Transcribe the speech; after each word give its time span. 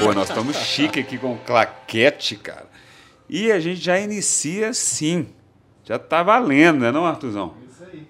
Pô, 0.00 0.12
nós 0.12 0.28
estamos 0.28 0.56
chique 0.56 0.98
aqui 0.98 1.16
com 1.16 1.38
claquete, 1.38 2.34
cara. 2.34 2.68
E 3.28 3.52
a 3.52 3.60
gente 3.60 3.80
já 3.80 4.00
inicia 4.00 4.74
sim. 4.74 5.28
Já 5.84 5.96
tá 5.96 6.24
valendo, 6.24 6.80
né, 6.80 6.90
não, 6.90 7.06
Artuzão? 7.06 7.54
Isso 7.70 7.84
aí. 7.84 8.08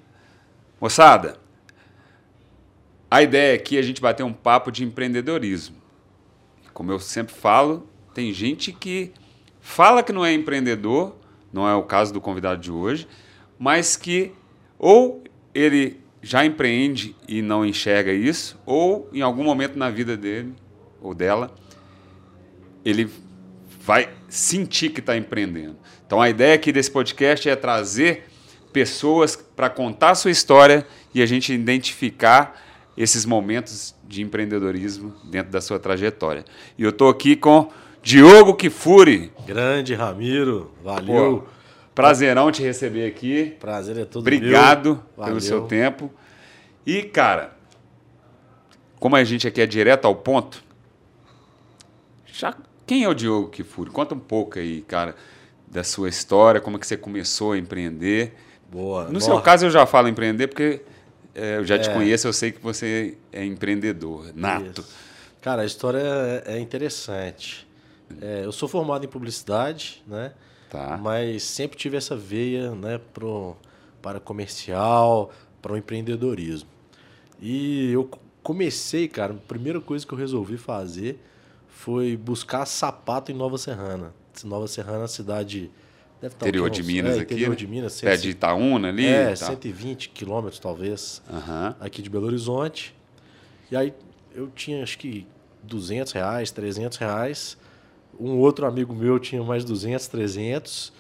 Moçada, 0.81 1.37
a 3.11 3.23
ideia 3.23 3.55
aqui 3.55 3.77
é 3.77 3.81
a 3.81 3.83
gente 3.83 4.01
bater 4.01 4.23
um 4.23 4.33
papo 4.33 4.73
de 4.73 4.85
empreendedorismo. 4.85 5.77
Como 6.73 6.91
eu 6.91 6.99
sempre 6.99 7.35
falo, 7.35 7.87
tem 8.15 8.33
gente 8.33 8.73
que 8.73 9.13
fala 9.61 10.03
que 10.03 10.15
não 10.15 10.25
é 10.25 10.33
empreendedor, 10.33 11.15
não 11.53 11.69
é 11.69 11.75
o 11.75 11.83
caso 11.83 12.11
do 12.11 12.23
convidado 12.23 12.61
de 12.61 12.73
hoje, 12.73 13.07
mas 13.59 13.97
que 13.97 14.33
ou 14.85 15.25
ele 15.55 15.99
já 16.21 16.45
empreende 16.45 17.17
e 17.27 17.41
não 17.41 17.65
enxerga 17.65 18.13
isso, 18.13 18.61
ou 18.67 19.09
em 19.15 19.23
algum 19.23 19.43
momento 19.43 19.79
na 19.79 19.89
vida 19.89 20.15
dele 20.15 20.53
ou 21.01 21.15
dela, 21.15 21.55
ele 22.85 23.09
vai 23.81 24.11
sentir 24.29 24.91
que 24.91 25.01
está 25.01 25.17
empreendendo. 25.17 25.79
Então 26.07 26.21
a 26.21 26.29
ideia 26.29 26.55
aqui 26.55 26.71
desse 26.71 26.91
podcast 26.91 27.49
é 27.49 27.57
trazer 27.57 28.25
pessoas 28.75 29.35
para 29.35 29.71
contar 29.71 30.11
a 30.11 30.15
sua 30.15 30.31
história 30.31 30.87
e 31.15 31.23
a 31.23 31.27
gente 31.27 31.51
identificar 31.51 32.63
esses 32.95 33.25
momentos 33.25 33.95
de 34.07 34.21
empreendedorismo 34.21 35.15
dentro 35.25 35.51
da 35.51 35.63
sua 35.63 35.79
trajetória. 35.79 36.45
E 36.77 36.83
eu 36.83 36.91
estou 36.91 37.09
aqui 37.09 37.37
com 37.37 37.71
Diogo 38.03 38.53
Kifuri. 38.55 39.33
Grande 39.47 39.95
Ramiro, 39.95 40.73
valeu. 40.85 41.41
Pô, 41.41 41.49
prazerão 41.95 42.51
te 42.51 42.63
receber 42.63 43.07
aqui. 43.07 43.57
Prazer 43.61 43.97
é 43.99 44.05
todo 44.05 44.23
Obrigado 44.23 45.03
meu. 45.17 45.27
pelo 45.27 45.41
seu 45.41 45.63
tempo. 45.67 46.11
E, 46.87 47.03
cara, 47.03 47.53
como 48.99 49.17
a 49.17 49.25
gente 49.25 49.47
aqui 49.47 49.61
é 49.61 49.67
direto 49.67 50.07
ao 50.07 50.15
ponto, 50.15 50.63
já, 52.27 52.55
quem 52.87 53.05
é 53.05 53.09
o 53.09 53.15
Diogo 53.15 53.49
Kifuri? 53.49 53.91
Conta 53.91 54.15
um 54.15 54.19
pouco 54.19 54.59
aí, 54.59 54.83
cara, 54.83 55.15
da 55.67 55.85
sua 55.85 56.09
história, 56.09 56.61
como 56.61 56.77
é 56.77 56.81
que 56.81 56.87
você 56.87 56.97
começou 56.97 57.53
a 57.53 57.59
empreender. 57.59 58.35
Boa. 58.71 59.05
No 59.05 59.15
Nossa, 59.15 59.27
seu 59.27 59.41
caso, 59.41 59.67
eu 59.67 59.71
já 59.71 59.87
falo 59.87 60.09
empreender 60.09 60.49
porque 60.49 60.83
é, 61.35 61.57
eu 61.59 61.65
já 61.65 61.79
te 61.79 61.89
É. 61.89 61.93
conheço, 61.93 62.27
eu 62.27 62.33
sei 62.33 62.51
que 62.53 62.61
você 62.61 63.17
é 63.33 63.45
empreendedor, 63.45 64.33
nato. 64.35 64.81
isso. 64.81 64.95
Cara, 65.41 65.63
a 65.63 65.65
história 65.65 65.99
é, 66.47 66.55
é 66.57 66.59
interessante. 66.59 67.67
É, 68.21 68.43
eu 68.45 68.53
sou 68.53 68.69
formado 68.69 69.05
em 69.05 69.09
publicidade, 69.09 70.03
né? 70.07 70.33
Tá. 70.75 70.99
Mas 71.01 71.45
sempre 71.45 71.79
tive 71.79 71.97
essa 71.97 72.17
veia, 72.17 72.73
né, 72.73 73.01
pro, 73.13 73.57
para 74.03 74.19
comercial, 74.19 75.31
para 75.63 75.73
o 75.73 75.77
empreendedorismo. 75.77 76.69
E 77.41 77.93
eu 77.93 78.11
comecei, 78.43 79.07
cara, 79.07 79.35
a 79.35 79.37
primeira 79.37 79.81
coisa 79.81 80.05
que 80.05 80.13
eu 80.13 80.19
resolvi 80.19 80.57
fazer 80.57 81.21
foi 81.69 82.17
buscar 82.17 82.67
sapato 82.67 83.31
em 83.31 83.37
Nova 83.37 83.57
Serrana. 83.57 84.13
Nova 84.43 84.67
Serrana 84.67 84.97
é 84.97 85.01
uma 85.03 85.09
cidade. 85.09 85.71
Deve 86.21 86.35
estar 86.35 86.45
quê? 86.45 86.49
Interior 86.49 86.71
de 86.71 86.83
Minas 86.83 87.19
é, 87.19 87.21
aqui, 87.21 87.35
Interior 87.35 87.51
né? 87.51 87.57
de 87.57 87.67
Minas, 87.69 88.01
Pé 88.01 88.17
de 88.17 88.31
Itaúna 88.31 88.89
ali. 88.89 89.07
é, 89.07 89.33
e 89.33 89.39
tal. 89.39 89.51
120 89.51 90.09
quilômetros, 90.09 90.59
talvez, 90.59 91.23
Aham. 91.33 91.77
aqui 91.79 92.03
de 92.03 92.11
Belo 92.11 92.27
Horizonte. 92.27 92.97
E 93.71 93.77
aí 93.77 93.95
eu 94.35 94.49
tinha, 94.49 94.83
acho 94.83 94.99
que, 94.99 95.25
200 95.63 96.13
reais, 96.13 96.51
300 96.51 96.99
reais. 96.99 97.57
Um 98.19 98.39
outro 98.39 98.67
amigo 98.67 98.95
meu 98.95 99.19
tinha 99.19 99.43
mais 99.43 99.65
200, 99.65 100.07
300. 100.09 100.93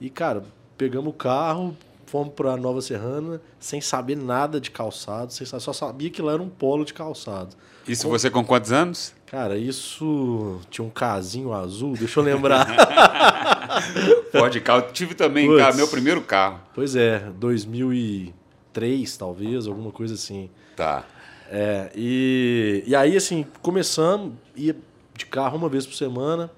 E, 0.00 0.08
cara, 0.08 0.44
pegamos 0.76 1.10
o 1.10 1.16
carro, 1.16 1.76
fomos 2.06 2.34
para 2.34 2.56
Nova 2.56 2.80
Serrana, 2.82 3.40
sem 3.58 3.80
saber 3.80 4.16
nada 4.16 4.60
de 4.60 4.70
calçado, 4.70 5.32
sem 5.32 5.46
saber, 5.46 5.62
só 5.62 5.72
sabia 5.72 6.10
que 6.10 6.20
lá 6.20 6.32
era 6.32 6.42
um 6.42 6.48
polo 6.48 6.84
de 6.84 6.92
calçado. 6.92 7.54
Isso 7.86 8.08
você 8.08 8.30
com 8.30 8.44
quantos 8.44 8.72
anos? 8.72 9.14
Cara, 9.26 9.56
isso 9.56 10.60
tinha 10.70 10.84
um 10.84 10.90
casinho 10.90 11.52
azul, 11.52 11.94
deixa 11.96 12.18
eu 12.20 12.24
lembrar. 12.24 12.66
Ford 14.32 14.60
carro. 14.60 14.82
Tive 14.92 15.14
também, 15.14 15.46
Puts. 15.46 15.62
cara, 15.62 15.76
meu 15.76 15.88
primeiro 15.88 16.20
carro. 16.20 16.60
pois 16.74 16.96
é, 16.96 17.20
2003, 17.38 19.16
talvez, 19.16 19.66
alguma 19.66 19.90
coisa 19.92 20.14
assim. 20.14 20.50
Tá. 20.76 21.04
É, 21.50 21.90
e, 21.94 22.82
e 22.86 22.94
aí, 22.94 23.16
assim, 23.16 23.46
começamos, 23.62 24.34
ia 24.56 24.76
de 25.16 25.26
carro 25.26 25.56
uma 25.56 25.68
vez 25.68 25.86
por 25.86 25.94
semana, 25.94 26.50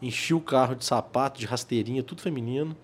enchia 0.00 0.36
o 0.36 0.40
carro 0.40 0.74
de 0.74 0.84
sapato, 0.84 1.38
de 1.38 1.46
rasteirinha, 1.46 2.02
tudo 2.02 2.22
feminino, 2.22 2.76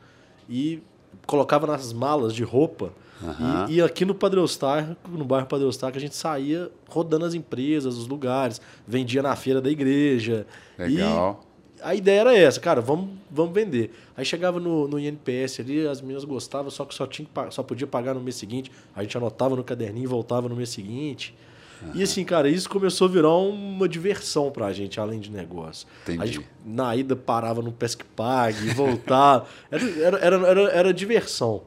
e 0.48 0.82
colocava 1.26 1.66
nas 1.66 1.92
malas 1.92 2.34
de 2.34 2.42
roupa. 2.42 2.92
Aham. 3.22 3.66
E, 3.68 3.74
e 3.74 3.82
aqui 3.82 4.04
no 4.04 4.14
Padre 4.14 4.40
Eustáquio, 4.40 4.96
no 5.08 5.24
bairro 5.24 5.46
Padre 5.46 5.66
Eustáquio, 5.66 5.98
a 5.98 6.00
gente 6.00 6.16
saía 6.16 6.70
rodando 6.88 7.24
as 7.24 7.34
empresas, 7.34 7.96
os 7.96 8.06
lugares, 8.06 8.60
vendia 8.86 9.22
na 9.22 9.34
feira 9.36 9.60
da 9.60 9.70
igreja. 9.70 10.46
Legal. 10.78 11.40
E 11.50 11.54
a 11.84 11.94
ideia 11.94 12.20
era 12.20 12.36
essa, 12.36 12.58
cara, 12.58 12.80
vamos, 12.80 13.10
vamos 13.30 13.52
vender. 13.52 13.92
Aí 14.16 14.24
chegava 14.24 14.58
no, 14.58 14.88
no 14.88 14.98
INPS 14.98 15.60
ali, 15.60 15.86
as 15.86 16.00
meninas 16.00 16.24
gostavam, 16.24 16.70
só 16.70 16.84
que 16.86 16.94
só, 16.94 17.06
tinha 17.06 17.28
só 17.50 17.62
podia 17.62 17.86
pagar 17.86 18.14
no 18.14 18.20
mês 18.20 18.36
seguinte. 18.36 18.72
A 18.96 19.02
gente 19.02 19.16
anotava 19.18 19.54
no 19.54 19.62
caderninho 19.62 20.04
e 20.04 20.06
voltava 20.06 20.48
no 20.48 20.56
mês 20.56 20.70
seguinte. 20.70 21.34
E 21.92 22.02
assim, 22.02 22.24
cara, 22.24 22.48
isso 22.48 22.68
começou 22.68 23.06
a 23.06 23.10
virar 23.10 23.36
uma 23.36 23.88
diversão 23.88 24.50
pra 24.50 24.72
gente, 24.72 24.98
além 24.98 25.20
de 25.20 25.30
negócio. 25.30 25.86
Entendi. 26.02 26.22
A 26.22 26.26
gente, 26.26 26.46
na 26.64 26.96
ida, 26.96 27.14
parava 27.14 27.60
no 27.60 27.72
Pesque 27.72 28.04
Pague, 28.04 28.70
voltava. 28.70 29.46
Era, 29.70 30.18
era, 30.18 30.36
era, 30.46 30.60
era, 30.70 30.94
diversão. 30.94 31.62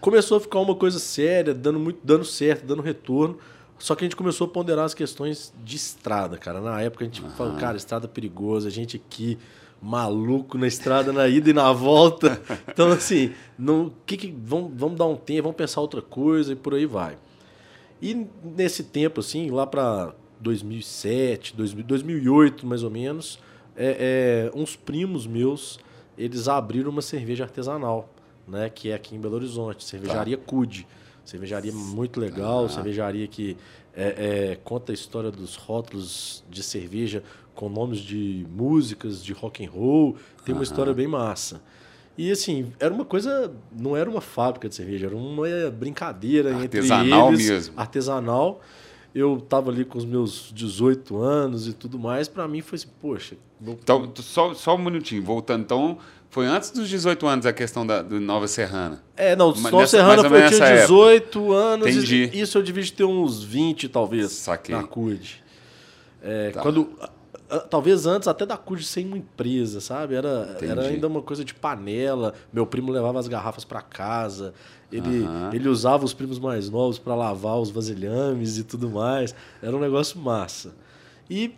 Começou 0.00 0.36
a 0.36 0.40
ficar 0.40 0.58
uma 0.58 0.74
coisa 0.74 0.98
séria, 0.98 1.54
dando, 1.54 1.78
muito, 1.78 2.00
dando 2.04 2.24
certo, 2.24 2.66
dando 2.66 2.82
retorno. 2.82 3.38
Só 3.78 3.94
que 3.94 4.04
a 4.04 4.06
gente 4.06 4.16
começou 4.16 4.46
a 4.46 4.50
ponderar 4.50 4.84
as 4.84 4.94
questões 4.94 5.52
de 5.64 5.76
estrada, 5.76 6.36
cara. 6.36 6.60
Na 6.60 6.80
época 6.80 7.04
a 7.04 7.06
gente 7.06 7.22
falou, 7.36 7.54
cara, 7.56 7.76
estrada 7.76 8.06
perigosa, 8.06 8.68
a 8.68 8.70
gente 8.70 8.96
aqui 8.96 9.38
maluco 9.84 10.56
na 10.56 10.66
estrada, 10.66 11.12
na 11.12 11.28
ida 11.28 11.50
e 11.50 11.52
na 11.52 11.72
volta. 11.72 12.40
Então, 12.66 12.90
assim, 12.90 13.32
não, 13.58 13.92
que 14.04 14.16
que, 14.16 14.34
vamos, 14.36 14.72
vamos 14.74 14.98
dar 14.98 15.06
um 15.06 15.14
tempo, 15.16 15.44
vamos 15.44 15.56
pensar 15.56 15.80
outra 15.80 16.02
coisa 16.02 16.52
e 16.52 16.56
por 16.56 16.74
aí 16.74 16.86
vai. 16.86 17.16
E 18.04 18.26
nesse 18.44 18.84
tempo, 18.84 19.20
assim, 19.20 19.50
lá 19.50 19.66
para 19.66 20.14
2007, 20.38 21.56
2000, 21.56 21.84
2008, 21.84 22.66
mais 22.66 22.82
ou 22.82 22.90
menos, 22.90 23.38
é, 23.74 24.50
é, 24.52 24.58
uns 24.58 24.76
primos 24.76 25.26
meus, 25.26 25.80
eles 26.18 26.46
abriram 26.46 26.90
uma 26.90 27.00
cerveja 27.00 27.44
artesanal, 27.44 28.10
né? 28.46 28.68
Que 28.68 28.90
é 28.90 28.94
aqui 28.94 29.16
em 29.16 29.18
Belo 29.18 29.36
Horizonte, 29.36 29.84
cervejaria 29.84 30.36
Cude. 30.36 30.86
Cervejaria 31.24 31.72
muito 31.72 32.20
legal, 32.20 32.68
cervejaria 32.68 33.26
que 33.26 33.56
é, 33.96 34.50
é, 34.52 34.58
conta 34.62 34.92
a 34.92 34.94
história 34.94 35.30
dos 35.30 35.56
rótulos 35.56 36.44
de 36.50 36.62
cerveja 36.62 37.22
com 37.54 37.70
nomes 37.70 38.00
de 38.00 38.46
músicas, 38.50 39.24
de 39.24 39.32
rock 39.32 39.64
and 39.64 39.70
roll. 39.70 40.14
Tem 40.44 40.54
uma 40.54 40.62
história 40.62 40.92
bem 40.92 41.06
massa. 41.06 41.62
E 42.16 42.30
assim, 42.30 42.72
era 42.78 42.92
uma 42.94 43.04
coisa, 43.04 43.52
não 43.76 43.96
era 43.96 44.08
uma 44.08 44.20
fábrica 44.20 44.68
de 44.68 44.74
cerveja, 44.74 45.06
era 45.06 45.16
uma 45.16 45.46
brincadeira 45.70 46.54
Artesanal 46.56 47.32
entre 47.32 47.34
eles, 47.42 47.50
mesmo. 47.50 47.74
artesanal. 47.76 48.60
Eu 49.14 49.40
tava 49.40 49.70
ali 49.70 49.84
com 49.84 49.96
os 49.98 50.04
meus 50.04 50.50
18 50.52 51.16
anos 51.16 51.68
e 51.68 51.72
tudo 51.72 51.98
mais, 51.98 52.26
para 52.28 52.46
mim 52.48 52.60
foi 52.60 52.76
assim, 52.76 52.88
poxa, 53.00 53.36
vou- 53.60 53.78
Então, 53.80 54.12
só, 54.16 54.52
só 54.54 54.74
um 54.74 54.78
minutinho, 54.78 55.22
voltando. 55.22 55.62
Então, 55.62 55.98
foi 56.28 56.46
antes 56.46 56.70
dos 56.72 56.88
18 56.88 57.24
anos 57.26 57.46
a 57.46 57.52
questão 57.52 57.86
da 57.86 58.02
do 58.02 58.18
Nova 58.20 58.48
Serrana. 58.48 59.02
É, 59.16 59.36
não, 59.36 59.48
Nova 59.54 59.70
nessa- 59.70 59.86
Serrana 59.86 60.28
foi, 60.28 60.42
eu 60.44 60.48
tinha 60.48 60.58
nessa 60.60 60.82
18 60.82 61.52
anos. 61.52 61.86
Entendi. 61.86 62.30
E, 62.32 62.40
isso 62.40 62.58
eu 62.58 62.62
devia 62.62 62.82
de 62.82 62.92
ter 62.92 63.04
uns 63.04 63.42
20, 63.44 63.88
talvez. 63.88 64.32
Saquei. 64.32 64.74
Na 64.74 64.82
CUD. 64.82 65.42
É, 66.22 66.50
Tá. 66.50 66.62
Quando. 66.62 66.90
A- 67.50 67.56
a- 67.56 67.60
Talvez 67.60 68.06
antes 68.06 68.28
até 68.28 68.44
da 68.46 68.56
CUD 68.56 68.84
ser 68.84 69.04
uma 69.06 69.18
empresa, 69.18 69.80
sabe? 69.80 70.14
Era, 70.14 70.50
Entendi. 70.56 70.72
era 70.72 70.82
ainda 70.82 71.06
uma 71.06 71.22
coisa 71.22 71.44
de 71.44 71.54
panela. 71.54 72.34
Meu 72.52 72.66
primo 72.66 72.90
levava 72.92 73.18
as 73.18 73.28
garrafas 73.28 73.64
para 73.64 73.80
casa. 73.82 74.54
Ele, 74.92 75.24
Aham. 75.24 75.50
ele 75.52 75.68
usava 75.68 76.04
os 76.04 76.14
primos 76.14 76.38
mais 76.38 76.70
novos 76.70 76.98
para 76.98 77.14
lavar 77.14 77.58
os 77.58 77.70
vasilhames 77.70 78.58
e 78.58 78.64
tudo 78.64 78.88
mais. 78.90 79.34
Era 79.62 79.76
um 79.76 79.80
negócio 79.80 80.18
massa. 80.20 80.74
E 81.28 81.52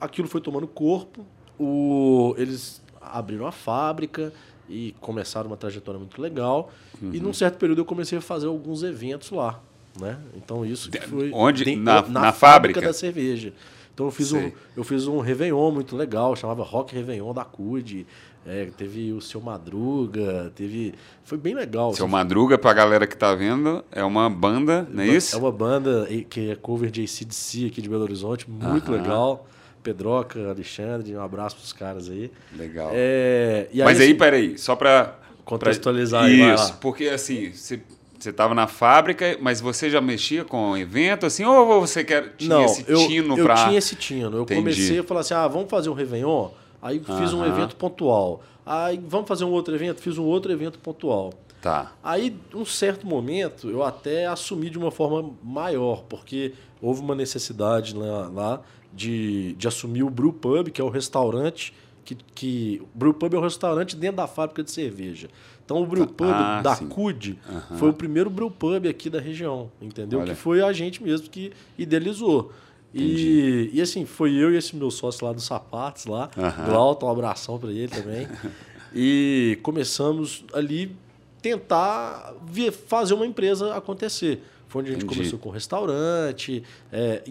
aquilo 0.00 0.26
foi 0.28 0.40
tomando 0.40 0.66
corpo. 0.66 1.24
O, 1.58 2.34
eles 2.36 2.82
abriram 3.00 3.46
a 3.46 3.52
fábrica 3.52 4.32
e 4.68 4.94
começaram 5.00 5.48
uma 5.48 5.56
trajetória 5.56 5.98
muito 5.98 6.20
legal. 6.20 6.70
E 7.00 7.04
Uhum. 7.18 7.22
num 7.24 7.32
certo 7.32 7.58
período 7.58 7.80
eu 7.80 7.84
comecei 7.84 8.18
a 8.18 8.20
fazer 8.20 8.46
alguns 8.46 8.82
eventos 8.82 9.30
lá. 9.30 9.60
Né? 10.00 10.18
Então 10.34 10.64
isso 10.64 10.90
que 10.90 10.98
De- 10.98 11.06
foi 11.06 11.30
onde? 11.34 11.64
den- 11.64 11.76
Na- 11.76 12.00
na 12.02 12.32
fábrica? 12.32 12.80
da 12.80 12.92
cerveja. 12.94 13.52
Então 13.94 14.06
eu 14.06 14.12
fiz, 14.12 14.32
um, 14.32 14.50
eu 14.76 14.84
fiz 14.84 15.06
um 15.06 15.20
Réveillon 15.20 15.70
muito 15.70 15.94
legal, 15.96 16.34
chamava 16.34 16.62
Rock 16.62 16.94
Réveillon 16.94 17.32
da 17.34 17.44
CUD. 17.44 18.06
É, 18.44 18.66
teve 18.76 19.12
o 19.12 19.20
Seu 19.20 19.40
Madruga, 19.40 20.50
teve. 20.56 20.94
Foi 21.22 21.38
bem 21.38 21.54
legal. 21.54 21.94
Seu 21.94 22.06
assim. 22.06 22.12
Madruga, 22.12 22.58
pra 22.58 22.72
galera 22.72 23.06
que 23.06 23.16
tá 23.16 23.34
vendo, 23.34 23.84
é 23.92 24.02
uma 24.02 24.28
banda, 24.28 24.86
não 24.90 25.04
é 25.04 25.06
isso? 25.06 25.36
É 25.36 25.38
uma 25.38 25.52
banda 25.52 26.08
que 26.28 26.50
é 26.50 26.56
cover 26.56 26.90
de 26.90 27.02
ACDC 27.02 27.66
aqui 27.66 27.80
de 27.80 27.88
Belo 27.88 28.02
Horizonte, 28.02 28.50
muito 28.50 28.90
Aham. 28.90 29.00
legal. 29.00 29.46
Pedroca, 29.82 30.48
Alexandre, 30.48 31.14
um 31.16 31.20
abraço 31.20 31.56
pros 31.56 31.72
caras 31.72 32.08
aí. 32.08 32.30
Legal. 32.56 32.90
É, 32.92 33.68
e 33.72 33.82
Mas 33.82 34.00
aí, 34.00 34.08
assim, 34.08 34.14
peraí, 34.16 34.58
só 34.58 34.76
pra... 34.76 35.18
Contextualizar 35.44 36.22
pra... 36.22 36.30
aí, 36.30 36.54
Isso, 36.54 36.68
lá. 36.70 36.78
porque 36.80 37.08
assim, 37.08 37.52
você 37.52 37.82
Você 38.22 38.30
estava 38.30 38.54
na 38.54 38.68
fábrica, 38.68 39.36
mas 39.40 39.60
você 39.60 39.90
já 39.90 40.00
mexia 40.00 40.44
com 40.44 40.76
evento, 40.76 41.26
assim, 41.26 41.44
ou 41.44 41.80
você 41.80 42.04
quer, 42.04 42.36
tinha 42.36 42.54
Não, 42.54 42.64
esse 42.64 42.84
eu, 42.86 43.08
tino 43.08 43.36
eu 43.36 43.44
pra... 43.44 43.66
tinha 43.66 43.76
esse 43.76 43.96
tino. 43.96 44.36
Eu 44.36 44.42
Entendi. 44.42 44.60
comecei 44.60 44.98
a 45.00 45.02
falar 45.02 45.20
assim, 45.20 45.34
ah, 45.34 45.48
vamos 45.48 45.68
fazer 45.68 45.88
um 45.88 45.92
Réveillon? 45.92 46.50
Aí 46.80 47.00
fiz 47.00 47.32
um 47.32 47.42
Aham. 47.42 47.48
evento 47.52 47.74
pontual. 47.74 48.40
Aí 48.64 49.02
vamos 49.08 49.26
fazer 49.26 49.44
um 49.44 49.50
outro 49.50 49.74
evento? 49.74 50.00
Fiz 50.00 50.18
um 50.18 50.24
outro 50.24 50.52
evento 50.52 50.78
pontual. 50.78 51.32
Tá. 51.60 51.92
Aí, 52.02 52.36
um 52.54 52.64
certo 52.64 53.06
momento, 53.06 53.68
eu 53.68 53.82
até 53.82 54.26
assumi 54.26 54.70
de 54.70 54.78
uma 54.78 54.92
forma 54.92 55.32
maior, 55.42 56.04
porque 56.08 56.54
houve 56.80 57.00
uma 57.00 57.16
necessidade 57.16 57.92
lá, 57.96 58.28
lá 58.28 58.60
de, 58.92 59.54
de 59.54 59.66
assumir 59.66 60.04
o 60.04 60.10
Brew 60.10 60.32
Pub, 60.32 60.68
que 60.70 60.80
é 60.80 60.84
o 60.84 60.88
restaurante 60.88 61.74
que, 62.04 62.16
que... 62.34 62.82
O 62.94 62.98
Brew 62.98 63.14
Pub 63.14 63.34
é 63.34 63.38
o 63.38 63.40
restaurante 63.40 63.96
dentro 63.96 64.16
da 64.16 64.26
fábrica 64.26 64.62
de 64.62 64.70
cerveja. 64.70 65.28
Então, 65.64 65.82
o 65.82 65.86
Brew 65.86 66.06
Pub 66.06 66.28
Ah, 66.28 66.60
da 66.62 66.74
sim. 66.76 66.88
CUD 66.88 67.38
Aham. 67.48 67.78
foi 67.78 67.88
o 67.90 67.92
primeiro 67.92 68.28
Brew 68.28 68.50
Pub 68.50 68.86
aqui 68.86 69.08
da 69.08 69.20
região, 69.20 69.70
entendeu? 69.80 70.20
Olha. 70.20 70.34
Que 70.34 70.38
foi 70.38 70.60
a 70.62 70.72
gente 70.72 71.02
mesmo 71.02 71.28
que 71.30 71.52
idealizou. 71.78 72.52
E, 72.94 73.70
e 73.72 73.80
assim, 73.80 74.04
foi 74.04 74.32
eu 74.34 74.52
e 74.52 74.56
esse 74.56 74.76
meu 74.76 74.90
sócio 74.90 75.24
lá 75.26 75.32
dos 75.32 75.44
sapatos 75.44 76.04
lá, 76.04 76.28
Aham. 76.36 76.64
Glauton, 76.66 77.06
um 77.06 77.10
abração 77.10 77.58
para 77.58 77.70
ele 77.70 77.88
também. 77.88 78.28
e 78.94 79.58
começamos 79.62 80.44
ali 80.52 80.94
tentar 81.40 82.34
ver- 82.46 82.70
fazer 82.72 83.14
uma 83.14 83.26
empresa 83.26 83.74
acontecer. 83.74 84.42
Foi 84.68 84.80
onde 84.80 84.90
a 84.90 84.94
gente 84.94 85.04
Entendi. 85.04 85.18
começou 85.18 85.38
com 85.38 85.50
restaurante, 85.50 86.62
é, 86.90 87.22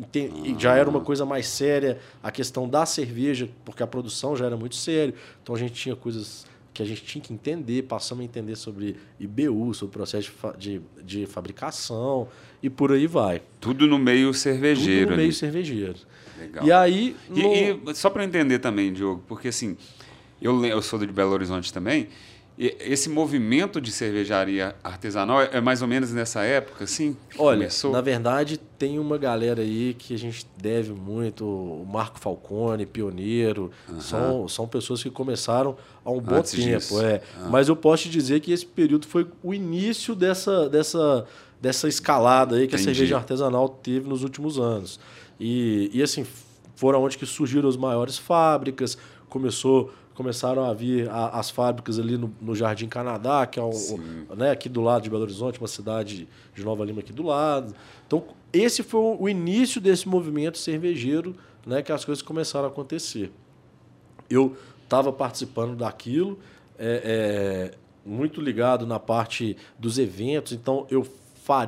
e 0.44 0.56
já 0.60 0.76
era 0.76 0.88
uma 0.90 1.02
coisa 1.02 1.26
mais 1.26 1.48
séria 1.48 2.00
a 2.22 2.32
questão 2.32 2.68
da 2.70 2.86
cerveja, 2.86 3.50
porque 3.66 3.82
a 3.82 3.88
produção 3.88 4.36
já 4.36 4.46
era 4.46 4.56
muito 4.58 4.76
séria. 4.76 5.14
Então 5.42 5.56
a 5.56 5.58
gente 5.58 5.74
tinha 5.74 5.96
coisas 5.96 6.46
que 6.74 6.82
a 6.82 6.86
gente 6.86 7.04
tinha 7.04 7.22
que 7.22 7.34
entender, 7.34 7.84
passamos 7.84 8.22
a 8.22 8.26
entender 8.26 8.56
sobre 8.56 8.96
IBU, 9.20 9.74
sobre 9.74 9.90
o 9.90 9.98
processo 9.98 10.32
de, 10.58 10.80
de, 10.80 10.82
de 11.22 11.26
fabricação 11.26 12.28
e 12.64 12.70
por 12.70 12.92
aí 12.92 13.08
vai. 13.08 13.42
Tudo 13.60 13.86
no 13.88 14.00
meio 14.00 14.34
cervejeiro. 14.34 15.02
Tudo 15.08 15.12
no 15.12 15.18
meio 15.18 15.28
ali. 15.30 15.36
cervejeiro. 15.36 15.96
Legal. 16.40 16.66
E 16.66 16.72
aí, 16.72 17.16
E, 17.34 17.74
no- 17.74 17.92
e 17.92 17.96
só 17.96 18.10
para 18.10 18.24
entender 18.24 18.60
também, 18.60 18.92
Diogo, 18.94 19.22
porque 19.28 19.50
assim, 19.50 19.76
eu, 20.42 20.64
eu 20.66 20.82
sou 20.82 20.98
de 21.00 21.08
Belo 21.08 21.32
Horizonte 21.32 21.72
também, 21.74 22.08
e 22.41 22.41
esse 22.58 23.10
movimento 23.10 23.80
de 23.80 23.92
cervejaria 23.92 24.76
artesanal 24.84 25.42
é 25.42 25.52
é 25.54 25.62
mais 25.62 25.82
ou 25.82 25.88
menos 25.88 26.12
nessa 26.12 26.42
época, 26.44 26.84
assim? 26.84 27.16
Olha, 27.38 27.60
começou? 27.60 27.92
na 27.92 28.02
verdade, 28.02 28.58
tem 28.58 29.00
uma 29.00 29.18
galera 29.18 29.62
aí 29.62 29.96
que 29.98 30.14
a 30.14 30.18
gente 30.18 30.46
deve 30.58 30.92
muito, 30.92 31.46
o 31.46 31.86
Marco 31.86 32.20
Falcone, 32.20 32.86
pioneiro, 32.86 33.72
são, 34.00 34.48
são 34.48 34.68
pessoas 34.68 35.04
que 35.04 35.10
começaram 35.10 35.76
há 36.04 36.12
um 36.12 36.20
bom 36.20 36.36
Antes 36.36 36.52
tempo. 36.52 36.78
disso. 36.78 37.02
É. 37.02 37.22
Mas 37.50 37.68
eu 37.68 37.76
posso 37.76 38.04
te 38.04 38.10
dizer 38.10 38.40
que 38.40 38.52
esse 38.52 38.66
período 38.66 39.08
foi 39.08 39.28
o 39.44 39.54
início 39.54 40.16
dessa, 40.16 40.68
dessa, 40.70 41.26
dessa 41.62 41.88
escalada 41.88 42.56
aí 42.56 42.68
que 42.68 42.76
Entendi. 42.76 42.90
a 42.90 42.94
cerveja 42.94 43.18
artesanal 43.18 43.70
teve 43.70 44.08
nos 44.08 44.24
últimos 44.24 44.58
anos. 44.58 45.00
E, 45.40 45.90
e 45.94 46.02
assim, 46.02 46.26
foram 46.76 47.04
onde 47.04 47.18
que 47.18 47.26
surgiram 47.26 47.68
as 47.68 47.78
maiores 47.78 48.18
fábricas, 48.18 48.98
começou 49.30 49.92
começaram 50.26 50.64
a 50.64 50.74
vir 50.74 51.10
a- 51.10 51.30
as 51.40 51.50
fábricas 51.50 51.98
ali 51.98 52.16
no, 52.16 52.32
no 52.40 52.56
Jardim 52.56 52.88
Canadá, 52.88 53.46
que 53.48 53.60
é 53.60 53.64
um, 53.64 53.72
né, 54.38 54.52
aqui 54.52 54.70
do 54.70 54.80
lado 54.82 55.02
de 55.04 55.10
Belo 55.10 55.24
Horizonte, 55.24 55.60
uma 55.60 55.68
cidade 55.68 56.28
de 56.54 56.64
Nova 56.64 56.86
Lima 56.86 57.00
aqui 57.00 57.12
do 57.12 57.24
lado. 57.24 57.74
Então, 58.06 58.24
esse 58.54 58.84
foi 58.84 59.00
o 59.20 59.28
início 59.28 59.82
desse 59.82 60.08
movimento 60.08 60.60
cervejeiro, 60.60 61.36
né, 61.66 61.82
que 61.82 61.92
as 61.92 62.06
coisas 62.06 62.22
começaram 62.22 62.66
a 62.66 62.68
acontecer. 62.70 63.32
Eu 64.30 64.56
estava 64.84 65.12
participando 65.12 65.76
daquilo, 65.76 66.38
é, 66.78 67.72
é, 67.74 67.78
muito 68.06 68.40
ligado 68.42 68.86
na 68.86 69.00
parte 69.00 69.58
dos 69.80 69.98
eventos, 69.98 70.54
então 70.54 70.86
eu, 70.90 71.06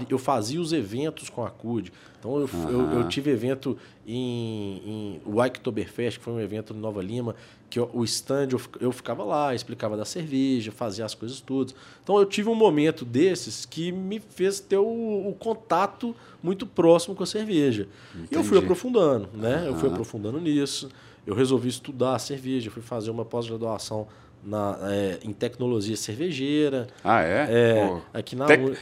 eu 0.10 0.18
fazia 0.20 0.62
os 0.62 0.72
eventos 0.74 1.30
com 1.30 1.44
a 1.44 1.50
CUD. 1.50 1.92
Então 2.20 2.40
eu, 2.40 2.50
eu, 2.70 2.70
eu 2.70 3.00
Aham. 3.00 3.08
tive 3.10 3.32
evento 3.32 3.78
em, 4.08 4.82
em 4.86 5.22
o 5.26 5.42
Oktoberfest, 5.44 6.20
que 6.20 6.24
foi 6.24 6.34
um 6.34 6.40
evento 6.40 6.74
em 6.74 6.78
Nova 6.78 7.02
Lima, 7.04 7.36
que 7.74 7.80
eu- 7.80 7.90
o 7.92 8.04
stand 8.04 8.50
eu, 8.52 8.60
fi- 8.60 8.70
eu 8.80 8.92
ficava 8.92 9.24
lá, 9.24 9.56
explicava 9.56 9.98
da 9.98 10.06
cerveja, 10.06 10.72
fazia 10.72 11.04
as 11.04 11.16
coisas 11.16 11.42
todas. 11.42 11.74
Então 12.04 12.20
eu 12.20 12.26
tive 12.28 12.48
um 12.48 12.54
momento 12.54 13.04
desses 13.04 13.66
que 13.66 13.92
me 13.92 14.20
fez 14.20 14.60
ter 14.60 14.78
o, 14.78 14.84
o 15.28 15.36
contato 15.40 16.16
muito 16.44 16.68
próximo 16.68 17.16
com 17.16 17.24
a 17.24 17.26
cerveja. 17.26 17.88
E 18.14 18.36
eu 18.36 18.44
fui 18.44 18.58
Entendi. 18.58 18.58
aprofundando, 18.66 19.28
né? 19.34 19.64
Eu 19.66 19.74
fui 19.76 19.90
aprofundando 19.90 20.40
nisso. 20.40 20.88
Eu 21.26 21.34
resolvi 21.34 21.70
estudar 21.70 22.14
a 22.14 22.20
cerveja, 22.20 22.70
fui 22.70 22.84
fazer 22.84 23.10
uma 23.10 23.26
pós-graduação 23.26 24.08
na, 24.44 24.78
é, 24.92 25.20
em 25.24 25.34
tecnologia 25.34 25.98
cervejeira. 25.98 26.86
Ah, 27.04 27.24
é? 27.24 27.48
É, 27.50 27.74
Pô, 27.90 28.02
aqui 28.14 28.36
na 28.36 28.46
Tec- 28.46 28.62
U- 28.62 28.76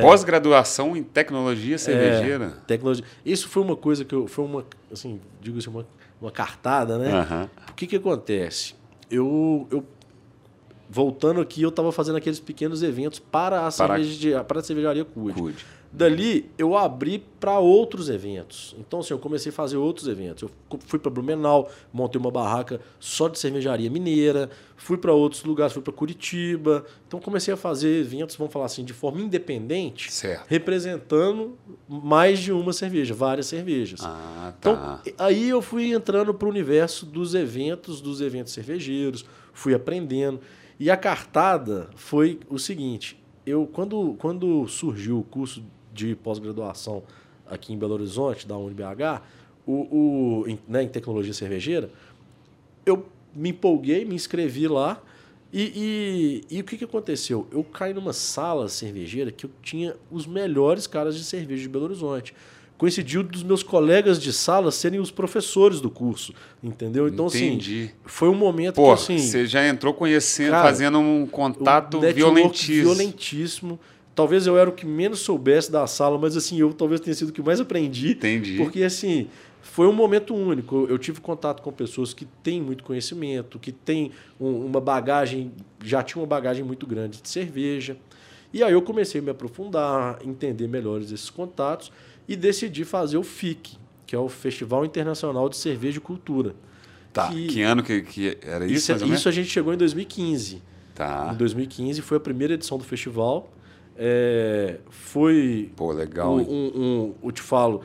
Pós-graduação 0.00 0.96
em 0.96 1.02
tecnologia 1.04 1.78
cervejeira. 1.78 2.58
tecnologia. 2.66 3.04
Isso 3.24 3.48
foi 3.48 3.62
uma 3.62 3.76
coisa 3.76 4.04
que 4.04 4.14
eu. 4.14 4.26
Foi 4.26 4.44
uma, 4.44 4.64
assim, 4.92 5.20
digo 5.40 5.58
assim, 5.58 5.70
uma, 5.70 5.86
uma 6.22 6.30
cartada, 6.30 6.98
né? 6.98 7.12
Aham. 7.12 7.50
O 7.70 7.74
que 7.74 7.86
que 7.86 7.96
acontece? 7.96 8.74
Eu, 9.10 9.66
eu 9.70 9.84
voltando 10.88 11.40
aqui, 11.40 11.62
eu 11.62 11.68
estava 11.68 11.90
fazendo 11.92 12.16
aqueles 12.16 12.38
pequenos 12.40 12.82
eventos 12.82 13.18
para 13.18 13.56
a, 13.66 13.72
Para- 13.72 13.96
cerveja 13.96 14.18
de- 14.18 14.44
para 14.44 14.60
a 14.60 14.62
cervejaria 14.62 15.04
Cude. 15.04 15.40
Cuide. 15.40 15.66
Dali 15.94 16.50
eu 16.56 16.74
abri 16.74 17.22
para 17.38 17.58
outros 17.58 18.08
eventos. 18.08 18.74
Então, 18.78 19.00
assim, 19.00 19.12
eu 19.12 19.18
comecei 19.18 19.50
a 19.50 19.52
fazer 19.52 19.76
outros 19.76 20.08
eventos. 20.08 20.42
Eu 20.42 20.78
fui 20.86 20.98
para 20.98 21.10
Blumenau, 21.10 21.68
montei 21.92 22.18
uma 22.18 22.30
barraca 22.30 22.80
só 22.98 23.28
de 23.28 23.38
cervejaria 23.38 23.90
mineira, 23.90 24.48
fui 24.74 24.96
para 24.96 25.12
outros 25.12 25.44
lugares, 25.44 25.74
fui 25.74 25.82
para 25.82 25.92
Curitiba. 25.92 26.86
Então, 27.06 27.20
comecei 27.20 27.52
a 27.52 27.58
fazer 27.58 28.00
eventos, 28.00 28.36
vamos 28.36 28.52
falar 28.54 28.64
assim, 28.64 28.84
de 28.86 28.94
forma 28.94 29.20
independente, 29.20 30.10
Certo. 30.10 30.46
representando 30.48 31.58
mais 31.86 32.38
de 32.38 32.52
uma 32.52 32.72
cerveja, 32.72 33.12
várias 33.12 33.46
cervejas. 33.46 34.00
Ah, 34.02 34.54
Então, 34.58 34.74
tá. 34.74 35.02
aí 35.18 35.46
eu 35.50 35.60
fui 35.60 35.92
entrando 35.92 36.32
para 36.32 36.46
o 36.46 36.50
universo 36.50 37.04
dos 37.04 37.34
eventos, 37.34 38.00
dos 38.00 38.22
eventos 38.22 38.54
cervejeiros, 38.54 39.26
fui 39.52 39.74
aprendendo. 39.74 40.40
E 40.80 40.90
a 40.90 40.96
cartada 40.96 41.90
foi 41.94 42.40
o 42.48 42.58
seguinte: 42.58 43.22
eu 43.46 43.68
quando, 43.70 44.14
quando 44.18 44.66
surgiu 44.68 45.18
o 45.18 45.22
curso 45.22 45.62
de 45.92 46.14
pós-graduação 46.16 47.02
aqui 47.46 47.72
em 47.72 47.78
Belo 47.78 47.94
Horizonte, 47.94 48.46
da 48.46 48.56
UNBH, 48.56 49.22
o, 49.66 49.72
o, 49.72 50.44
em, 50.48 50.58
né, 50.66 50.82
em 50.82 50.88
tecnologia 50.88 51.32
cervejeira, 51.32 51.90
eu 52.84 53.06
me 53.34 53.50
empolguei, 53.50 54.04
me 54.04 54.14
inscrevi 54.14 54.66
lá. 54.68 55.00
E, 55.52 56.42
e, 56.50 56.56
e 56.56 56.60
o 56.60 56.64
que, 56.64 56.78
que 56.78 56.84
aconteceu? 56.84 57.46
Eu 57.52 57.62
caí 57.62 57.92
numa 57.92 58.14
sala 58.14 58.68
cervejeira 58.68 59.30
que 59.30 59.44
eu 59.44 59.50
tinha 59.62 59.94
os 60.10 60.26
melhores 60.26 60.86
caras 60.86 61.14
de 61.14 61.24
cerveja 61.24 61.62
de 61.62 61.68
Belo 61.68 61.84
Horizonte. 61.84 62.34
Coincidiu 62.78 63.22
dos 63.22 63.42
meus 63.44 63.62
colegas 63.62 64.20
de 64.20 64.32
sala 64.32 64.72
serem 64.72 64.98
os 64.98 65.10
professores 65.10 65.80
do 65.80 65.88
curso, 65.88 66.34
entendeu? 66.60 67.06
Então, 67.06 67.26
Entendi. 67.26 67.84
assim, 67.84 67.90
foi 68.04 68.28
um 68.28 68.34
momento 68.34 68.74
Pô, 68.76 68.86
que, 68.86 68.92
assim... 68.92 69.18
você 69.18 69.46
já 69.46 69.64
entrou 69.68 69.94
conhecendo, 69.94 70.50
Cara, 70.50 70.64
fazendo 70.64 70.98
um 70.98 71.24
contato 71.26 72.00
violentíssimo. 72.00 72.94
violentíssimo. 72.94 73.80
Talvez 74.14 74.46
eu 74.46 74.58
era 74.58 74.68
o 74.68 74.72
que 74.72 74.84
menos 74.84 75.20
soubesse 75.20 75.70
da 75.72 75.86
sala, 75.86 76.18
mas 76.18 76.36
assim, 76.36 76.58
eu 76.58 76.72
talvez 76.72 77.00
tenha 77.00 77.14
sido 77.14 77.30
o 77.30 77.32
que 77.32 77.40
mais 77.42 77.60
aprendi. 77.60 78.10
Entendi. 78.12 78.56
Porque 78.58 78.82
assim, 78.82 79.28
foi 79.62 79.86
um 79.86 79.92
momento 79.92 80.34
único. 80.34 80.86
Eu- 80.88 80.98
tive 80.98 81.20
contato 81.20 81.62
com 81.62 81.72
pessoas 81.72 82.12
que 82.12 82.26
têm 82.42 82.60
muito 82.60 82.84
conhecimento, 82.84 83.58
que 83.58 83.72
têm 83.72 84.10
um- 84.38 84.66
uma 84.66 84.80
bagagem, 84.80 85.50
já 85.82 86.02
tinha 86.02 86.20
uma 86.20 86.26
bagagem 86.26 86.62
muito 86.62 86.86
grande 86.86 87.22
de 87.22 87.28
cerveja. 87.28 87.96
E 88.52 88.62
aí 88.62 88.72
eu 88.72 88.82
comecei 88.82 89.20
a 89.20 89.24
me 89.24 89.30
aprofundar, 89.30 90.18
entender 90.22 90.68
melhor 90.68 91.00
esses 91.00 91.30
contatos 91.30 91.90
e 92.28 92.36
decidi 92.36 92.84
fazer 92.84 93.16
o 93.16 93.22
FIC, 93.22 93.78
que 94.06 94.14
é 94.14 94.18
o 94.18 94.28
Festival 94.28 94.84
Internacional 94.84 95.48
de 95.48 95.56
Cerveja 95.56 95.96
e 95.96 96.00
Cultura. 96.00 96.54
Tá. 97.14 97.28
Que, 97.28 97.46
que- 97.46 97.62
ano 97.62 97.82
que, 97.82 98.02
que 98.02 98.36
era 98.42 98.66
isso, 98.66 98.92
Isso, 98.92 99.04
menos? 99.06 99.18
isso 99.20 99.28
a 99.28 99.32
gente 99.32 99.48
chegou 99.48 99.72
em 99.72 99.76
2015. 99.78 100.62
Tá. 100.94 101.30
Em 101.32 101.36
2015 101.38 102.02
foi 102.02 102.18
a 102.18 102.20
primeira 102.20 102.52
edição 102.52 102.76
do 102.76 102.84
festival. 102.84 103.50
É, 103.96 104.78
foi 104.90 105.70
Pô, 105.76 105.92
legal, 105.92 106.34
um, 106.34 106.40
um, 106.40 106.72
um- 106.74 107.14
eu 107.22 107.30
te 107.32 107.42
falo, 107.42 107.82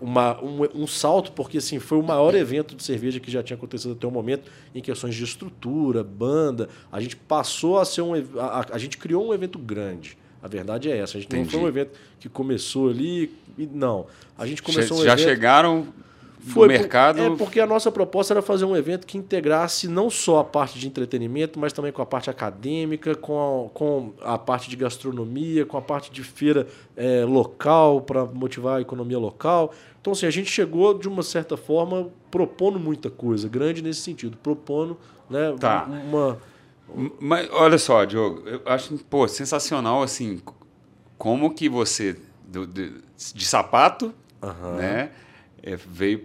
uma, 0.00 0.42
um, 0.42 0.82
um 0.82 0.86
salto, 0.86 1.32
porque 1.32 1.58
assim, 1.58 1.78
foi 1.78 1.98
o 1.98 2.02
maior 2.02 2.34
evento 2.34 2.74
de 2.74 2.82
cerveja 2.82 3.18
que 3.18 3.30
já 3.30 3.42
tinha 3.42 3.56
acontecido 3.56 3.92
até 3.92 4.06
o 4.06 4.10
momento, 4.10 4.50
em 4.74 4.80
questões 4.80 5.14
de 5.14 5.24
estrutura, 5.24 6.04
banda. 6.04 6.68
A 6.92 7.00
gente 7.00 7.16
passou 7.16 7.78
a 7.78 7.84
ser 7.84 8.02
um. 8.02 8.12
A, 8.38 8.66
a- 8.72 8.78
gente 8.78 8.98
criou 8.98 9.26
um 9.28 9.34
evento 9.34 9.58
grande. 9.58 10.16
A 10.42 10.48
verdade 10.48 10.90
é 10.90 10.98
essa. 10.98 11.16
A 11.16 11.20
gente 11.20 11.32
não 11.32 11.38
Entendi. 11.40 11.54
foi 11.56 11.64
um 11.64 11.68
evento 11.68 11.98
que 12.20 12.28
começou 12.28 12.90
ali. 12.90 13.32
e- 13.56 13.66
Não. 13.72 14.06
A 14.36 14.46
gente 14.46 14.62
começou 14.62 14.98
já 14.98 15.02
um 15.02 15.06
já 15.06 15.12
evento. 15.14 15.24
chegaram 15.28 15.86
Foi 16.46 16.68
mercado. 16.68 17.20
É 17.20 17.30
porque 17.36 17.58
a 17.58 17.66
nossa 17.66 17.90
proposta 17.90 18.34
era 18.34 18.42
fazer 18.42 18.64
um 18.64 18.76
evento 18.76 19.06
que 19.06 19.16
integrasse 19.16 19.88
não 19.88 20.10
só 20.10 20.40
a 20.40 20.44
parte 20.44 20.78
de 20.78 20.86
entretenimento, 20.86 21.58
mas 21.58 21.72
também 21.72 21.90
com 21.90 22.02
a 22.02 22.06
parte 22.06 22.28
acadêmica, 22.28 23.14
com 23.14 23.66
a, 23.66 23.70
com 23.70 24.12
a 24.22 24.36
parte 24.36 24.68
de 24.68 24.76
gastronomia, 24.76 25.64
com 25.64 25.76
a 25.78 25.82
parte 25.82 26.10
de 26.12 26.22
feira 26.22 26.66
eh, 26.96 27.24
local, 27.24 28.00
para 28.02 28.24
motivar 28.26 28.78
a 28.78 28.80
economia 28.80 29.18
local. 29.18 29.72
Então, 30.00 30.12
assim, 30.12 30.26
a 30.26 30.30
gente 30.30 30.50
chegou, 30.50 30.92
de 30.98 31.08
uma 31.08 31.22
certa 31.22 31.56
forma, 31.56 32.08
propondo 32.30 32.78
muita 32.78 33.08
coisa, 33.08 33.48
grande 33.48 33.80
nesse 33.82 34.02
sentido, 34.02 34.36
propondo 34.36 34.98
né, 35.30 35.54
Tá. 35.58 35.86
uma. 35.88 36.38
Mas 37.18 37.48
olha 37.50 37.78
só, 37.78 38.04
Diogo, 38.04 38.42
eu 38.46 38.60
acho 38.66 38.98
pô, 39.08 39.26
sensacional 39.26 40.02
assim 40.02 40.40
como 41.16 41.54
que 41.54 41.68
você, 41.68 42.16
do- 42.46 42.66
de, 42.66 42.92
de 43.34 43.44
sapato, 43.46 44.12
Aham. 44.42 44.76
né, 44.76 45.10
é, 45.64 45.76
veio 45.76 46.20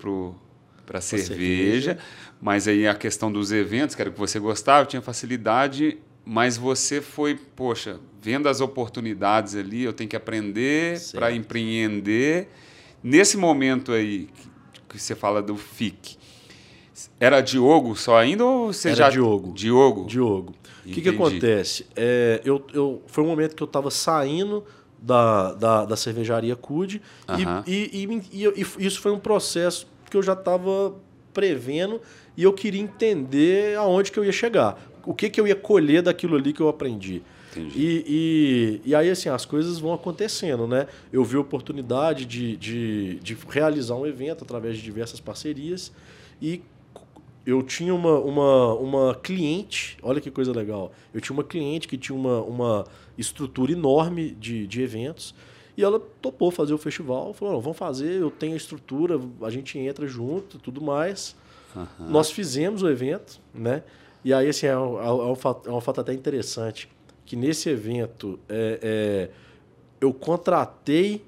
para 0.85 0.99
cerveja, 0.99 1.33
cerveja. 1.33 1.97
mas 2.41 2.67
aí 2.67 2.85
a 2.85 2.93
questão 2.93 3.31
dos 3.31 3.51
eventos, 3.51 3.95
que 3.95 4.01
era 4.01 4.09
o 4.09 4.13
que 4.13 4.19
você 4.19 4.37
gostava, 4.37 4.85
tinha 4.85 5.01
facilidade, 5.01 5.97
mas 6.25 6.57
você 6.57 7.01
foi, 7.01 7.35
poxa, 7.55 7.99
vendo 8.21 8.49
as 8.49 8.59
oportunidades 8.59 9.55
ali, 9.55 9.83
eu 9.83 9.93
tenho 9.93 10.09
que 10.09 10.15
aprender 10.15 10.99
para 11.13 11.31
empreender. 11.31 12.49
Nesse 13.01 13.37
momento 13.37 13.93
aí 13.93 14.27
que, 14.89 14.99
você 14.99 15.15
fala 15.15 15.41
do 15.41 15.55
FIC, 15.55 16.17
era 17.17 17.39
Diogo 17.39 17.95
só 17.95 18.17
ainda 18.17 18.43
ou 18.45 18.73
você 18.73 18.89
Era 18.89 18.97
já... 18.97 19.09
Diogo. 19.09 19.53
Diogo? 19.53 20.05
Diogo. 20.05 20.53
O 20.85 20.91
que, 20.91 21.01
que 21.01 21.09
acontece? 21.09 21.85
É, 21.95 22.41
eu, 22.43 22.65
eu, 22.73 23.01
foi 23.07 23.23
um 23.23 23.27
momento 23.27 23.55
que 23.55 23.61
eu 23.61 23.67
estava 23.67 23.91
saindo 23.91 24.65
da, 25.01 25.53
da, 25.53 25.85
da 25.85 25.95
cervejaria 25.95 26.55
CUD 26.55 26.97
e- 26.97 27.01
Aham. 27.43 27.63
e, 27.65 28.07
e, 28.33 28.43
e, 28.45 28.65
e 28.79 28.85
isso 28.85 28.99
foi 29.01 29.11
um 29.11 29.19
processo 29.19 29.87
que 30.09 30.17
eu 30.17 30.23
já 30.23 30.33
estava 30.33 30.93
prevendo 31.33 32.01
e 32.35 32.43
eu 32.43 32.53
queria 32.53 32.81
entender 32.81 33.77
aonde 33.77 34.11
que 34.11 34.19
eu 34.19 34.25
ia 34.25 34.31
chegar. 34.31 34.81
O 35.05 35.13
que, 35.13 35.29
que 35.29 35.39
eu 35.39 35.47
ia 35.47 35.55
colher 35.55 36.01
daquilo 36.01 36.35
ali 36.35 36.51
que 36.53 36.61
eu 36.61 36.67
aprendi. 36.67 37.21
E, 37.55 38.81
e, 38.85 38.89
e 38.91 38.95
aí, 38.95 39.09
assim, 39.09 39.27
as 39.27 39.43
coisas 39.43 39.79
vão 39.79 39.93
acontecendo, 39.93 40.67
né? 40.67 40.85
Eu 41.11 41.23
vi 41.23 41.35
a 41.35 41.39
oportunidade 41.39 42.25
de, 42.25 42.55
de, 42.55 43.15
de 43.21 43.37
realizar 43.49 43.95
um 43.95 44.05
evento 44.05 44.43
através 44.43 44.77
de 44.77 44.83
diversas 44.83 45.19
parcerias 45.19 45.91
e 46.41 46.61
eu 47.45 47.63
tinha 47.63 47.93
uma, 47.95 48.19
uma, 48.19 48.73
uma 48.75 49.15
cliente, 49.15 49.97
olha 50.03 50.21
que 50.21 50.29
coisa 50.29 50.51
legal. 50.51 50.91
Eu 51.13 51.19
tinha 51.19 51.33
uma 51.33 51.43
cliente 51.43 51.87
que 51.87 51.97
tinha 51.97 52.15
uma, 52.15 52.39
uma 52.41 52.85
estrutura 53.19 53.71
enorme 53.71 54.31
de, 54.31 54.65
de 54.65 54.81
eventos 54.81 55.35
e 55.77 55.83
ela 55.83 55.99
topou 56.21 56.51
fazer 56.51 56.73
o 56.73 56.77
festival. 56.77 57.33
Falou: 57.33 57.55
"Não, 57.55 57.61
vamos 57.61 57.77
fazer, 57.77 58.21
eu 58.21 58.31
tenho 58.31 58.53
a 58.53 58.57
estrutura, 58.57 59.19
a 59.41 59.49
gente 59.49 59.77
entra 59.77 60.07
junto 60.07 60.57
tudo 60.59 60.81
mais. 60.81 61.35
Nós 61.99 62.31
fizemos 62.31 62.81
o 62.81 62.89
evento, 62.89 63.39
né? 63.53 63.83
E 64.23 64.33
aí, 64.33 64.49
assim, 64.49 64.65
é 64.65 64.77
um, 64.77 64.99
é 64.99 65.31
um 65.31 65.35
fato, 65.35 65.69
é 65.69 65.73
um 65.73 65.79
fato 65.79 66.01
até 66.01 66.13
interessante 66.13 66.89
que 67.25 67.35
nesse 67.35 67.69
evento 67.69 68.39
é, 68.49 68.79
é, 68.81 69.29
eu 70.01 70.13
contratei 70.13 71.23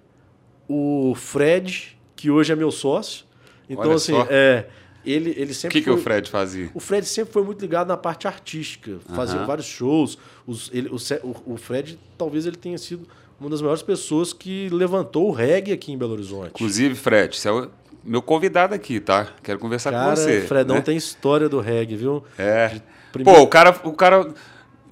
o 0.67 1.13
Fred, 1.15 1.97
que 2.15 2.31
hoje 2.31 2.51
é 2.51 2.55
meu 2.55 2.71
sócio. 2.71 3.25
Então, 3.69 3.85
Olha 3.85 3.95
assim, 3.95 4.13
só. 4.13 4.27
é, 4.29 4.67
ele, 5.05 5.33
ele 5.37 5.51
O 5.51 5.55
sempre 5.55 5.79
que, 5.79 5.83
que 5.85 5.89
foi- 5.91 5.99
o 5.99 6.03
Fred 6.03 6.29
fazia? 6.29 6.69
o 6.73 6.79
Fred 6.79 7.05
sempre 7.07 7.33
foi 7.33 7.43
muito 7.43 7.61
ligado 7.61 7.87
na 7.87 7.97
parte 7.97 8.27
artística, 8.27 8.97
fazia 9.15 9.37
Aham. 9.37 9.45
vários 9.47 9.65
shows. 9.67 10.17
Os, 10.45 10.69
ele, 10.73 10.89
o, 10.89 10.95
o- 11.27 11.53
o 11.53 11.57
Fred, 11.57 11.97
talvez 12.17 12.45
ele 12.45 12.55
tenha 12.57 12.77
sido 12.77 13.07
uma 13.39 13.49
das 13.49 13.61
maiores 13.61 13.81
pessoas 13.81 14.33
que 14.33 14.69
levantou 14.69 15.27
o 15.27 15.31
reggae 15.31 15.71
aqui 15.73 15.91
em 15.91 15.97
Belo 15.97 16.13
Horizonte. 16.13 16.49
Inclusive, 16.49 16.93
Fred, 16.95 17.35
você 17.35 17.47
é 17.49 17.51
o 17.51 17.67
meu 18.03 18.21
convidado 18.21 18.73
aqui, 18.75 18.99
tá? 18.99 19.27
Quero 19.43 19.57
conversar 19.59 19.91
Cara, 19.91 20.09
com 20.11 20.15
você. 20.15 20.41
Fredão 20.41 20.75
né? 20.77 20.81
tem 20.81 20.95
história 20.97 21.47
do 21.49 21.59
reggae, 21.59 21.95
viu? 21.95 22.23
É. 22.37 22.79
primeiro- 23.11 23.39
Pô, 23.39 23.43
o 23.43 23.47
cara, 23.47 23.75
o 23.83 23.93
cara, 23.93 24.27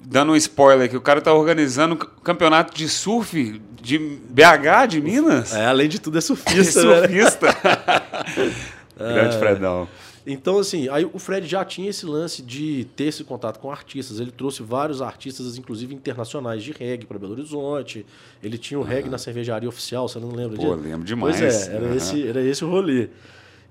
dando 0.02 0.32
um 0.32 0.36
spoiler 0.36 0.86
aqui, 0.86 0.96
o 0.96 1.00
cara 1.00 1.20
tá 1.20 1.32
organizando 1.32 1.96
campeonato 1.96 2.74
de 2.76 2.88
surf 2.88 3.60
de 3.82 3.98
BH, 3.98 4.86
de 4.88 5.00
Minas? 5.00 5.52
É, 5.54 5.66
além 5.66 5.88
de 5.88 5.98
tudo, 6.00 6.16
é 6.16 6.18
É 6.18 6.20
surfista, 6.20 6.82
né? 6.82 7.08
Grande 9.00 9.38
Fredão. 9.38 9.88
Então, 10.26 10.58
assim, 10.58 10.88
aí 10.88 11.08
o 11.10 11.18
Fred 11.18 11.46
já 11.46 11.64
tinha 11.64 11.88
esse 11.88 12.04
lance 12.04 12.42
de 12.42 12.86
ter 12.94 13.04
esse 13.04 13.24
contato 13.24 13.58
com 13.58 13.70
artistas. 13.70 14.20
Ele 14.20 14.30
trouxe 14.30 14.62
vários 14.62 15.00
artistas, 15.00 15.56
inclusive 15.56 15.94
internacionais, 15.94 16.62
de 16.62 16.72
reggae 16.72 17.06
para 17.06 17.18
Belo 17.18 17.32
Horizonte. 17.32 18.04
Ele 18.42 18.58
tinha 18.58 18.78
o 18.78 18.82
reggae 18.82 19.08
na 19.08 19.16
cervejaria 19.18 19.68
oficial, 19.68 20.08
você 20.08 20.18
não 20.18 20.30
lembra 20.30 20.56
Pô, 20.56 20.74
disso? 20.74 20.88
lembro 20.88 21.06
demais. 21.06 21.38
Pois 21.38 21.68
é, 21.68 21.74
era, 21.74 21.86
Aham. 21.86 21.96
esse, 21.96 22.28
era 22.28 22.42
esse 22.42 22.64
o 22.64 22.68
rolê. 22.70 23.08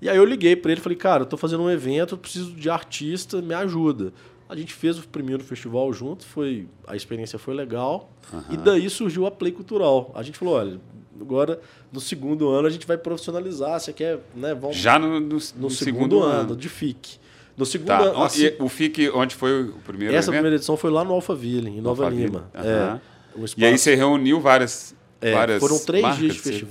E 0.02 0.08
aí 0.08 0.16
eu 0.16 0.24
liguei 0.24 0.56
para 0.56 0.72
ele 0.72 0.80
e 0.80 0.82
falei, 0.82 0.98
cara, 0.98 1.22
eu 1.22 1.26
tô 1.26 1.36
fazendo 1.36 1.62
um 1.62 1.70
evento, 1.70 2.16
preciso 2.16 2.52
de 2.52 2.68
artista, 2.68 3.40
me 3.40 3.54
ajuda. 3.54 4.12
A 4.48 4.56
gente 4.56 4.74
fez 4.74 4.98
o 4.98 5.06
primeiro 5.06 5.44
festival 5.44 5.92
junto, 5.92 6.24
foi, 6.26 6.66
a 6.86 6.96
experiência 6.96 7.38
foi 7.38 7.54
legal. 7.54 8.10
E 8.50 8.56
daí 8.56 8.90
surgiu 8.90 9.24
a 9.24 9.30
Play 9.30 9.52
Cultural. 9.52 10.10
A 10.14 10.22
gente 10.24 10.36
falou, 10.36 10.54
olha, 10.54 10.80
agora 11.20 11.60
no 11.92 12.00
segundo 12.00 12.48
ano 12.48 12.66
a 12.66 12.70
gente 12.70 12.86
vai 12.86 12.96
profissionalizar, 12.98 13.78
você 13.80 13.92
quer, 13.92 14.18
né, 14.34 14.54
vamos 14.54 14.76
Já 14.76 14.98
no, 14.98 15.20
no- 15.20 15.20
no, 15.20 15.38
no 15.56 15.70
segundo, 15.70 16.22
ano, 16.22 16.56
de 16.56 16.68
FIC. 16.68 17.18
No 17.56 17.66
segundo 17.66 17.88
Tá. 17.88 17.98
ano, 17.98 18.22
assim, 18.22 18.44
e 18.46 18.56
o 18.58 18.68
FIC, 18.68 19.10
onde 19.10 19.34
foi 19.34 19.64
o 19.64 19.74
primeiro 19.84 20.14
essa 20.14 20.26
evento? 20.30 20.32
primeira 20.38 20.56
edição 20.56 20.76
foi 20.76 20.90
lá 20.90 21.04
no 21.04 21.12
Alphaville, 21.12 21.68
em 21.68 21.80
Nova 21.80 22.04
Alphaville. 22.04 22.26
Lima. 22.28 22.50
Aham. 22.54 23.00
É, 23.36 23.38
um 23.38 23.44
E 23.56 23.64
aí 23.64 23.76
você 23.78 23.94
reuniu 23.94 24.40
várias, 24.40 24.94
é, 25.20 25.32
várias 25.34 25.60
foram 25.60 25.78
três 25.78 26.02
marcas 26.02 26.20
dias 26.20 26.34
de 26.36 26.40
você- 26.42 26.64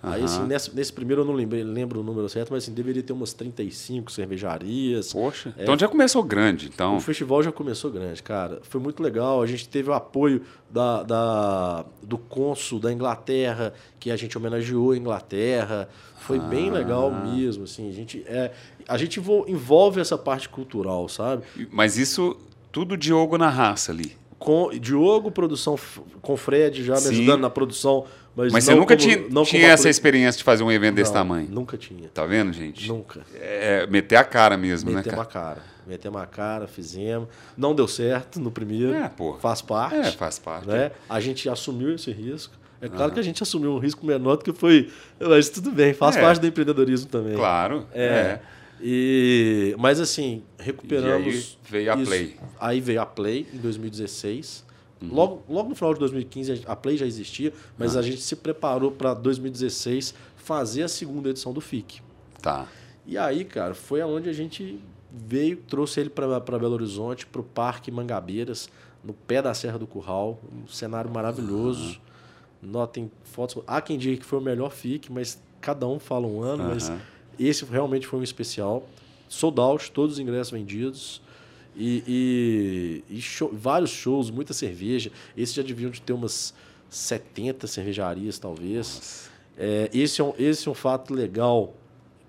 festival. 0.00 0.12
Aí, 0.14 0.22
assim, 0.24 0.42
nesse, 0.46 0.74
nesse 0.74 0.92
primeiro 0.92 1.22
eu 1.22 1.26
não 1.26 1.34
lembrei, 1.34 1.62
lembro 1.62 2.00
o 2.00 2.02
número 2.02 2.28
certo, 2.28 2.50
mas 2.52 2.64
assim, 2.64 2.72
deveria 2.72 3.02
ter 3.02 3.12
umas 3.12 3.32
35 3.32 4.10
cervejarias. 4.10 5.12
Poxa, 5.12 5.54
então 5.58 5.78
já 5.78 5.88
começou 5.88 6.22
grande. 6.22 6.68
Então, 6.72 6.96
O 6.96 7.00
festival 7.00 7.42
já 7.42 7.52
começou 7.52 7.90
grande, 7.90 8.22
cara. 8.22 8.60
Foi 8.62 8.80
muito 8.80 9.02
legal. 9.02 9.42
A 9.42 9.46
gente 9.46 9.68
teve 9.68 9.90
o 9.90 9.92
apoio 9.92 10.42
da, 10.70 11.02
da- 11.02 11.84
do 12.02 12.16
cônsul 12.18 12.78
da 12.80 12.92
Inglaterra, 12.92 13.72
que 13.98 14.10
a 14.10 14.16
gente 14.16 14.36
homenageou 14.36 14.92
a 14.92 14.96
Inglaterra. 14.96 15.88
Foi 16.20 16.38
bem 16.38 16.70
Ah. 16.70 16.74
legal 16.74 17.10
mesmo. 17.10 17.64
Assim, 17.64 17.88
a 17.88 17.92
gente, 17.92 18.22
é, 18.26 18.52
a 18.88 18.96
gente 18.96 19.18
envol- 19.20 19.44
envolve 19.48 20.00
essa 20.00 20.16
parte 20.18 20.48
cultural, 20.48 21.08
sabe? 21.08 21.42
mas 21.70 21.96
isso 21.98 22.36
tudo 22.72 22.96
Diogo 22.96 23.36
na 23.36 23.48
raça 23.48 23.92
ali. 23.92 24.16
Com 24.38 24.70
Diogo, 24.70 25.30
produção 25.30 25.76
com 26.22 26.36
Fred 26.36 26.82
já 26.82 26.94
me 26.94 27.00
Sim. 27.00 27.08
ajudando 27.10 27.40
na 27.42 27.50
produção. 27.50 28.06
Mas, 28.36 28.52
Mas 28.52 28.64
você 28.64 28.74
nunca 28.74 28.96
como- 28.96 29.08
tinha, 29.08 29.44
tinha 29.44 29.68
essa 29.68 29.88
experiência 29.88 30.38
de 30.38 30.44
fazer 30.44 30.62
um 30.62 30.70
evento 30.70 30.94
desse 30.94 31.10
Não, 31.10 31.20
tamanho. 31.20 31.48
Nunca 31.50 31.76
tinha. 31.76 32.08
Tá 32.08 32.24
vendo, 32.24 32.52
gente? 32.52 32.86
Nunca. 32.88 33.22
É, 33.34 33.86
meter 33.88 34.16
a 34.16 34.24
cara 34.24 34.56
mesmo, 34.56 34.90
né, 34.90 34.96
Metemos 34.98 35.16
cara? 35.26 35.28
a 35.28 35.32
cara. 35.56 35.62
Metemos 35.86 36.20
a 36.22 36.26
cara, 36.26 36.66
fizemos. 36.68 37.28
Não 37.56 37.74
deu 37.74 37.88
certo 37.88 38.38
no 38.40 38.50
primeiro. 38.50 38.94
É, 38.94 39.08
pô. 39.08 39.34
Faz 39.40 39.60
parte. 39.60 39.96
É, 39.96 40.12
faz 40.12 40.38
parte. 40.38 40.68
né? 40.68 40.92
A 41.08 41.18
gente 41.18 41.48
assumiu 41.48 41.92
esse 41.94 42.12
risco. 42.12 42.54
É 42.80 42.88
claro 42.88 43.12
que 43.12 43.18
a 43.20 43.22
gente 43.22 43.42
assumiu 43.42 43.72
um 43.72 43.78
risco 43.78 44.06
menor 44.06 44.36
do 44.36 44.44
que 44.44 44.52
foi. 44.52 44.88
Mas 45.18 45.50
tudo 45.50 45.70
bem, 45.72 45.92
faz 45.92 46.16
É. 46.16 46.20
parte 46.20 46.40
do 46.40 46.46
empreendedorismo 46.46 47.08
também. 47.10 47.34
Claro. 47.34 47.86
É. 47.92 48.04
É. 48.04 48.40
E, 48.80 49.74
mas 49.78 50.00
assim, 50.00 50.42
E 50.58 50.62
recuperamos. 50.62 51.26
aí 51.26 51.70
veio 51.70 51.92
a. 51.92 51.96
Play. 51.96 52.36
Aí 52.58 52.80
veio 52.80 53.02
a 53.02 53.06
Play 53.06 53.46
em 53.52 53.58
2016. 53.58 54.64
Logo, 55.02 55.42
logo 55.48 55.68
no 55.70 55.74
final 55.74 55.94
de 55.94 56.00
2015 56.00 56.62
a 56.66 56.76
Play 56.76 56.96
já 56.96 57.06
existia, 57.06 57.52
mas 57.78 57.96
Ah. 57.96 58.00
a 58.00 58.02
gente 58.02 58.20
se 58.20 58.36
preparou 58.36 58.90
para 58.90 59.14
2016 59.14 60.14
fazer 60.36 60.82
a 60.82 60.88
segunda 60.88 61.30
edição 61.30 61.52
do 61.52 61.60
FIC. 61.60 62.00
Tá. 62.42 62.66
E 63.06 63.16
aí, 63.16 63.44
cara, 63.44 63.74
foi 63.74 64.00
aonde 64.02 64.28
a 64.28 64.32
gente 64.32 64.78
veio, 65.10 65.56
trouxe 65.56 66.00
ele 66.00 66.10
para 66.10 66.38
Belo 66.40 66.74
Horizonte, 66.74 67.26
para 67.26 67.40
o 67.40 67.44
Parque 67.44 67.90
Mangabeiras, 67.90 68.68
no 69.02 69.14
pé 69.14 69.40
da 69.40 69.54
Serra 69.54 69.78
do 69.78 69.86
Curral, 69.86 70.38
um 70.52 70.68
cenário 70.68 71.10
maravilhoso. 71.10 71.98
Notem 72.62 73.10
fotos. 73.24 73.62
Há 73.66 73.80
quem 73.80 73.96
diga 73.96 74.18
que 74.18 74.26
foi 74.26 74.38
o 74.38 74.42
melhor 74.42 74.70
FIC, 74.70 75.10
mas 75.10 75.40
cada 75.62 75.86
um 75.86 75.98
fala 75.98 76.26
um 76.26 76.42
ano, 76.42 76.64
mas 76.64 76.90
Aham. 76.90 77.00
esse 77.38 77.64
realmente 77.64 78.06
foi 78.06 78.18
um 78.20 78.22
especial. 78.22 78.86
Sold 79.30 79.58
out, 79.60 79.90
todos 79.92 80.14
os 80.14 80.18
ingressos 80.18 80.50
vendidos. 80.52 81.22
E, 81.76 83.02
e- 83.10 83.16
e 83.16 83.20
show- 83.22 83.50
vários 83.52 83.90
shows, 83.90 84.30
muita 84.30 84.52
cerveja. 84.52 85.10
Esse 85.36 85.54
já 85.54 85.62
deviam 85.62 85.90
de 85.90 86.02
ter 86.02 86.12
umas 86.12 86.52
70 86.88 87.66
cervejarias, 87.66 88.38
talvez. 88.38 89.28
É, 89.56 89.88
esse, 89.92 90.20
é 90.20 90.24
um, 90.24 90.32
esse 90.38 90.66
é 90.68 90.70
um 90.70 90.74
fato 90.74 91.14
legal 91.14 91.74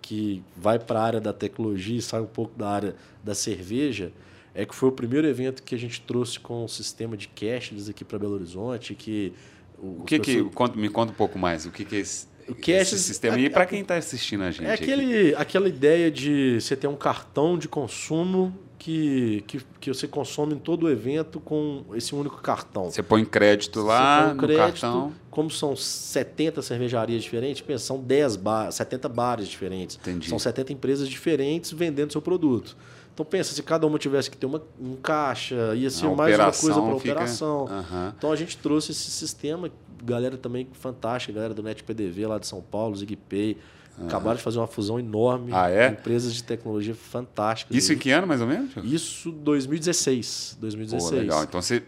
que 0.01 0.43
vai 0.55 0.77
para 0.79 0.99
a 0.99 1.03
área 1.03 1.21
da 1.21 1.31
tecnologia 1.33 1.97
e 1.97 2.01
sai 2.01 2.21
um 2.21 2.25
pouco 2.27 2.57
da 2.57 2.69
área 2.69 2.95
da 3.23 3.33
cerveja. 3.35 4.11
É 4.53 4.65
que 4.65 4.75
foi 4.75 4.89
o 4.89 4.91
primeiro 4.91 5.25
evento 5.27 5.63
que 5.63 5.73
a 5.73 5.77
gente 5.77 6.01
trouxe 6.01 6.39
com 6.39 6.65
o 6.65 6.67
sistema 6.67 7.15
de 7.15 7.27
cashless 7.29 7.89
aqui 7.89 8.03
para 8.03 8.19
Belo 8.19 8.33
Horizonte. 8.33 8.93
Que 8.93 9.33
O 9.79 10.03
que 10.03 10.19
que... 10.19 10.43
conta- 10.45 10.77
me 10.77 10.89
conta 10.89 11.11
um 11.11 11.15
pouco 11.15 11.39
mais. 11.39 11.65
O 11.65 11.71
que 11.71 11.85
que 11.85 11.95
é 11.95 11.99
esse, 11.99 12.27
O 12.49 12.53
cash- 12.55 12.93
esse 12.93 12.99
sistema? 12.99 13.39
E 13.39 13.49
para 13.49 13.65
quem 13.65 13.81
está 13.81 13.95
assistindo 13.95 14.43
a 14.43 14.51
gente 14.51 14.65
É 14.65 14.73
aqui? 14.73 14.83
aquele, 14.83 15.35
aquela 15.35 15.69
ideia 15.69 16.11
de 16.11 16.59
você 16.59 16.75
ter 16.75 16.87
um 16.87 16.95
cartão 16.97 17.57
de 17.57 17.67
consumo 17.69 18.53
que, 18.81 19.43
que, 19.45 19.61
que 19.79 19.93
você 19.93 20.07
consome 20.07 20.55
em 20.55 20.57
todo 20.57 20.87
o 20.87 20.89
evento 20.89 21.39
com 21.39 21.85
esse 21.93 22.15
único 22.15 22.41
cartão. 22.41 22.89
Você 22.89 23.03
põe 23.03 23.23
crédito 23.23 23.79
lá 23.83 24.23
põe 24.23 24.31
um 24.31 24.33
no 24.33 24.41
crédito, 24.41 24.81
cartão. 24.81 25.13
Como 25.29 25.51
são 25.51 25.75
70 25.75 26.63
cervejarias 26.63 27.21
diferentes, 27.21 27.61
pensa, 27.61 27.85
são 27.85 27.99
10 28.01 28.37
bar, 28.37 28.71
70 28.71 29.07
bares 29.07 29.47
diferentes. 29.47 29.97
Entendi. 30.01 30.27
São 30.27 30.39
70 30.39 30.73
empresas 30.73 31.07
diferentes 31.07 31.71
vendendo 31.71 32.11
seu 32.11 32.23
produto. 32.23 32.75
Então 33.13 33.23
pensa, 33.23 33.53
se 33.53 33.61
cada 33.61 33.85
uma 33.85 33.99
tivesse 33.99 34.31
que 34.31 34.37
ter 34.37 34.47
uma, 34.47 34.63
um 34.81 34.95
caixa, 34.95 35.75
ia 35.75 35.91
ser 35.91 36.07
A 36.07 36.15
mais 36.15 36.35
uma 36.35 36.45
coisa 36.45 36.81
para 36.81 36.97
fica- 36.97 37.11
operação. 37.13 37.67
Aham. 37.67 38.13
Então 38.17 38.31
a 38.31 38.35
gente 38.35 38.57
trouxe 38.57 38.93
esse 38.93 39.11
sistema, 39.11 39.69
galera 40.03 40.37
também 40.37 40.67
fantástica, 40.73 41.31
galera 41.33 41.53
do 41.53 41.61
NetPDV 41.61 42.25
lá 42.25 42.39
de 42.39 42.47
São 42.47 42.61
Paulo, 42.63 42.95
ZigPay. 42.95 43.57
Acabaram 44.05 44.37
de 44.37 44.43
fazer 44.43 44.57
uma 44.57 44.67
fusão 44.67 44.99
enorme. 44.99 45.51
Ah, 45.53 45.69
é? 45.69 45.89
Empresas 45.89 46.33
de 46.33 46.43
tecnologia 46.43 46.95
fantásticas. 46.95 47.75
Isso 47.75 47.93
em 47.93 47.97
que 47.97 48.09
ano, 48.11 48.25
mais 48.27 48.41
ou 48.41 48.47
menos? 48.47 48.71
Isso 48.83 49.31
2016. 49.31 50.53
Pô, 50.55 50.61
2016. 50.61 51.11
legal. 51.21 51.43
Então 51.43 51.61
você 51.61 51.83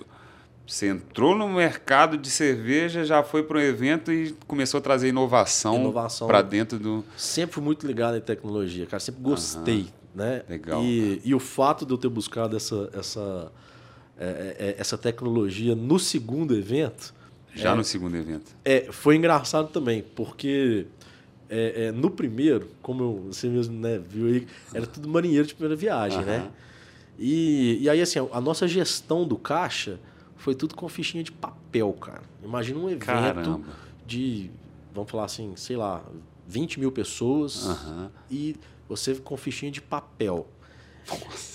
Você 0.65 0.87
entrou 0.87 1.35
no 1.35 1.49
mercado 1.49 2.17
de 2.17 2.29
cerveja, 2.29 3.03
já 3.03 3.21
foi 3.23 3.43
para 3.43 3.57
um 3.57 3.61
evento 3.61 4.11
e 4.11 4.31
começou 4.47 4.77
a 4.77 4.81
trazer 4.81 5.09
inovação, 5.09 5.75
Inovação. 5.81 6.27
para 6.27 6.41
dentro 6.41 6.79
do. 6.79 7.03
Sempre 7.17 7.59
muito 7.59 7.85
ligado 7.85 8.15
em 8.15 8.21
tecnologia, 8.21 8.85
cara. 8.85 8.99
Sempre 8.99 9.21
gostei, 9.21 9.87
né? 10.15 10.43
Legal, 10.47 10.81
E, 10.83 11.21
e 11.25 11.33
o 11.35 11.39
fato 11.39 11.85
de 11.85 11.91
eu 11.93 11.97
ter 11.97 12.07
buscado 12.09 12.55
essa, 12.55 12.89
essa, 12.93 13.51
é, 14.17 14.55
é, 14.57 14.75
essa 14.79 14.97
tecnologia 14.97 15.75
no 15.75 15.99
segundo 15.99 16.55
evento 16.55 17.13
Já 17.53 17.75
no 17.75 17.83
segundo 17.83 18.15
evento. 18.15 18.51
é, 18.63 18.87
foi 18.91 19.15
engraçado 19.17 19.67
também, 19.67 20.01
porque 20.15 20.85
é, 21.49 21.85
é, 21.85 21.91
no 21.91 22.09
primeiro, 22.09 22.69
como 22.81 23.03
eu- 23.03 23.23
você 23.33 23.47
mesmo 23.47 23.77
né, 23.79 23.97
viu 23.99 24.27
aí, 24.27 24.47
era 24.73 24.85
tudo 24.87 25.07
marinheiro 25.07 25.47
de 25.47 25.53
primeira 25.53 25.75
viagem, 25.75 26.19
Aham. 26.19 26.25
né? 26.25 26.51
E, 27.17 27.77
e 27.81 27.89
aí, 27.89 28.01
assim, 28.01 28.19
a 28.31 28.41
nossa 28.41 28.67
gestão 28.67 29.27
do 29.27 29.37
caixa 29.37 29.99
foi 30.35 30.55
tudo 30.55 30.75
com 30.75 30.87
fichinha 30.89 31.23
de 31.23 31.31
papel, 31.31 31.91
cara. 31.93 32.23
Imagina 32.43 32.79
um 32.79 32.89
evento 32.89 33.05
Caramba. 33.05 33.61
de, 34.05 34.49
vamos 34.93 35.09
falar 35.11 35.25
assim, 35.25 35.53
sei 35.55 35.77
lá, 35.77 36.03
20 36.47 36.79
mil 36.79 36.91
pessoas 36.91 37.65
Aham. 37.67 38.11
e 38.29 38.55
você 38.89 39.13
com 39.15 39.37
fichinha 39.37 39.71
de 39.71 39.79
papel. 39.81 40.47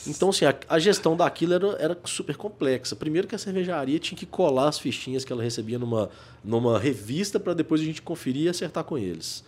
Então, 0.07 0.31
assim, 0.31 0.45
a, 0.45 0.55
a 0.69 0.79
gestão 0.79 1.17
daquilo 1.17 1.55
era, 1.55 1.67
era 1.79 1.99
super 2.05 2.37
complexa. 2.37 2.95
Primeiro 2.95 3.27
que 3.27 3.35
a 3.35 3.39
cervejaria 3.39 3.99
tinha 3.99 4.17
que 4.17 4.27
colar 4.27 4.69
as 4.69 4.79
fichinhas 4.79 5.25
que 5.25 5.33
ela 5.33 5.43
recebia 5.43 5.79
numa, 5.79 6.09
numa 6.45 6.79
revista 6.79 7.39
para 7.41 7.53
depois 7.55 7.81
a 7.81 7.85
gente 7.85 8.01
conferir 8.01 8.45
e 8.45 8.49
acertar 8.49 8.85
com 8.85 8.97
eles. 8.97 9.45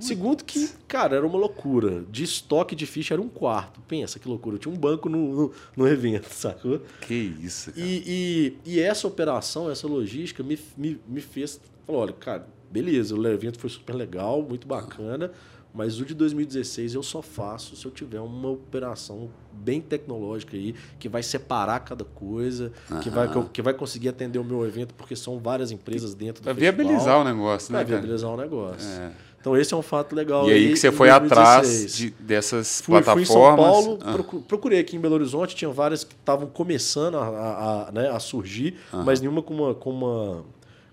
Segundo 0.00 0.44
que, 0.44 0.68
cara, 0.88 1.16
era 1.16 1.26
uma 1.26 1.38
loucura. 1.38 2.04
De 2.10 2.24
estoque 2.24 2.74
de 2.74 2.86
ficha 2.86 3.14
era 3.14 3.22
um 3.22 3.28
quarto. 3.28 3.80
Pensa 3.88 4.18
que 4.18 4.28
loucura. 4.28 4.58
Tinha 4.58 4.72
um 4.74 4.78
banco 4.78 5.08
no, 5.08 5.34
no, 5.34 5.52
no 5.76 5.88
evento, 5.88 6.28
sacou? 6.32 6.80
Que 7.00 7.14
isso, 7.14 7.72
cara. 7.72 7.86
E, 7.86 8.54
e, 8.64 8.72
e 8.72 8.80
essa 8.80 9.06
operação, 9.06 9.70
essa 9.70 9.86
logística 9.86 10.42
me, 10.42 10.58
me, 10.76 11.00
me 11.06 11.20
fez. 11.20 11.60
Falou: 11.86 12.02
olha, 12.02 12.12
cara, 12.12 12.46
beleza, 12.70 13.14
o 13.14 13.26
evento 13.26 13.58
foi 13.58 13.68
super 13.70 13.94
legal, 13.94 14.42
muito 14.42 14.66
bacana, 14.66 15.30
mas 15.74 16.00
o 16.00 16.04
de 16.04 16.14
2016 16.14 16.94
eu 16.94 17.02
só 17.02 17.20
faço 17.22 17.76
se 17.76 17.84
eu 17.84 17.90
tiver 17.90 18.20
uma 18.20 18.48
operação 18.50 19.30
bem 19.52 19.80
tecnológica 19.80 20.56
aí, 20.56 20.74
que 20.98 21.08
vai 21.08 21.22
separar 21.22 21.80
cada 21.80 22.04
coisa, 22.04 22.72
que, 23.02 23.10
vai, 23.10 23.28
que, 23.30 23.42
que 23.50 23.62
vai 23.62 23.74
conseguir 23.74 24.08
atender 24.08 24.38
o 24.38 24.44
meu 24.44 24.66
evento, 24.66 24.94
porque 24.94 25.14
são 25.16 25.38
várias 25.38 25.70
empresas 25.70 26.14
dentro 26.14 26.42
do 26.42 26.44
Pra 26.44 26.54
festival. 26.54 26.76
viabilizar 26.76 27.18
o 27.20 27.24
negócio, 27.24 27.72
né? 27.72 27.78
Vai 27.78 27.86
cara? 27.86 28.00
viabilizar 28.00 28.30
o 28.30 28.36
negócio. 28.36 28.88
É. 28.88 29.12
Então 29.42 29.56
esse 29.56 29.74
é 29.74 29.76
um 29.76 29.82
fato 29.82 30.14
legal. 30.14 30.48
E 30.48 30.52
aí 30.52 30.70
que 30.70 30.76
você 30.78 30.90
foi 30.92 31.08
2016. 31.10 31.32
atrás 31.50 31.96
de- 31.96 32.10
dessas 32.12 32.80
Fui, 32.80 33.02
fui 33.02 33.22
em 33.22 33.24
São 33.26 33.34
plataformas. 33.34 33.66
Paulo, 33.84 33.98
Ah, 34.00 34.12
procu- 34.12 34.40
procurei 34.42 34.78
aqui 34.78 34.96
em 34.96 35.00
Belo 35.00 35.16
Horizonte, 35.16 35.54
tinha 35.56 35.70
várias 35.70 36.04
que 36.04 36.14
estavam 36.14 36.46
começando 36.46 37.16
a, 37.18 37.26
a- 37.26 37.88
a, 37.88 37.92
né, 37.92 38.08
a 38.08 38.20
surgir, 38.20 38.76
mas 39.04 39.20
nenhuma 39.20 39.42
com 39.42 39.52
uma, 39.52 39.74
com 39.74 39.90
uma, 39.90 40.44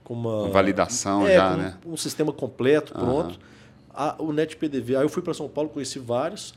com 0.04 0.14
uma 0.16 0.50
Validação 0.50 1.28
é, 1.28 1.36
já, 1.36 1.56
né? 1.56 1.78
Um 1.86 1.96
sistema 1.96 2.34
completo, 2.34 2.92
pronto. 2.94 3.40
A- 3.94 4.16
o 4.18 4.34
NetPDV, 4.34 4.96
aí 4.96 5.04
eu 5.04 5.10
fui 5.10 5.22
para 5.22 5.34
São 5.36 5.48
Paulo, 5.48 5.70
conheci 5.70 6.00
vários. 6.00 6.54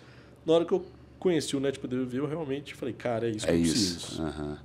Na 0.47 0.55
hora 0.55 0.65
que 0.65 0.73
eu 0.73 0.83
conheci 1.19 1.55
o 1.55 1.61
NetPDV, 1.61 2.19
eu 2.21 2.27
realmente 2.27 2.75
falei, 2.75 2.95
cara, 2.95 3.29
é 3.29 3.33
isso 3.33 3.45
que 3.47 3.53
É 3.53 3.55
eu 3.55 3.61
isso. 3.61 3.75
preciso. 4.07 4.59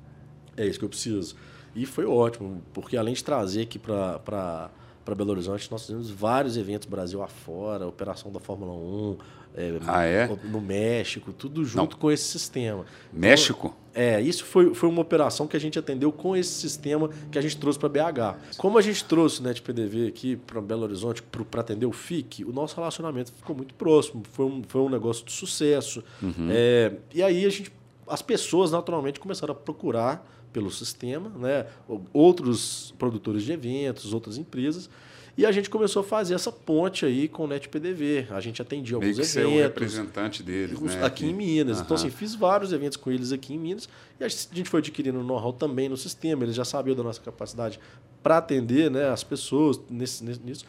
É 0.55 0.65
isso 0.65 0.79
que 0.79 0.85
eu 0.85 0.89
preciso. 0.89 1.35
E 1.75 1.85
foi 1.85 2.05
ótimo, 2.05 2.61
porque 2.73 2.95
além 2.95 3.13
de 3.13 3.21
trazer 3.23 3.63
aqui 3.63 3.77
para 3.77 4.69
Belo 5.15 5.31
Horizonte, 5.31 5.69
nós 5.71 5.81
fizemos 5.85 6.09
vários 6.09 6.57
eventos 6.57 6.87
Brasil 6.87 7.21
afora, 7.21 7.87
operação 7.87 8.31
da 8.31 8.39
Fórmula 8.39 8.73
1, 8.73 9.17
é, 9.55 9.79
Ah, 9.87 10.03
é? 10.05 10.27
no 10.45 10.61
México, 10.61 11.33
tudo 11.33 11.65
junto 11.65 11.97
com 11.97 12.11
esse 12.11 12.23
sistema. 12.25 12.85
México? 13.11 13.75
É, 13.93 14.21
isso 14.21 14.45
foi, 14.45 14.75
foi 14.75 14.87
uma 14.87 15.01
operação 15.01 15.47
que 15.47 15.57
a 15.57 15.59
gente 15.59 15.79
atendeu 15.79 16.11
com 16.11 16.35
esse 16.35 16.51
sistema 16.51 17.09
que 17.31 17.39
a 17.39 17.41
gente 17.41 17.57
trouxe 17.57 17.79
para 17.79 17.89
BH. 17.89 18.37
Como 18.57 18.77
a 18.77 18.81
gente 18.81 19.03
trouxe 19.03 19.39
o 19.39 19.43
NetPDV 19.43 20.07
aqui 20.07 20.35
para 20.35 20.61
Belo 20.61 20.83
Horizonte 20.83 21.23
para 21.23 21.61
atender 21.61 21.87
o 21.87 21.91
FIC, 21.91 22.45
o 22.45 22.53
nosso 22.53 22.75
relacionamento 22.75 23.33
ficou 23.33 23.55
muito 23.55 23.73
próximo. 23.73 24.21
Foi 24.33 24.45
um, 24.45 24.61
foi 24.67 24.81
um 24.81 24.89
negócio 24.89 25.25
de 25.25 25.31
sucesso. 25.31 26.03
É, 26.51 26.93
e 27.11 27.23
aí 27.23 27.43
a 27.43 27.49
gente, 27.49 27.71
as 28.07 28.21
pessoas 28.21 28.69
naturalmente 28.69 29.19
começaram 29.19 29.53
a 29.53 29.55
procurar 29.55 30.23
pelo 30.57 30.71
sistema, 30.71 31.29
né? 31.37 31.67
outros 32.11 32.91
produtores 32.97 33.43
de 33.43 33.51
eventos, 33.51 34.11
outras 34.11 34.39
empresas. 34.39 34.89
E 35.37 35.45
a 35.45 35.51
gente 35.51 35.69
começou 35.69 35.99
a 35.99 36.03
fazer 36.03 36.33
essa 36.33 36.51
ponte 36.51 37.05
aí 37.05 37.27
com 37.27 37.43
o 37.43 37.47
NetPDV. 37.47 38.25
A 38.31 38.39
gente 38.39 38.59
atendia 38.59 38.97
Meio 38.97 39.11
alguns 39.11 39.23
que 39.23 39.31
ser 39.31 39.45
o 39.45 39.49
eventos 39.49 39.61
representante 39.61 40.41
deles, 40.41 40.81
né? 40.81 41.05
aqui 41.05 41.27
em 41.27 41.33
Minas. 41.35 41.79
Então, 41.79 41.95
Aham. 41.95 42.07
assim, 42.07 42.09
fiz 42.09 42.33
vários 42.33 42.73
eventos 42.73 42.97
com 42.97 43.11
eles 43.11 43.31
aqui 43.31 43.53
em 43.53 43.59
Minas 43.59 43.87
e 44.19 44.23
a 44.23 44.27
gente 44.27 44.67
foi 44.67 44.79
adquirindo 44.79 45.21
know-how 45.21 45.53
também 45.53 45.87
no 45.87 45.95
sistema. 45.95 46.43
Eles 46.43 46.55
já 46.55 46.65
sabiam 46.65 46.95
da 46.95 47.03
nossa 47.03 47.21
capacidade 47.21 47.79
para 48.23 48.39
atender 48.39 48.89
né, 48.89 49.09
as 49.09 49.23
pessoas 49.23 49.79
nesse, 49.91 50.23
nisso. 50.23 50.65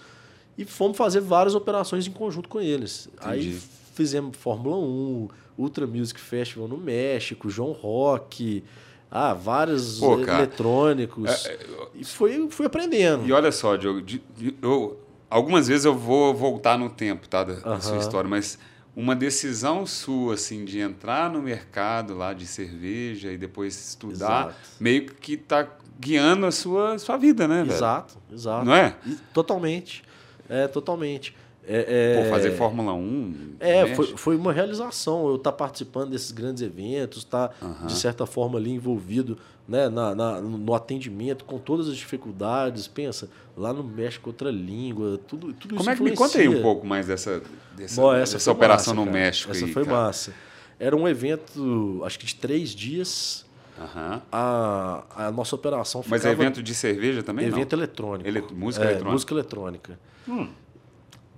E 0.59 0.67
fomos 0.67 0.99
fazer 0.99 1.21
várias 1.21 1.55
operações 1.55 2.07
em 2.07 2.13
conjunto 2.13 2.47
com 2.47 2.61
eles. 2.61 3.09
Aí 3.23 3.41
Entendi. 3.41 3.63
fizemos 3.95 4.37
Fórmula 4.37 4.77
1, 4.77 5.29
Ultra 5.57 5.87
Music 5.87 6.21
Festival 6.21 6.69
no 6.69 6.77
México, 6.77 7.49
João 7.49 7.73
Rock, 7.73 8.63
ah, 9.11 9.33
vários 9.35 9.99
Pô, 9.99 10.19
cara, 10.19 10.39
eletrônicos. 10.45 11.49
E 11.95 12.05
foi, 12.05 12.49
fui 12.51 12.67
aprendendo. 12.67 13.27
E 13.27 13.33
olha 13.33 13.51
só, 13.53 13.77
Diogo, 13.77 14.03
de- 14.03 14.23
de- 14.37 14.55
eu, 14.61 14.99
algumas 15.31 15.69
vezes 15.69 15.85
eu 15.85 15.95
vou 15.95 16.35
voltar 16.35 16.79
no 16.79 16.91
tempo, 16.91 17.29
tá? 17.29 17.45
Da, 17.45 17.55
da 17.55 17.81
sua 17.81 17.93
Aham. 17.93 17.99
história, 18.01 18.29
mas 18.31 18.59
uma 18.95 19.15
decisão 19.15 19.87
sua, 19.87 20.35
assim, 20.35 20.65
de 20.65 20.81
entrar 20.81 21.31
no 21.31 21.41
mercado 21.41 22.17
lá 22.17 22.33
de 22.33 22.47
cerveja 22.47 23.31
e 23.33 23.39
depois 23.39 23.75
estudar, 23.91 24.47
Exato. 24.49 24.55
meio 24.81 25.07
que 25.07 25.37
tá 25.37 25.67
guiando 26.01 26.47
a 26.47 26.51
sua, 26.53 26.99
sua 26.99 27.17
vida, 27.17 27.47
né, 27.49 27.63
velho? 27.63 27.73
Exato, 27.73 28.17
exato. 28.33 28.65
Não 28.65 28.75
é? 28.75 28.95
Totalmente. 29.33 30.03
É, 30.49 30.67
totalmente. 30.69 31.35
É, 31.71 32.15
é- 32.17 32.23
Pô, 32.25 32.31
fazer 32.31 32.53
Fórmula 32.53 32.95
1. 32.95 33.57
É, 33.61 33.95
foi, 33.95 34.07
foi 34.17 34.37
uma 34.37 34.53
realização 34.55 35.29
eu 35.29 35.37
estar 35.37 35.53
participando 35.53 36.11
desses 36.11 36.31
grandes 36.33 36.63
eventos, 36.63 37.19
estar, 37.19 37.55
de 37.87 37.93
certa 37.93 38.25
forma, 38.25 38.59
ali 38.59 38.71
envolvido 38.71 39.37
né, 39.69 39.87
na, 39.91 40.15
na- 40.15 40.41
no 40.41 40.75
atendimento, 40.75 41.45
com 41.45 41.59
todas 41.59 41.87
as 41.89 41.97
dificuldades. 41.97 42.89
Pensa, 42.89 43.29
lá 43.55 43.71
no 43.73 43.85
México, 43.85 44.31
outra 44.31 44.51
língua, 44.51 45.21
tudo, 45.29 45.53
tudo 45.53 45.77
Como 45.77 45.81
isso 45.83 45.91
é 45.91 45.97
que 45.97 46.03
me 46.03 46.17
conta 46.17 46.39
aí 46.39 46.45
um 46.49 46.53
influencia. 46.53 46.63
pouco 46.63 46.87
mais 46.87 47.07
dessa, 47.07 47.43
dessa, 47.77 48.01
Bom, 48.01 48.15
essa 48.15 48.33
dessa 48.37 48.51
operação 48.51 48.95
massa, 48.95 49.05
no 49.07 49.13
cara. 49.13 49.25
México 49.25 49.51
Essa 49.53 49.65
aí, 49.67 49.73
foi 49.73 49.85
cara? 49.85 49.97
massa. 49.99 50.33
Era 50.81 50.97
um 50.97 51.07
evento, 51.07 52.01
acho 52.05 52.19
que 52.19 52.25
de 52.25 52.35
três 52.37 52.71
dias. 52.71 53.45
Aham. 53.79 54.23
A, 54.33 55.05
a 55.27 55.31
nossa 55.31 55.55
operação 55.55 56.03
ficava... 56.03 56.17
Mas 56.17 56.25
é 56.25 56.31
evento 56.33 56.63
de 56.63 56.75
cerveja 56.75 57.23
também, 57.23 57.47
evento 57.47 57.77
não? 57.77 57.79
eletrônico. 57.83 58.27
Ele- 58.29 58.43
música 58.55 58.85
É, 58.85 58.89
eletrônica. 58.89 59.13
Música 59.13 59.35
eletrônica. 59.35 60.01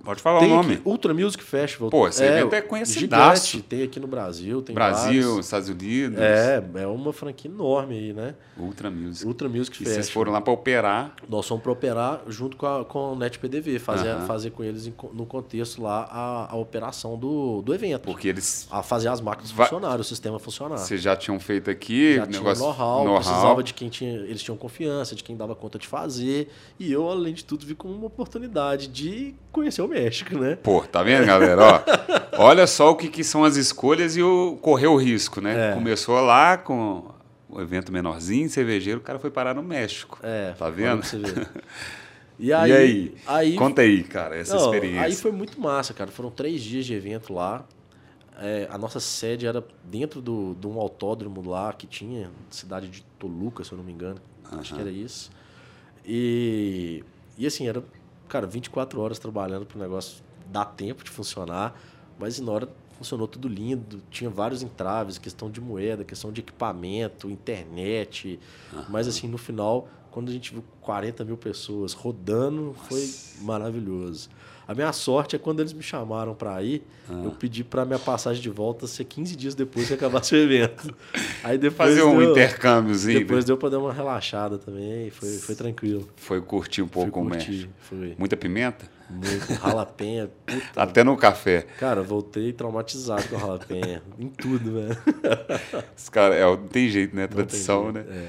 Pode 0.04 0.22
falar 0.22 0.40
Tem 0.40 0.50
o 0.52 0.56
nome. 0.56 0.74
aqui, 0.74 0.82
Ultra 0.84 1.12
Music 1.14 1.42
Festival. 1.44 1.90
Pô, 1.90 2.08
esse 2.08 2.22
evento 2.24 2.54
é 2.54 2.60
conhecidaço. 2.60 3.60
Tem 3.62 3.82
aqui 3.82 4.00
no 4.00 4.06
Brasil, 4.06 4.62
tem 4.62 4.74
Brasil, 4.74 5.22
vários. 5.28 5.44
Estados 5.46 5.68
Unidos. 5.68 6.18
É, 6.18 6.62
é 6.76 6.86
uma 6.86 7.12
franquia 7.12 7.50
enorme 7.50 7.94
aí, 7.96 8.12
né? 8.12 8.34
Ultra 8.58 8.90
Music. 8.90 9.26
Ultra 9.26 9.48
Music 9.48 9.74
E 9.74 9.78
Festival. 9.78 9.94
vocês 9.94 10.10
foram 10.10 10.32
lá 10.32 10.40
para 10.40 10.52
operar. 10.52 11.14
Nós 11.28 11.46
fomos 11.46 11.62
para 11.62 11.72
operar 11.72 12.22
junto 12.28 12.56
com, 12.56 12.66
a, 12.66 12.84
com 12.84 13.12
o 13.12 13.16
NetPDV, 13.16 13.78
fazer, 13.78 14.08
Aham. 14.08 14.26
fazer 14.26 14.50
com 14.50 14.64
eles 14.64 14.90
no 15.12 15.26
contexto 15.26 15.82
lá 15.82 16.08
a, 16.10 16.52
a 16.52 16.56
operação 16.56 17.18
do, 17.18 17.62
do 17.62 17.74
evento. 17.74 18.02
Porque 18.02 18.28
eles 18.28 18.66
A 18.70 18.82
fazer 18.82 19.08
as 19.08 19.20
máquinas 19.20 19.50
Va- 19.50 19.64
funcionarem, 19.64 20.00
o 20.00 20.04
sistema 20.04 20.38
funcionar. 20.38 20.78
vocês 20.78 21.00
já 21.02 21.14
tinham 21.16 21.38
feito 21.38 21.70
aqui, 21.70 22.16
Já 22.16 22.26
tinha 22.26 22.38
negócio 22.38 22.64
know-how, 22.64 23.14
precisava 23.16 23.62
de 23.62 23.74
quem 23.74 23.88
tinha. 23.88 24.12
Eles 24.12 24.42
tinham 24.42 24.56
confiança, 24.56 25.14
de 25.14 25.22
quem 25.22 25.36
dava 25.36 25.54
conta 25.54 25.78
de 25.78 25.86
fazer. 25.86 26.48
E 26.78 26.90
eu, 26.92 27.08
além 27.08 27.34
de 27.34 27.44
tudo, 27.44 27.64
vi 27.66 27.74
como 27.74 27.94
uma 27.94 28.06
oportunidade 28.06 28.88
de 28.88 29.34
conhecer 29.52 29.82
o 29.82 29.88
México, 29.90 30.38
né? 30.38 30.56
Pô, 30.62 30.80
tá 30.82 31.02
vendo, 31.02 31.26
galera? 31.26 31.84
Ó, 32.38 32.44
olha 32.44 32.66
só 32.66 32.90
o 32.90 32.96
que, 32.96 33.08
que 33.08 33.22
são 33.22 33.44
as 33.44 33.56
escolhas 33.56 34.16
e 34.16 34.22
o 34.22 34.58
correr 34.62 34.86
o 34.86 34.96
risco, 34.96 35.40
né? 35.40 35.70
É. 35.72 35.74
Começou 35.74 36.20
lá 36.20 36.56
com 36.56 37.04
o 37.48 37.60
evento 37.60 37.92
menorzinho, 37.92 38.48
cervejeiro, 38.48 39.00
o 39.00 39.02
cara 39.02 39.18
foi 39.18 39.30
parar 39.30 39.54
no 39.54 39.62
México. 39.62 40.18
É, 40.22 40.52
Tá 40.52 40.70
vendo? 40.70 41.02
você 41.04 41.18
ver. 41.18 41.48
E 42.38 42.46
E 42.46 42.52
aí, 42.54 42.72
aí? 42.72 43.14
aí 43.26 43.54
Conta 43.54 43.82
aí, 43.82 44.02
cara, 44.02 44.34
essa 44.34 44.56
Não, 44.56 44.64
experiência. 44.64 45.02
Aí 45.02 45.14
foi 45.14 45.30
muito 45.30 45.60
massa, 45.60 45.92
cara. 45.92 46.10
Foram 46.10 46.30
três 46.30 46.62
dias 46.62 46.86
de 46.86 46.94
evento 46.94 47.34
lá. 47.34 47.66
É, 48.40 48.66
a 48.70 48.78
nossa 48.78 48.98
sede 48.98 49.46
era 49.46 49.62
dentro 49.84 50.22
do, 50.22 50.56
de 50.58 50.66
um 50.66 50.80
autódromo 50.80 51.46
lá 51.46 51.70
que 51.74 51.86
tinha, 51.86 52.30
cidade 52.48 52.88
de 52.88 53.02
Toluca, 53.18 53.62
se 53.62 53.72
eu 53.72 53.76
não 53.76 53.84
me 53.84 53.92
engano. 53.92 54.16
Acho 54.58 54.74
que 54.74 54.80
era 54.80 54.90
isso. 54.90 55.30
E, 56.06 57.04
e 57.36 57.46
assim, 57.46 57.68
era, 57.68 57.82
cara, 58.30 58.46
24 58.46 59.00
horas 59.00 59.18
trabalhando 59.18 59.66
para 59.66 59.76
o 59.76 59.80
negócio 59.80 60.22
dar 60.46 60.64
tempo 60.64 61.04
de 61.04 61.10
funcionar, 61.10 61.78
mas 62.18 62.40
na 62.40 62.50
hora 62.52 62.68
funcionou 62.96 63.26
tudo 63.26 63.48
lindo. 63.48 64.02
Tinha 64.10 64.30
vários 64.30 64.62
entraves, 64.62 65.18
questão 65.18 65.50
de 65.50 65.60
moeda, 65.60 66.04
questão 66.04 66.32
de 66.32 66.40
equipamento, 66.40 67.28
internet. 67.30 68.38
Mas 68.88 69.08
assim, 69.08 69.26
no 69.26 69.38
final, 69.38 69.88
quando 70.10 70.28
a 70.28 70.32
gente 70.32 70.52
viu 70.52 70.64
40 70.80 71.24
mil 71.24 71.36
pessoas 71.36 71.92
rodando, 71.92 72.74
foi 72.88 73.08
maravilhoso. 73.42 74.28
A 74.70 74.74
minha 74.74 74.92
sorte 74.92 75.34
é 75.34 75.38
quando 75.38 75.58
eles 75.58 75.72
me 75.72 75.82
chamaram 75.82 76.32
para 76.32 76.62
ir, 76.62 76.84
ah. 77.08 77.22
eu 77.24 77.32
pedi 77.32 77.64
para 77.64 77.84
minha 77.84 77.98
passagem 77.98 78.40
de 78.40 78.48
volta 78.48 78.86
ser 78.86 79.02
15 79.02 79.34
dias 79.34 79.52
depois 79.52 79.88
que 79.88 79.94
acabasse 79.94 80.32
o 80.36 80.38
evento. 80.38 80.94
Aí 81.42 81.58
depois 81.58 81.88
fazer 81.90 82.04
um 82.04 82.16
deu, 82.16 82.30
intercâmbiozinho. 82.30 83.18
Depois 83.18 83.44
deu 83.44 83.56
para 83.56 83.70
dar 83.70 83.80
uma 83.80 83.92
relaxada 83.92 84.58
também, 84.58 85.10
foi, 85.10 85.38
foi 85.38 85.56
tranquilo. 85.56 86.08
Foi 86.14 86.40
curtir 86.40 86.82
um 86.82 86.86
pouco 86.86 87.18
o 87.18 87.24
México. 87.24 87.68
Foi. 87.80 88.14
Muita 88.16 88.36
pimenta? 88.36 88.88
Muito. 89.10 89.52
Ralapenha. 89.54 90.30
Puta. 90.46 90.80
Até 90.80 91.02
no 91.02 91.16
café. 91.16 91.66
Cara, 91.80 92.00
voltei 92.00 92.52
traumatizado 92.52 93.28
com 93.28 93.34
a 93.34 93.38
ralapenha. 93.40 94.00
em 94.20 94.28
tudo, 94.28 94.74
velho. 94.74 94.96
Os 95.98 96.08
cara, 96.08 96.36
é, 96.36 96.44
não 96.44 96.68
tem 96.68 96.88
jeito, 96.88 97.16
né? 97.16 97.26
Tradição, 97.26 97.92
jeito, 97.92 98.08
né? 98.08 98.28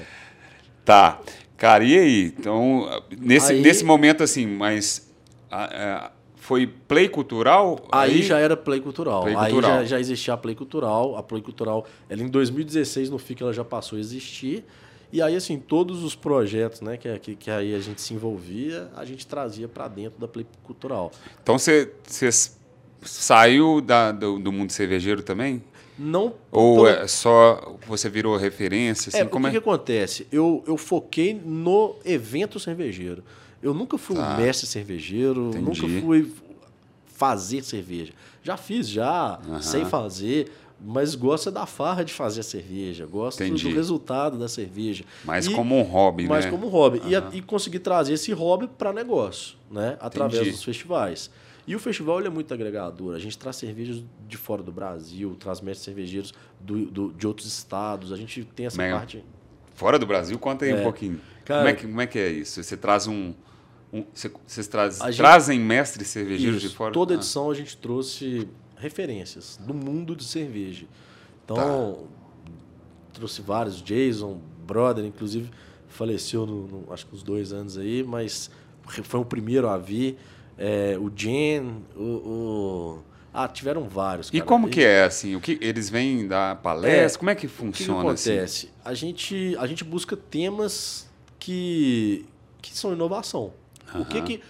Tá. 0.84 1.20
Cara, 1.56 1.84
e 1.84 1.96
aí? 1.96 2.34
Então, 2.36 2.88
nesse, 3.16 3.52
aí, 3.52 3.62
nesse 3.62 3.84
momento, 3.84 4.24
assim, 4.24 4.44
mas. 4.44 5.08
A, 5.48 6.06
a, 6.06 6.10
foi 6.52 6.66
Play 6.66 7.08
Cultural? 7.08 7.80
Aí, 7.90 8.10
aí 8.10 8.22
já 8.22 8.38
era 8.38 8.54
Play 8.54 8.78
Cultural. 8.78 9.22
Play 9.22 9.34
aí 9.34 9.62
Já, 9.62 9.84
já 9.84 9.98
existia 9.98 10.34
a 10.34 10.36
Play 10.36 10.54
Cultural. 10.54 11.16
A 11.16 11.22
Play 11.22 11.40
Cultural, 11.40 11.86
ela 12.10 12.22
em 12.22 12.28
2016, 12.28 13.08
no 13.08 13.18
FIC, 13.18 13.42
ela 13.42 13.54
já 13.54 13.64
passou 13.64 13.96
a 13.96 14.00
existir. 14.00 14.62
E 15.10 15.22
aí, 15.22 15.34
assim, 15.34 15.58
todos 15.58 16.04
os 16.04 16.14
projetos 16.14 16.82
né, 16.82 16.98
que, 16.98 17.18
que, 17.18 17.36
que 17.36 17.50
aí 17.50 17.74
a 17.74 17.78
gente 17.78 18.02
se 18.02 18.12
envolvia, 18.12 18.90
a 18.94 19.04
gente 19.06 19.26
trazia 19.26 19.66
para 19.66 19.88
dentro 19.88 20.20
da 20.20 20.28
Play 20.28 20.46
Cultural. 20.62 21.10
Então, 21.42 21.58
você 21.58 21.90
saiu 23.00 23.80
da, 23.80 24.12
do, 24.12 24.38
do 24.38 24.52
mundo 24.52 24.72
cervejeiro 24.72 25.22
também? 25.22 25.62
Não. 25.98 26.34
Ou 26.50 26.86
é 26.86 27.06
só 27.06 27.78
você 27.86 28.10
virou 28.10 28.36
referência? 28.36 29.08
Assim, 29.08 29.18
é, 29.18 29.24
como 29.24 29.46
o 29.46 29.50
que, 29.50 29.56
é? 29.56 29.60
que 29.60 29.68
acontece? 29.68 30.26
Eu, 30.30 30.62
eu 30.66 30.76
foquei 30.76 31.32
no 31.32 31.96
evento 32.04 32.60
cervejeiro. 32.60 33.24
Eu 33.62 33.72
nunca 33.72 33.96
fui 33.96 34.16
tá. 34.16 34.34
um 34.34 34.36
mestre 34.36 34.66
cervejeiro, 34.66 35.48
Entendi. 35.48 35.82
nunca 35.82 36.00
fui 36.00 36.32
fazer 37.06 37.62
cerveja. 37.62 38.12
Já 38.42 38.56
fiz, 38.56 38.88
já, 38.88 39.38
uhum. 39.46 39.62
sei 39.62 39.84
fazer, 39.84 40.50
mas 40.80 41.14
gosto 41.14 41.50
da 41.50 41.64
farra 41.64 42.04
de 42.04 42.12
fazer 42.12 42.40
a 42.40 42.42
cerveja, 42.42 43.06
gosto 43.06 43.44
Entendi. 43.44 43.68
do 43.68 43.74
resultado 43.74 44.36
da 44.36 44.48
cerveja. 44.48 45.04
Mais 45.24 45.46
e, 45.46 45.54
como 45.54 45.78
um 45.78 45.82
hobby, 45.82 46.26
mais 46.26 46.44
né? 46.44 46.50
Mais 46.50 46.60
como 46.60 46.66
um 46.66 46.70
hobby. 46.70 46.98
Uhum. 46.98 47.08
E, 47.08 47.16
a, 47.16 47.30
e 47.32 47.40
conseguir 47.40 47.78
trazer 47.78 48.14
esse 48.14 48.32
hobby 48.32 48.66
para 48.66 48.92
negócio, 48.92 49.56
né? 49.70 49.96
Através 50.00 50.40
Entendi. 50.40 50.56
dos 50.56 50.64
festivais. 50.64 51.30
E 51.64 51.76
o 51.76 51.78
festival 51.78 52.18
ele 52.18 52.26
é 52.26 52.30
muito 52.30 52.52
agregador. 52.52 53.14
A 53.14 53.18
gente 53.20 53.38
traz 53.38 53.54
cervejas 53.56 54.02
de 54.26 54.36
fora 54.36 54.62
do 54.62 54.72
Brasil, 54.72 55.36
traz 55.38 55.60
mestres 55.60 55.84
cervejeiros 55.84 56.34
do, 56.60 56.86
do, 56.86 57.12
de 57.12 57.24
outros 57.24 57.46
estados. 57.46 58.12
A 58.12 58.16
gente 58.16 58.44
tem 58.44 58.66
essa 58.66 58.76
parte. 58.76 59.24
Fora 59.74 59.98
do 59.98 60.06
Brasil, 60.06 60.36
conta 60.38 60.64
aí 60.64 60.72
é. 60.72 60.74
um 60.74 60.82
pouquinho. 60.82 61.20
Cara, 61.44 61.60
como, 61.60 61.68
é 61.68 61.74
que, 61.74 61.86
como 61.86 62.00
é 62.00 62.06
que 62.06 62.18
é 62.18 62.28
isso? 62.28 62.62
Você 62.62 62.76
traz 62.76 63.06
um, 63.06 63.32
vocês 64.46 64.66
traz, 64.68 64.98
trazem 65.16 65.60
mestres 65.60 66.08
cervejeiros 66.08 66.58
isso, 66.58 66.70
de 66.70 66.74
fora? 66.74 66.92
Toda 66.92 67.12
ah. 67.12 67.16
edição 67.16 67.48
ah. 67.48 67.52
a 67.52 67.54
gente 67.54 67.76
trouxe 67.76 68.48
referências 68.76 69.58
do 69.60 69.74
mundo 69.74 70.16
de 70.16 70.24
cerveja. 70.24 70.86
Então, 71.44 71.56
tá. 71.56 72.50
trouxe 73.12 73.42
vários. 73.42 73.82
Jason, 73.82 74.40
brother, 74.66 75.04
inclusive, 75.04 75.50
faleceu 75.88 76.46
no, 76.46 76.66
no, 76.66 76.92
acho 76.92 77.06
que 77.06 77.14
uns 77.14 77.22
dois 77.22 77.52
anos 77.52 77.76
aí, 77.76 78.02
mas 78.02 78.50
foi 79.04 79.20
o 79.20 79.24
primeiro 79.24 79.68
a 79.68 79.76
vir. 79.76 80.16
É, 80.56 80.96
o 80.98 81.10
Jen, 81.14 81.82
o, 81.94 82.02
o, 82.02 83.02
Ah, 83.32 83.46
tiveram 83.46 83.88
vários. 83.88 84.30
Cara. 84.30 84.42
E 84.42 84.46
como 84.46 84.68
que 84.68 84.82
é 84.82 85.04
assim? 85.04 85.36
O 85.36 85.40
que 85.40 85.58
eles 85.60 85.90
vêm 85.90 86.26
da 86.26 86.54
palestra? 86.54 87.16
É, 87.16 87.18
como 87.18 87.30
é 87.30 87.34
que 87.34 87.48
funciona? 87.48 87.92
O 87.92 88.14
que, 88.14 88.22
que 88.22 88.30
acontece? 88.30 88.66
Assim? 88.66 88.68
A 88.84 88.94
gente 88.94 89.56
a 89.58 89.66
gente 89.66 89.84
busca 89.84 90.16
temas 90.16 91.08
que 91.38 92.24
que 92.60 92.76
são 92.76 92.92
inovação. 92.92 93.52
Uhum. 93.94 94.02
O 94.02 94.04
que 94.06 94.22
que 94.22 94.42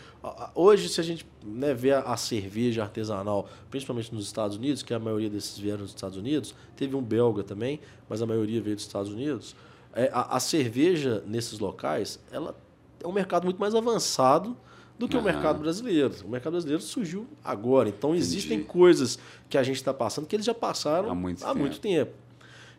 hoje 0.54 0.88
se 0.88 1.00
a 1.00 1.04
gente 1.04 1.26
né, 1.44 1.74
vê 1.74 1.92
a, 1.92 2.16
cerveja 2.16 2.82
artesanal, 2.82 3.48
principalmente 3.70 4.14
nos 4.14 4.26
Estados 4.26 4.56
Unidos, 4.56 4.82
que 4.82 4.94
a 4.94 4.98
maioria 4.98 5.28
desses 5.28 5.58
vieram 5.58 5.80
dos 5.80 5.90
Estados 5.90 6.16
Unidos, 6.16 6.54
teve 6.76 6.94
um 6.94 7.02
belga 7.02 7.42
também, 7.42 7.80
mas 8.08 8.22
a 8.22 8.26
maioria 8.26 8.60
veio 8.60 8.76
dos 8.76 8.84
Estados 8.84 9.10
Unidos. 9.10 9.56
É, 9.94 10.10
a, 10.12 10.36
a, 10.36 10.40
cerveja 10.40 11.22
nesses 11.26 11.58
locais, 11.58 12.20
ela 12.30 12.56
é 13.02 13.06
um 13.06 13.12
mercado 13.12 13.44
muito 13.44 13.58
mais 13.58 13.74
avançado 13.74 14.56
do 14.98 15.08
que 15.08 15.16
uhum. 15.16 15.22
o 15.22 15.24
mercado 15.24 15.58
brasileiro. 15.58 16.14
O 16.24 16.28
mercado 16.28 16.52
brasileiro 16.52 16.82
surgiu 16.82 17.26
agora, 17.44 17.88
então 17.88 18.10
Entendi. 18.10 18.24
existem 18.24 18.62
coisas 18.62 19.18
que 19.50 19.58
a 19.58 19.62
gente 19.62 19.76
está 19.76 19.92
passando 19.92 20.26
que 20.26 20.36
eles 20.36 20.46
já 20.46 20.54
passaram 20.54 21.10
há 21.10 21.14
muito, 21.14 21.44
há 21.44 21.48
tempo. 21.48 21.58
muito 21.58 21.80
tempo. 21.80 22.12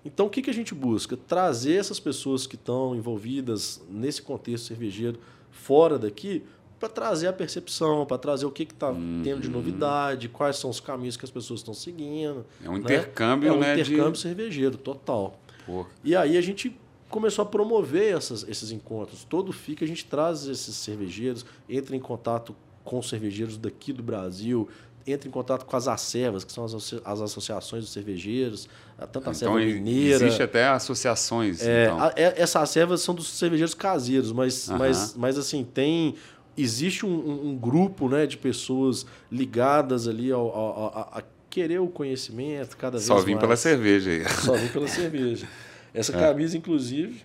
Então, 0.06 0.26
o 0.26 0.30
que, 0.30 0.42
que 0.42 0.50
a 0.50 0.54
gente 0.54 0.74
busca? 0.74 1.16
Trazer 1.16 1.76
essas 1.76 2.00
pessoas 2.00 2.46
que 2.46 2.56
estão 2.56 2.94
envolvidas 2.94 3.82
nesse 3.90 4.22
contexto 4.22 4.68
cervejeiro 4.68 5.18
fora 5.54 5.98
daqui 5.98 6.44
para 6.80 6.90
trazer 6.90 7.28
a 7.28 7.34
percepção, 7.34 8.06
para 8.06 8.18
trazer 8.18 8.46
o 8.46 8.52
que 8.52 8.64
está 8.64 8.90
uhum. 8.90 9.22
tendo 9.24 9.40
de 9.40 9.50
novidade, 9.50 10.28
quais 10.28 10.58
são 10.58 10.70
os 10.70 10.82
caminhos 10.82 11.16
que 11.16 11.24
as 11.24 11.32
pessoas 11.32 11.62
estão 11.62 11.74
seguindo. 11.74 12.46
É 12.62 12.70
um 12.70 12.74
né? 12.74 12.80
intercâmbio, 12.80 13.48
é 13.48 13.54
um 13.54 13.60
né? 13.60 13.74
intercâmbio 13.74 14.12
de... 14.12 14.20
cervejeiro, 14.20 14.78
total. 14.78 15.40
Porra. 15.66 15.88
E 16.04 16.14
aí 16.14 16.38
a 16.38 16.42
gente 16.42 16.78
começou 17.08 17.44
a 17.44 17.46
promover 17.46 18.18
essas, 18.18 18.46
esses 18.50 18.72
encontros. 18.72 19.24
Todo 19.24 19.54
FIC 19.54 19.82
a 19.82 19.88
gente 19.88 20.06
traz 20.06 20.46
esses 20.46 20.76
cervejeiros, 20.76 21.46
entra 21.70 21.96
em 21.96 22.00
contato 22.00 22.54
com 22.84 23.00
os 23.00 23.08
cervejeiros 23.08 23.58
daqui 23.58 23.94
do 23.94 24.04
Brasil, 24.04 24.68
entra 25.06 25.28
em 25.28 25.32
contato 25.32 25.66
com 25.66 25.76
as 25.76 25.88
ACEVAS, 25.88 26.44
que 26.44 26.52
são 26.52 26.64
as, 26.64 26.74
as 26.74 27.22
associações 27.22 27.84
dos 27.84 27.92
cervejeiros, 27.92 28.70
tanto 29.12 29.30
a 29.30 29.34
então, 29.34 29.56
Mineira. 29.56 30.26
Existe 30.26 30.44
até 30.44 30.68
associações. 30.68 31.62
É, 31.62 31.86
então. 31.86 32.02
a, 32.02 32.14
é, 32.16 32.42
essas 32.42 32.62
ACEVAS 32.64 33.02
são 33.02 33.14
dos 33.14 33.28
cervejeiros 33.28 33.74
caseiros, 33.74 34.32
mas, 34.32 34.70
mas, 34.70 35.16
mas 35.16 35.38
assim, 35.38 35.64
tem. 35.64 36.16
Existe 36.56 37.04
um, 37.04 37.50
um, 37.50 37.58
grupo 37.58 38.08
né, 38.08 38.28
de 38.28 38.38
pessoas 38.38 39.08
ligadas 39.32 40.08
ali 40.08 40.32
ao, 40.32 40.42
ao, 40.42 40.80
ao, 40.80 41.10
a 41.12 41.24
querer 41.50 41.80
o 41.80 41.88
conhecimento 41.88 42.78
cada 42.78 42.98
vez 42.98 43.06
Só 43.06 43.16
mais. 43.16 43.26
Só 43.26 43.32
vim 43.32 43.38
pela 43.40 43.56
cerveja 43.56 44.12
aí. 44.12 44.30
Só 44.30 44.54
vim 44.54 44.68
pela 44.68 44.88
cerveja. 44.88 45.48
Essa 45.94 46.16
é. 46.16 46.20
camisa, 46.20 46.56
inclusive, 46.56 47.24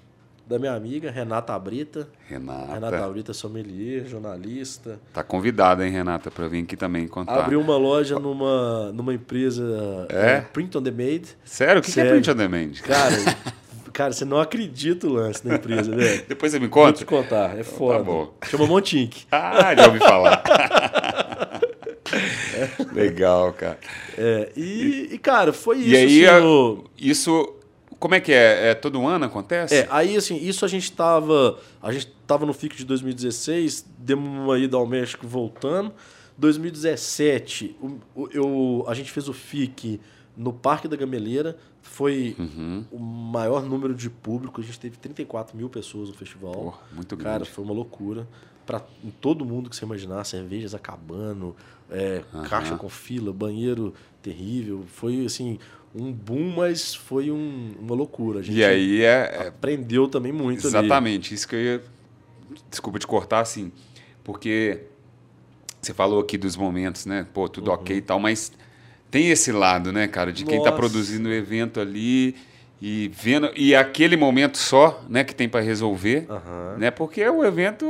da 0.48 0.58
minha 0.58 0.72
amiga 0.72 1.11
Renata 1.11 1.56
Brita. 1.58 2.08
Renata. 2.26 2.72
Renata 2.72 3.08
Brita, 3.11 3.34
sommelier, 3.34 4.06
jornalista. 4.06 4.98
Tá 5.12 5.22
convidada, 5.22 5.87
hein, 5.87 5.92
Renata, 5.92 6.30
para 6.30 6.48
vir 6.48 6.62
aqui 6.62 6.74
também 6.74 7.06
contar. 7.06 7.40
Abriu 7.40 7.61
uma 7.61 7.76
loja 7.76 8.18
numa, 8.18 8.90
numa 8.92 9.12
empresa 9.12 10.06
é? 10.08 10.30
é 10.30 10.40
Print 10.40 10.78
on 10.78 10.82
Demand. 10.82 11.22
Sério? 11.44 11.80
O 11.80 11.84
que, 11.84 11.92
que 11.92 12.00
é 12.00 12.08
Print 12.11 12.30
on 12.30 12.34
Demand? 12.34 12.72
Cara, 12.82 13.14
cara, 13.92 14.12
você 14.12 14.24
não 14.24 14.40
acredita 14.40 15.06
o 15.06 15.12
lance 15.12 15.46
da 15.46 15.56
empresa, 15.56 15.94
né? 15.94 16.22
Depois 16.26 16.50
você 16.50 16.58
me 16.58 16.68
conta? 16.68 16.92
Vou 16.92 16.98
te 16.98 17.04
contar, 17.04 17.50
é 17.54 17.61
então 17.61 17.64
foda. 17.64 17.98
Tá 17.98 18.04
bom. 18.04 18.34
Chama 18.46 18.66
Montink. 18.66 19.26
Ah, 19.30 19.74
já 19.74 19.87
ouvi 19.87 19.98
falar. 19.98 20.42
Legal, 22.94 23.52
cara. 23.52 23.78
É, 24.16 24.50
e, 24.56 25.11
e, 25.12 25.18
cara, 25.18 25.52
foi 25.52 25.76
isso. 25.76 25.90
E 25.90 25.96
aí, 25.96 26.26
assim, 26.26 26.84
isso 26.98 27.58
como 27.98 28.14
é 28.14 28.20
que 28.20 28.32
é? 28.32 28.70
é? 28.70 28.74
Todo 28.74 29.04
ano 29.06 29.24
acontece? 29.24 29.74
É, 29.74 29.88
aí 29.90 30.16
assim, 30.16 30.37
isso 30.37 30.64
a 30.64 30.68
gente 30.68 30.84
estava. 30.84 31.58
A 31.82 31.92
gente 31.92 32.06
tava 32.26 32.46
no 32.46 32.52
FIC 32.52 32.76
de 32.76 32.84
2016, 32.84 33.84
demos 33.98 34.28
uma 34.28 34.58
ida 34.58 34.76
ao 34.76 34.87
México 34.87 35.26
voltando. 35.26 35.92
2017, 36.37 37.76
o, 38.14 38.28
eu, 38.30 38.84
a 38.87 38.94
gente 38.94 39.11
fez 39.11 39.28
o 39.28 39.32
FIC 39.32 40.00
no 40.37 40.52
Parque 40.52 40.87
da 40.87 40.96
Gameleira. 40.96 41.56
Foi 41.82 42.37
uhum. 42.38 42.84
o 42.92 42.98
maior 42.98 43.62
número 43.64 43.94
de 43.94 44.08
público. 44.08 44.61
A 44.61 44.64
gente 44.64 44.78
teve 44.78 44.96
34 44.98 45.56
mil 45.56 45.68
pessoas 45.68 46.08
no 46.08 46.14
festival. 46.14 46.52
Porra, 46.52 46.78
muito 46.92 47.16
grande. 47.16 47.38
Cara, 47.38 47.44
foi 47.44 47.64
uma 47.64 47.72
loucura. 47.72 48.28
Para 48.64 48.80
todo 49.20 49.44
mundo 49.44 49.70
que 49.70 49.74
você 49.74 49.84
imaginar, 49.84 50.22
cervejas 50.24 50.74
acabando, 50.74 51.56
é, 51.90 52.22
uhum. 52.32 52.42
caixa 52.42 52.76
com 52.76 52.88
fila, 52.88 53.32
banheiro 53.32 53.94
terrível. 54.22 54.84
Foi 54.87 55.24
assim 55.24 55.58
um 55.94 56.12
boom, 56.12 56.55
mas 56.57 56.94
foi 56.94 57.31
um, 57.31 57.74
uma 57.81 57.94
loucura. 57.94 58.40
A 58.40 58.42
gente 58.42 58.57
e 58.57 58.64
aí 58.64 59.03
é, 59.03 59.40
é 59.42 59.48
aprendeu 59.48 60.09
também 60.09 60.33
muito 60.33 60.66
Exatamente, 60.66 61.29
ali. 61.29 61.35
isso 61.35 61.48
que 61.48 61.55
eu 61.57 61.61
ia. 61.61 61.83
Desculpa 62.70 62.98
te 62.98 63.07
cortar, 63.07 63.40
assim, 63.40 63.70
porque 64.24 64.83
você 65.81 65.94
falou 65.94 66.20
aqui 66.20 66.37
dos 66.37 66.57
momentos, 66.57 67.07
né? 67.07 67.27
Pô, 67.33 67.48
tudo 67.48 67.68
uhum. 67.68 67.74
ok 67.74 67.96
e 67.96 68.01
tal, 68.01 68.18
mas 68.18 68.53
tem 69.11 69.31
esse 69.31 69.53
lado, 69.53 69.92
né, 69.92 70.07
cara, 70.07 70.33
de 70.33 70.44
tá 70.44 70.51
Nossa. 70.51 70.57
quem 70.57 70.66
está 70.66 70.77
produzindo 70.77 71.29
o 71.29 71.33
evento 71.33 71.81
ali 71.81 72.37
e 72.81 73.11
vendo 73.14 73.51
e 73.57 73.74
aquele 73.74 74.16
momento 74.16 74.59
só, 74.59 75.03
né, 75.09 75.24
que 75.24 75.35
tem 75.35 75.48
para 75.48 75.61
resolver, 75.61 76.27
uhum. 76.29 76.79
né? 76.79 76.90
Porque 76.90 77.27
o 77.29 77.44
evento, 77.44 77.87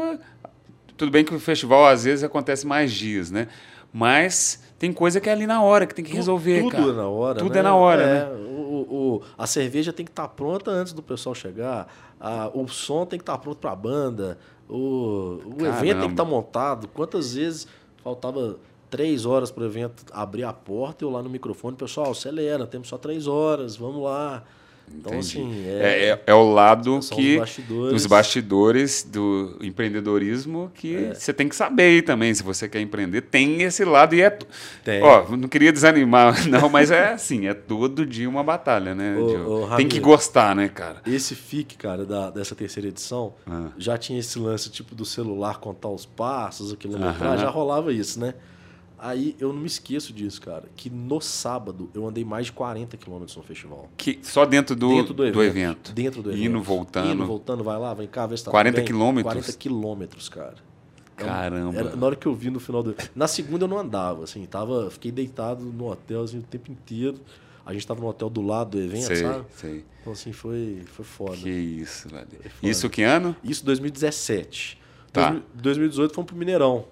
tudo 0.96 1.10
bem 1.10 1.24
que 1.24 1.34
o 1.34 1.40
festival 1.40 1.86
às 1.86 2.04
vezes 2.04 2.24
acontece 2.24 2.66
mais 2.66 2.92
dias, 2.92 3.30
né? 3.30 3.48
Mas 3.92 4.62
tem 4.78 4.92
coisa 4.92 5.20
que 5.20 5.28
é 5.28 5.32
ali 5.32 5.46
na 5.46 5.60
hora, 5.60 5.86
que 5.86 5.94
tem 5.94 6.04
que 6.04 6.14
resolver, 6.14 6.62
tudo. 6.62 6.76
Tudo 6.76 6.90
é 6.90 6.94
na 6.94 7.08
hora, 7.08 7.38
Tudo 7.38 7.52
né? 7.52 7.58
é 7.58 7.62
na 7.62 7.74
hora, 7.74 8.02
é, 8.02 8.06
né? 8.06 8.30
O, 8.58 8.86
o, 8.88 9.22
a 9.36 9.46
cerveja 9.46 9.92
tem 9.92 10.06
que 10.06 10.12
estar 10.12 10.22
tá 10.22 10.28
pronta 10.28 10.70
antes 10.70 10.92
do 10.92 11.02
pessoal 11.02 11.34
chegar, 11.34 11.88
a, 12.20 12.48
o 12.54 12.68
som 12.68 13.04
tem 13.04 13.18
que 13.18 13.24
estar 13.24 13.32
tá 13.32 13.38
pronto 13.38 13.58
para 13.58 13.72
a 13.72 13.76
banda, 13.76 14.38
o, 14.68 15.40
o 15.58 15.66
evento 15.66 15.98
tem 15.98 16.08
que 16.08 16.14
estar 16.14 16.24
tá 16.24 16.24
montado. 16.24 16.88
Quantas 16.88 17.34
vezes 17.34 17.66
faltava 18.04 18.56
três 18.88 19.26
horas 19.26 19.50
para 19.50 19.64
o 19.64 19.66
evento 19.66 20.04
abrir 20.12 20.44
a 20.44 20.52
porta 20.52 21.04
e 21.04 21.06
eu 21.06 21.10
lá 21.10 21.22
no 21.22 21.28
microfone, 21.28 21.76
pessoal, 21.76 22.12
acelera, 22.12 22.66
temos 22.66 22.88
só 22.88 22.96
três 22.96 23.26
horas, 23.26 23.76
vamos 23.76 24.02
lá. 24.02 24.44
Então, 24.96 25.12
Entendi. 25.12 25.38
assim, 25.38 25.64
É, 25.66 25.70
é, 25.70 26.08
é, 26.10 26.22
é 26.28 26.34
o 26.34 26.52
lado 26.52 26.98
que 27.14 27.34
os 27.36 27.40
bastidores. 27.40 28.06
bastidores 28.06 29.02
do 29.10 29.56
empreendedorismo 29.62 30.70
que 30.74 30.96
É. 30.96 31.14
você 31.14 31.32
tem 31.32 31.48
que 31.48 31.56
saber 31.56 31.82
aí 31.84 32.02
também, 32.02 32.32
se 32.34 32.42
você 32.42 32.68
quer 32.68 32.80
empreender, 32.80 33.22
tem 33.22 33.62
esse 33.62 33.84
lado 33.84 34.14
e 34.14 34.22
é 34.22 34.30
Tem. 34.84 35.02
ó, 35.02 35.24
não 35.36 35.48
queria 35.48 35.72
desanimar 35.72 36.34
não, 36.48 36.68
mas 36.68 36.90
é 36.90 37.12
assim, 37.12 37.46
é 37.46 37.54
todo 37.54 38.04
dia 38.06 38.28
uma 38.28 38.42
batalha, 38.42 38.94
né? 38.94 39.16
Ô, 39.18 39.68
tem 39.76 39.88
que 39.88 40.00
gostar, 40.00 40.54
né, 40.54 40.68
cara? 40.68 41.00
Esse 41.06 41.34
FIC, 41.34 41.76
cara, 41.76 42.04
da, 42.04 42.30
dessa 42.30 42.54
terceira 42.54 42.88
edição, 42.88 43.34
Ah. 43.46 43.68
já 43.78 43.96
tinha 43.98 44.18
esse 44.18 44.38
lance 44.38 44.70
tipo 44.70 44.94
do 44.94 45.04
celular 45.04 45.58
contar 45.58 45.88
os 45.88 46.04
passos, 46.06 46.72
a 46.72 46.76
quilometragem, 46.76 47.38
já 47.44 47.50
rolava 47.50 47.92
isso, 47.92 48.20
né? 48.20 48.34
Aí 48.98 49.36
eu 49.38 49.52
não 49.52 49.60
me 49.60 49.66
esqueço 49.66 50.12
disso, 50.12 50.40
cara, 50.40 50.64
que 50.76 50.90
no 50.90 51.20
sábado 51.20 51.88
eu 51.94 52.06
andei 52.06 52.24
mais 52.24 52.46
de 52.46 52.52
40 52.52 52.96
quilômetros 52.96 53.36
no 53.36 53.42
festival. 53.42 53.88
Que 53.96 54.18
só 54.22 54.44
dentro 54.44 54.74
do 54.74 54.88
dentro 54.88 55.14
do 55.14 55.22
evento. 55.24 55.34
do 55.34 55.42
evento. 55.42 55.92
Dentro 55.92 56.22
do 56.22 56.30
evento. 56.32 56.44
Indo, 56.44 56.62
voltando. 56.62 57.10
Indo, 57.12 57.26
voltando, 57.26 57.62
vai 57.64 57.78
lá, 57.78 57.94
vem 57.94 58.08
cá, 58.08 58.26
vê 58.26 58.36
se 58.36 58.44
tá 58.44 58.50
40 58.50 58.74
tudo 58.74 58.84
bem. 58.84 58.86
quilômetros? 58.86 59.32
40 59.34 59.52
quilômetros, 59.58 60.28
cara. 60.28 60.56
É 61.16 61.24
Caramba. 61.24 61.76
Era- 61.78 61.96
na 61.96 62.06
hora 62.06 62.16
que 62.16 62.26
eu 62.26 62.34
vi 62.34 62.50
no 62.50 62.60
final 62.60 62.82
do. 62.82 62.94
Na 63.14 63.26
segunda 63.26 63.64
eu 63.64 63.68
não 63.68 63.78
andava, 63.78 64.24
assim, 64.24 64.44
tava, 64.46 64.90
fiquei 64.90 65.10
deitado 65.12 65.64
no 65.64 65.90
hotel 65.90 66.22
assim, 66.22 66.38
o 66.38 66.42
tempo 66.42 66.70
inteiro. 66.70 67.18
A 67.64 67.72
gente 67.72 67.86
tava 67.86 68.00
no 68.00 68.06
hotel 68.06 68.30
do 68.30 68.40
lado 68.40 68.70
do 68.78 68.80
evento, 68.82 69.06
sei, 69.06 69.16
sabe? 69.16 69.44
sei. 69.54 69.84
Então, 70.00 70.12
assim, 70.14 70.32
foi, 70.32 70.82
foi 70.86 71.04
foda. 71.04 71.36
Que 71.36 71.50
isso, 71.50 72.08
velho. 72.08 72.26
Isso 72.62 72.88
que 72.88 73.02
ano? 73.02 73.36
Isso 73.44 73.62
2017. 73.64 74.80
Tá. 75.12 75.30
2000 75.30 75.42
2018 75.54 76.14
fomos 76.14 76.28
pro 76.28 76.36
Mineirão. 76.36 76.86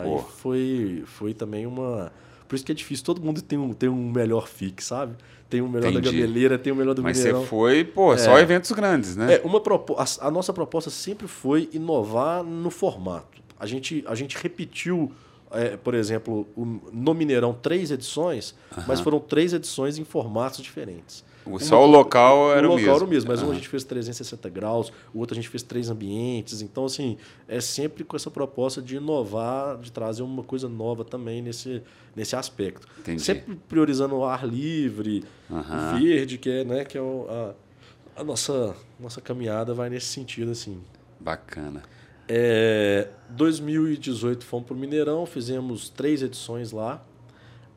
Aí 0.00 0.08
Pô. 0.08 0.18
foi, 0.18 1.02
foi 1.06 1.34
também 1.34 1.66
uma. 1.66 2.12
Por 2.48 2.54
isso 2.56 2.64
que 2.64 2.72
é 2.72 2.74
difícil. 2.74 3.04
Todo 3.04 3.20
mundo 3.20 3.42
tem 3.42 3.58
um, 3.58 3.72
tem 3.72 3.88
um 3.88 4.10
melhor 4.10 4.48
fixe, 4.48 4.86
sabe? 4.88 5.14
Tem 5.50 5.60
um 5.62 5.68
melhor 5.68 5.90
Entendi. 5.90 6.04
da 6.06 6.10
gameleira, 6.12 6.58
tem 6.58 6.72
o 6.72 6.76
melhor 6.76 6.94
do 6.94 7.02
Mas 7.02 7.16
Mineirão. 7.18 7.40
você 7.40 7.46
foi, 7.46 7.84
pô, 7.84 8.16
só 8.18 8.38
eventos 8.38 8.70
grandes, 8.72 9.16
né? 9.16 9.34
É, 9.36 9.40
uma 9.44 9.60
propo- 9.60 9.96
a, 9.98 10.04
a 10.26 10.30
nossa 10.30 10.52
proposta 10.52 10.90
sempre 10.90 11.26
foi 11.26 11.68
inovar 11.72 12.42
no 12.42 12.70
formato. 12.70 13.38
A 13.58 13.66
gente, 13.66 14.04
a 14.06 14.14
gente 14.14 14.36
repetiu, 14.36 15.10
é, 15.50 15.76
por 15.76 15.94
exemplo, 15.94 16.46
no 16.92 17.14
Mineirão 17.14 17.52
três 17.54 17.90
edições, 17.90 18.54
mas 18.86 19.00
foram 19.00 19.18
três 19.20 19.52
edições 19.54 19.98
em 19.98 20.04
formatos 20.04 20.60
diferentes. 20.62 21.24
O- 21.50 21.58
Só 21.58 21.82
o 21.82 21.86
local 21.86 22.52
era 22.54 22.66
o, 22.68 22.72
o 22.72 22.74
local 22.74 22.76
mesmo. 22.86 22.94
era 22.96 23.04
o 23.04 23.08
mesmo, 23.08 23.28
mas 23.30 23.40
um 23.40 23.44
Aham. 23.44 23.52
a 23.52 23.54
gente 23.56 23.68
fez 23.68 23.84
360 23.84 24.48
graus, 24.48 24.92
o 25.14 25.18
outro 25.20 25.34
a 25.34 25.36
gente 25.36 25.48
fez 25.48 25.62
três 25.62 25.88
ambientes. 25.90 26.60
Então, 26.62 26.84
assim, 26.84 27.16
é 27.46 27.60
sempre 27.60 28.04
com 28.04 28.14
essa 28.16 28.30
proposta 28.30 28.80
de 28.82 28.96
inovar, 28.96 29.78
de 29.78 29.90
trazer 29.92 30.22
uma 30.22 30.42
coisa 30.42 30.68
nova 30.68 31.04
também 31.04 31.40
nesse, 31.42 31.82
nesse 32.14 32.36
aspecto. 32.36 32.86
Entendi. 32.98 33.22
Sempre 33.22 33.56
priorizando 33.68 34.14
o 34.16 34.24
ar 34.24 34.46
livre, 34.46 35.24
o 35.50 35.98
verde, 35.98 36.38
que 36.38 36.50
é, 36.50 36.64
né, 36.64 36.84
que 36.84 36.98
é 36.98 37.00
o- 37.02 37.26
a, 37.28 38.20
a 38.20 38.24
nossa, 38.24 38.74
nossa 38.98 39.20
caminhada 39.20 39.72
vai 39.74 39.88
nesse 39.88 40.06
sentido, 40.06 40.50
assim. 40.50 40.80
Bacana. 41.20 41.82
É, 42.28 43.08
2018 43.30 44.44
fomos 44.44 44.66
para 44.66 44.74
o 44.74 44.78
Mineirão, 44.78 45.24
fizemos 45.24 45.88
três 45.88 46.22
edições 46.22 46.72
lá. 46.72 47.02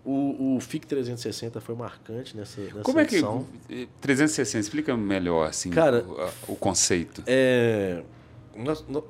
O, 0.04 0.56
o 0.56 0.60
FIC 0.60 0.88
360 0.88 1.62
foi 1.62 1.76
marcante 1.76 2.36
nessa, 2.36 2.60
nessa 2.60 2.80
Como 2.82 3.00
é 3.00 3.06
que. 3.06 3.16
edição. 3.16 3.46
360, 4.02 4.60
explica 4.60 4.98
melhor, 4.98 5.48
assim, 5.48 5.70
Cara, 5.70 6.04
o, 6.48 6.54
o 6.54 6.56
conceito. 6.56 7.24
É, 7.28 8.02
nós, 8.56 8.84
nó- 8.88 9.04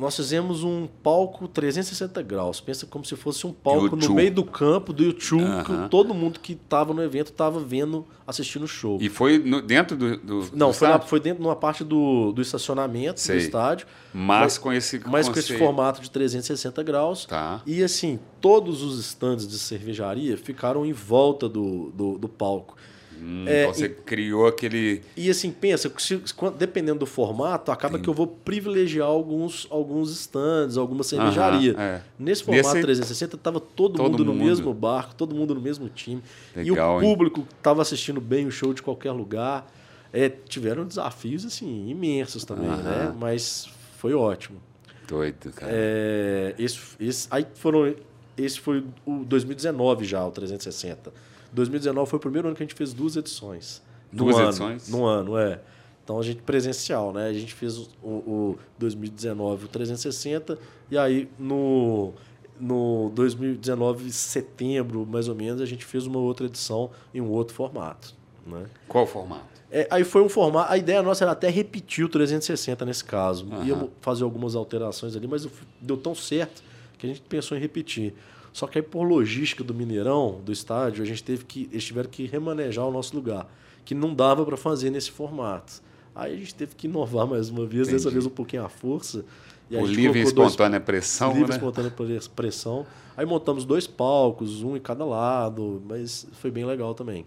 nós 0.00 0.16
fizemos 0.16 0.64
um 0.64 0.88
palco 1.02 1.46
360 1.46 2.22
graus. 2.22 2.60
Pensa 2.60 2.86
como 2.86 3.04
se 3.04 3.14
fosse 3.16 3.46
um 3.46 3.52
palco 3.52 3.94
no 3.94 4.02
YouTube. 4.02 4.14
meio 4.16 4.32
do 4.32 4.42
campo 4.44 4.92
do 4.92 5.02
YouTube, 5.04 5.42
Aham. 5.44 5.64
que 5.84 5.88
todo 5.90 6.14
mundo 6.14 6.40
que 6.40 6.54
estava 6.54 6.92
no 6.94 7.02
evento 7.02 7.28
estava 7.30 7.60
vendo, 7.60 8.04
assistindo 8.26 8.62
o 8.64 8.68
show. 8.68 8.98
E 9.00 9.08
foi 9.08 9.38
no- 9.38 9.60
dentro 9.62 9.96
do. 9.96 10.16
do 10.16 10.48
Não, 10.54 10.68
do 10.68 10.72
foi, 10.74 10.88
foi 11.06 11.20
dentro 11.20 11.42
de 11.42 11.48
uma 11.48 11.54
parte 11.56 11.84
do, 11.84 12.32
do 12.32 12.40
estacionamento 12.42 13.20
Sei. 13.20 13.36
do 13.36 13.42
estádio, 13.42 13.86
Mas, 14.12 14.40
mas- 14.40 14.58
com 14.58 14.72
esse. 14.72 15.00
mas 15.06 15.28
com 15.28 15.38
esse 15.38 15.56
formato 15.58 16.00
de 16.00 16.10
360 16.10 16.82
graus. 16.82 17.26
Tá. 17.26 17.62
E 17.66 17.82
assim, 17.82 18.18
todos 18.40 18.82
os 18.82 18.98
stands 19.00 19.46
de 19.46 19.58
cervejaria 19.58 20.36
ficaram 20.36 20.84
em 20.86 20.92
volta 20.92 21.48
do, 21.48 21.90
do, 21.94 22.18
do 22.18 22.28
palco. 22.28 22.76
Hum, 23.22 23.44
É, 23.46 23.62
então 23.64 23.74
você 23.74 23.88
criou 23.88 24.46
aquele. 24.46 25.02
E 25.16 25.28
assim, 25.28 25.50
pensa, 25.50 25.92
se- 25.98 26.22
dependendo 26.58 27.00
do 27.00 27.06
formato, 27.06 27.70
acaba 27.70 27.98
que 27.98 28.08
eu 28.08 28.14
vou 28.14 28.26
privilegiar 28.26 29.06
alguns, 29.06 29.66
alguns 29.70 30.10
stands, 30.10 30.76
alguma 30.76 31.02
cervejaria. 31.04 31.72
Aham, 31.74 31.82
é. 31.82 32.02
Nesse 32.18 32.42
formato 32.44 32.68
Nesse- 32.68 32.80
360, 32.82 33.36
tava 33.36 33.60
todo, 33.60 33.96
Todo 33.96 34.10
mundo 34.12 34.24
no 34.24 34.32
mundo. 34.32 34.44
mesmo 34.46 34.72
barco, 34.72 35.14
todo 35.14 35.34
mundo 35.34 35.54
no 35.54 35.60
mesmo 35.60 35.88
time. 35.88 36.22
Legal, 36.56 37.02
e 37.02 37.04
o 37.04 37.08
público 37.08 37.46
estava 37.58 37.82
assistindo 37.82 38.20
bem 38.20 38.46
o 38.46 38.50
show 38.50 38.72
de 38.72 38.82
qualquer 38.82 39.12
lugar. 39.12 39.66
É, 40.12 40.28
tiveram 40.28 40.84
desafios 40.84 41.44
assim 41.44 41.88
imensos 41.88 42.44
também, 42.44 42.68
Aham. 42.68 42.82
né? 42.82 43.14
Mas 43.20 43.68
foi 43.98 44.12
ótimo. 44.14 44.58
Doido, 45.06 45.52
cara. 45.52 45.70
É, 45.74 46.54
esse, 46.58 46.78
esse, 46.98 47.28
aí 47.30 47.46
foram, 47.54 47.94
esse 48.36 48.58
foi 48.58 48.82
o 49.04 49.24
2019 49.24 50.04
já, 50.04 50.24
o 50.26 50.30
360. 50.30 51.12
2019 51.52 52.08
foi 52.08 52.16
o 52.18 52.20
primeiro 52.20 52.48
ano 52.48 52.56
que 52.56 52.62
a 52.62 52.66
gente 52.66 52.74
fez 52.74 52.92
duas 52.92 53.16
edições. 53.16 53.82
No 54.12 54.24
Duas 54.24 54.36
ano, 54.36 54.48
edições? 54.48 54.88
No 54.88 55.04
ano, 55.04 55.38
é. 55.38 55.60
Então 56.02 56.18
a 56.18 56.22
gente 56.22 56.42
presencial, 56.42 57.12
né? 57.12 57.28
A 57.28 57.32
gente 57.32 57.54
fez 57.54 57.78
o, 57.78 57.88
o 58.02 58.58
2019 58.78 59.66
o 59.66 59.68
360 59.68 60.58
e 60.90 60.98
aí 60.98 61.28
no 61.38 62.12
no 62.58 63.10
2019 63.14 64.12
setembro, 64.12 65.06
mais 65.06 65.28
ou 65.28 65.34
menos, 65.34 65.62
a 65.62 65.66
gente 65.66 65.84
fez 65.84 66.06
uma 66.06 66.18
outra 66.18 66.46
edição 66.46 66.90
em 67.14 67.20
um 67.20 67.30
outro 67.30 67.54
formato, 67.54 68.14
né? 68.46 68.66
Qual 68.86 69.06
formato? 69.06 69.60
É, 69.70 69.86
aí 69.90 70.04
foi 70.04 70.22
um 70.22 70.28
formato. 70.28 70.70
A 70.70 70.76
ideia 70.76 71.02
nossa 71.02 71.24
era 71.24 71.32
até 71.32 71.48
repetir 71.48 72.04
o 72.04 72.08
360 72.08 72.84
nesse 72.84 73.04
caso. 73.04 73.46
Aham. 73.50 73.64
Íamos 73.64 73.90
fazer 74.00 74.24
algumas 74.24 74.54
alterações 74.54 75.16
ali, 75.16 75.26
mas 75.26 75.48
deu 75.80 75.96
tão 75.96 76.14
certo 76.14 76.62
que 76.98 77.06
a 77.06 77.08
gente 77.08 77.22
pensou 77.22 77.56
em 77.56 77.60
repetir. 77.60 78.12
Só 78.52 78.66
que 78.66 78.78
aí, 78.78 78.82
por 78.82 79.02
logística 79.04 79.62
do 79.62 79.72
Mineirão, 79.72 80.40
do 80.44 80.50
estádio, 80.52 81.02
a 81.02 81.06
gente 81.06 81.22
teve 81.22 81.44
que. 81.44 81.68
Eles 81.70 81.84
tiveram 81.84 82.10
que 82.10 82.26
remanejar 82.26 82.86
o 82.86 82.90
nosso 82.90 83.14
lugar. 83.14 83.46
Que 83.84 83.94
não 83.94 84.14
dava 84.14 84.44
para 84.44 84.56
fazer 84.56 84.90
nesse 84.90 85.10
formato. 85.10 85.82
Aí 86.14 86.34
a 86.34 86.36
gente 86.36 86.54
teve 86.54 86.74
que 86.74 86.86
inovar 86.86 87.26
mais 87.26 87.48
uma 87.48 87.64
vez, 87.64 87.86
dessa 87.86 88.04
Entendi. 88.08 88.14
vez 88.14 88.26
um 88.26 88.30
pouquinho 88.30 88.64
à 88.64 88.68
força. 88.68 89.24
E 89.70 89.76
o 89.76 89.86
livre 89.86 90.02
e 90.02 90.06
colocou 90.24 90.32
dois- 90.34 90.50
espontânea 90.50 90.80
pressão, 90.80 91.32
livre 91.32 91.50
né? 91.50 91.54
espontânea 91.56 91.90
pre- 91.92 92.20
pressão. 92.34 92.84
Aí 93.16 93.24
montamos 93.24 93.64
dois 93.64 93.86
palcos, 93.86 94.62
um 94.62 94.76
em 94.76 94.80
cada 94.80 95.04
lado, 95.04 95.80
mas 95.88 96.26
foi 96.32 96.50
bem 96.50 96.64
legal 96.64 96.92
também. 96.94 97.24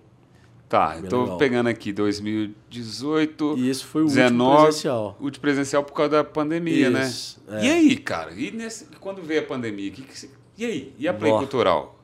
Tá, 0.68 1.00
estou 1.00 1.38
pegando 1.38 1.68
aqui 1.70 1.94
2018, 1.94 3.56
E 3.58 3.70
esse 3.70 3.84
foi 3.84 4.02
o 4.02 4.06
último 4.06 4.22
19, 4.24 4.64
presencial. 4.64 5.18
último 5.22 5.42
presencial 5.42 5.84
por 5.84 5.94
causa 5.94 6.12
da 6.12 6.24
pandemia, 6.24 6.90
Isso, 6.90 7.40
né? 7.48 7.60
é. 7.62 7.66
E 7.66 7.70
aí, 7.72 7.96
cara? 7.98 8.34
E 8.34 8.52
nesse- 8.52 8.86
quando 9.00 9.22
veio 9.22 9.42
a 9.42 9.46
pandemia, 9.46 9.92
que 9.92 10.02
que 10.02 10.18
você- 10.20 10.30
e 10.58 10.66
aí? 10.66 10.96
E 10.98 11.08
a 11.08 11.14
Play 11.14 11.32
Nó. 11.32 11.38
Cultural? 11.40 12.00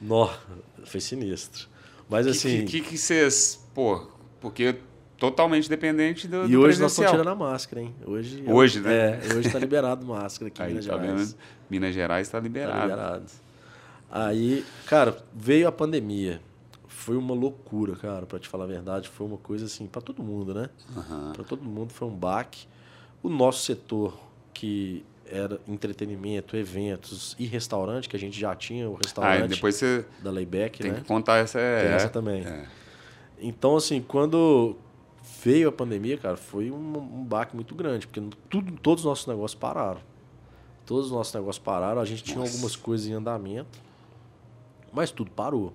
Nó, 0.00 0.28
foi 0.84 1.00
sinistro. 1.00 1.68
Mas 2.08 2.26
O 2.26 2.30
assim, 2.30 2.64
que, 2.66 2.80
que, 2.80 2.90
que 2.90 2.98
vocês, 2.98 3.64
pô, 3.74 4.06
porque 4.40 4.76
totalmente 5.16 5.68
dependente 5.68 6.26
do, 6.26 6.44
e 6.46 6.48
do 6.52 6.60
hoje 6.60 6.80
nós 6.80 6.90
estamos 6.92 7.10
tirando 7.12 7.28
a 7.28 7.34
máscara, 7.34 7.80
hein? 7.82 7.94
Hoje, 8.04 8.42
Hoje, 8.46 8.80
né? 8.80 9.20
É, 9.22 9.34
hoje 9.36 9.48
tá 9.50 9.58
liberado 9.58 10.04
máscara 10.04 10.48
aqui 10.48 10.62
em 10.62 10.66
Minas 10.74 10.86
tá 10.86 10.98
Gerais. 10.98 11.30
vendo? 11.32 11.38
Minas 11.70 11.94
Gerais 11.94 12.26
está 12.26 12.38
Tá 12.38 12.42
liberado. 12.42 12.80
liberado. 12.82 13.24
Aí, 14.10 14.64
cara, 14.86 15.16
veio 15.34 15.68
a 15.68 15.72
pandemia. 15.72 16.40
Foi 16.88 17.16
uma 17.16 17.34
loucura, 17.34 17.96
cara, 17.96 18.26
pra 18.26 18.38
te 18.38 18.48
falar 18.48 18.64
a 18.64 18.66
verdade. 18.66 19.08
Foi 19.08 19.26
uma 19.26 19.38
coisa 19.38 19.64
assim, 19.64 19.86
pra 19.86 20.00
todo 20.02 20.22
mundo, 20.22 20.52
né? 20.54 20.68
Aham. 20.96 21.32
Pra 21.32 21.44
todo 21.44 21.62
mundo 21.64 21.92
foi 21.92 22.06
um 22.08 22.14
baque. 22.14 22.66
O 23.22 23.28
nosso 23.28 23.64
setor, 23.64 24.16
que 24.52 25.04
era 25.32 25.58
entretenimento, 25.66 26.56
eventos 26.56 27.34
e 27.38 27.46
restaurante, 27.46 28.08
que 28.08 28.14
a 28.14 28.18
gente 28.18 28.38
já 28.38 28.54
tinha 28.54 28.88
o 28.88 28.94
Ah, 28.94 28.98
restaurante 29.02 29.44
e 29.44 29.48
depois 29.48 29.74
você 29.76 30.04
da 30.22 30.30
Layback, 30.30 30.80
tem 30.82 30.92
né? 30.92 31.00
que 31.00 31.06
contar 31.06 31.38
essa. 31.38 31.58
Tem 31.58 31.66
É, 31.88 31.94
essa 31.94 32.08
também. 32.08 32.44
é. 32.44 32.66
Então, 33.40 33.74
assim, 33.76 34.00
quando 34.00 34.76
veio 35.42 35.68
a 35.68 35.72
pandemia, 35.72 36.16
cara, 36.18 36.36
foi 36.36 36.70
um, 36.70 36.96
um 36.98 37.24
baque 37.24 37.56
muito 37.56 37.74
grande, 37.74 38.06
porque 38.06 38.22
tudo, 38.48 38.72
todos 38.80 39.02
os 39.04 39.08
nossos 39.08 39.26
negócios 39.26 39.58
pararam. 39.58 40.00
Todos 40.86 41.06
os 41.06 41.12
nossos 41.12 41.32
negócios 41.34 41.58
pararam, 41.64 42.00
a 42.00 42.04
gente 42.04 42.22
tinha 42.22 42.38
Nossa. 42.38 42.52
algumas 42.52 42.76
coisas 42.76 43.06
em 43.06 43.12
andamento, 43.12 43.80
mas 44.92 45.10
tudo 45.10 45.30
parou. 45.30 45.72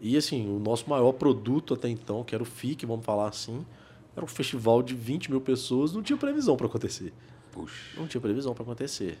E, 0.00 0.16
assim, 0.16 0.48
o 0.48 0.58
nosso 0.60 0.88
maior 0.88 1.12
produto 1.12 1.74
até 1.74 1.88
então, 1.88 2.22
que 2.22 2.34
era 2.34 2.42
o 2.42 2.46
FIC, 2.46 2.86
vamos 2.86 3.04
falar 3.04 3.28
assim, 3.28 3.66
era 4.14 4.24
um 4.24 4.28
festival 4.28 4.82
de 4.82 4.94
20 4.94 5.30
mil 5.30 5.40
pessoas, 5.40 5.92
não 5.92 6.02
tinha 6.02 6.16
previsão 6.16 6.56
para 6.56 6.66
acontecer. 6.66 7.12
Puxa. 7.52 7.98
Não 7.98 8.06
tinha 8.06 8.20
previsão 8.20 8.54
para 8.54 8.62
acontecer. 8.62 9.18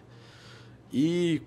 E 0.92 1.42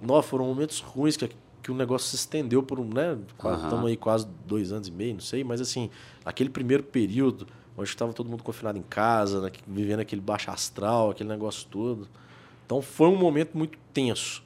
nós 0.00 0.24
foram 0.26 0.46
momentos 0.46 0.80
ruins 0.80 1.16
que, 1.16 1.30
que 1.62 1.70
o 1.70 1.74
negócio 1.74 2.08
se 2.08 2.16
estendeu 2.16 2.62
por 2.62 2.78
um, 2.78 2.88
né? 2.88 3.18
Estamos 3.62 3.86
aí 3.86 3.96
quase 3.96 4.26
dois 4.46 4.72
anos 4.72 4.88
e 4.88 4.92
meio, 4.92 5.14
não 5.14 5.20
sei, 5.20 5.42
mas 5.42 5.60
assim, 5.60 5.90
aquele 6.24 6.50
primeiro 6.50 6.82
período, 6.82 7.46
onde 7.76 7.88
estava 7.88 8.12
todo 8.12 8.28
mundo 8.28 8.42
confinado 8.42 8.78
em 8.78 8.82
casa, 8.82 9.40
né, 9.40 9.50
vivendo 9.66 10.00
aquele 10.00 10.20
baixo 10.20 10.50
astral, 10.50 11.10
aquele 11.10 11.28
negócio 11.28 11.66
todo. 11.70 12.08
Então 12.66 12.80
foi 12.82 13.08
um 13.08 13.16
momento 13.16 13.56
muito 13.56 13.78
tenso. 13.92 14.42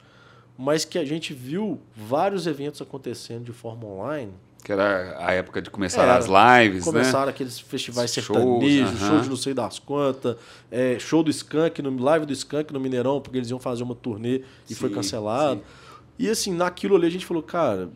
Mas 0.57 0.83
que 0.83 0.97
a 0.97 1.05
gente 1.05 1.33
viu 1.33 1.79
vários 1.95 2.45
eventos 2.45 2.81
acontecendo 2.81 3.45
de 3.45 3.53
forma 3.53 3.85
online 3.85 4.33
Que 4.69 4.73
era 4.73 5.15
a 5.17 5.31
época 5.33 5.63
de 5.63 5.71
começar 5.71 6.03
Era. 6.03 6.15
as 6.15 6.27
lives, 6.27 6.85
né? 6.85 6.91
Começaram 6.91 7.27
aqueles 7.27 7.59
festivais 7.59 8.13
Shows, 8.13 8.27
sertanejos, 8.27 9.01
aham. 9.01 9.09
show 9.09 9.21
de 9.21 9.29
não 9.29 9.35
sei 9.35 9.51
das 9.51 9.79
quantas, 9.79 10.35
é, 10.69 10.99
show 10.99 11.23
do 11.23 11.31
Skank, 11.31 11.81
no, 11.81 11.99
live 11.99 12.23
do 12.27 12.33
Skank 12.33 12.71
no 12.71 12.79
Mineirão, 12.79 13.19
porque 13.19 13.39
eles 13.39 13.49
iam 13.49 13.57
fazer 13.57 13.81
uma 13.81 13.95
turnê 13.95 14.43
e 14.69 14.75
foi 14.75 14.89
Sim, 14.89 14.93
cancelado. 14.95 15.61
E 16.19 16.29
assim, 16.29 16.53
naquilo 16.53 16.95
ali 16.95 17.07
a 17.07 17.09
gente 17.09 17.25
falou, 17.25 17.41
cara, 17.41 17.89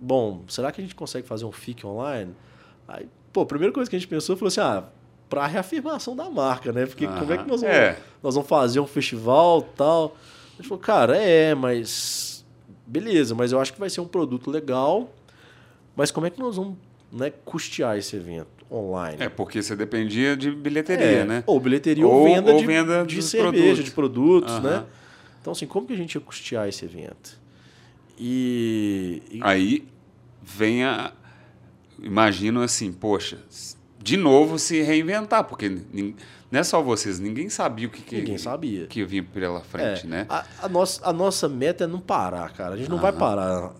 bom, 0.00 0.42
será 0.48 0.72
que 0.72 0.80
a 0.80 0.84
gente 0.84 0.94
consegue 0.94 1.28
fazer 1.28 1.44
um 1.44 1.52
FIC 1.52 1.86
online? 1.86 2.34
Aí, 2.88 3.06
pô, 3.30 3.42
a 3.42 3.46
primeira 3.46 3.70
coisa 3.70 3.90
que 3.90 3.94
a 3.94 3.98
gente 3.98 4.08
pensou 4.08 4.38
foi 4.38 4.48
assim, 4.48 4.60
ah, 4.62 4.84
pra 5.28 5.46
reafirmação 5.46 6.16
da 6.16 6.30
marca, 6.30 6.72
né? 6.72 6.86
Porque 6.86 7.06
como 7.06 7.30
é 7.30 7.36
que 7.36 7.46
nós 7.46 7.60
vamos, 7.60 7.76
É. 7.76 7.98
nós 8.22 8.34
vamos 8.34 8.48
fazer 8.48 8.80
um 8.80 8.86
festival 8.86 9.60
tal? 9.76 10.16
A 10.54 10.56
gente 10.62 10.66
falou, 10.66 10.82
cara, 10.82 11.14
é, 11.14 11.54
mas 11.54 12.30
beleza, 12.86 13.34
mas 13.36 13.52
eu 13.52 13.60
acho 13.60 13.72
que 13.72 13.78
vai 13.78 13.88
ser 13.88 14.00
um 14.00 14.08
produto 14.08 14.50
legal, 14.50 15.08
mas 15.96 16.10
como 16.10 16.26
é 16.26 16.30
que 16.30 16.38
nós 16.38 16.56
vamos 16.56 16.76
né, 17.12 17.30
custear 17.44 17.98
esse 17.98 18.16
evento 18.16 18.48
online? 18.70 19.16
É, 19.22 19.28
porque 19.28 19.62
você 19.62 19.74
dependia 19.74 20.36
de 20.36 20.50
bilheteria, 20.50 21.04
É, 21.04 21.24
né? 21.24 21.44
Ou 21.46 21.58
bilheteria 21.60 22.06
ou, 22.06 22.12
Ou- 22.12 22.24
venda, 22.24 22.52
ou 22.52 22.58
de, 22.60 22.66
venda 22.66 23.04
de 23.06 23.22
cerveja, 23.22 23.52
produtos. 23.52 23.84
de 23.84 23.90
produtos, 23.90 24.52
Aham. 24.52 24.80
né? 24.80 24.86
Então, 25.40 25.52
assim, 25.52 25.66
como 25.66 25.86
que 25.86 25.92
a 25.92 25.96
gente 25.96 26.14
ia 26.14 26.20
custear 26.20 26.68
esse 26.68 26.84
evento? 26.84 27.38
E. 28.18 29.22
e- 29.30 29.40
Aí 29.42 29.88
vem 30.42 30.84
a. 30.84 31.12
Imagino 32.02 32.62
assim, 32.62 32.92
poxa, 32.92 33.38
de 34.10 34.16
novo 34.16 34.58
se 34.58 34.82
reinventar, 34.82 35.44
porque 35.44 35.68
não 35.68 36.58
é 36.58 36.64
só 36.64 36.82
vocês, 36.82 37.20
ninguém 37.20 37.48
sabia 37.48 37.86
o 37.86 37.90
que, 37.90 38.02
que, 38.02 38.16
Ninguém 38.16 38.38
sabia. 38.38 38.86
que 38.88 39.04
vinha 39.04 39.22
pela 39.22 39.60
frente, 39.60 40.04
é, 40.04 40.08
né? 40.08 40.26
A, 40.28 40.44
a 40.62 40.68
nossa, 40.68 41.08
a 41.08 41.12
nossa 41.12 41.48
meta 41.48 41.84
é 41.84 41.86
não 41.86 42.00
parar, 42.00 42.52
cara. 42.52 42.74
A 42.74 42.76
gente 42.76 42.90
não 42.90 42.98
vai 42.98 43.12
parar. 43.12 43.72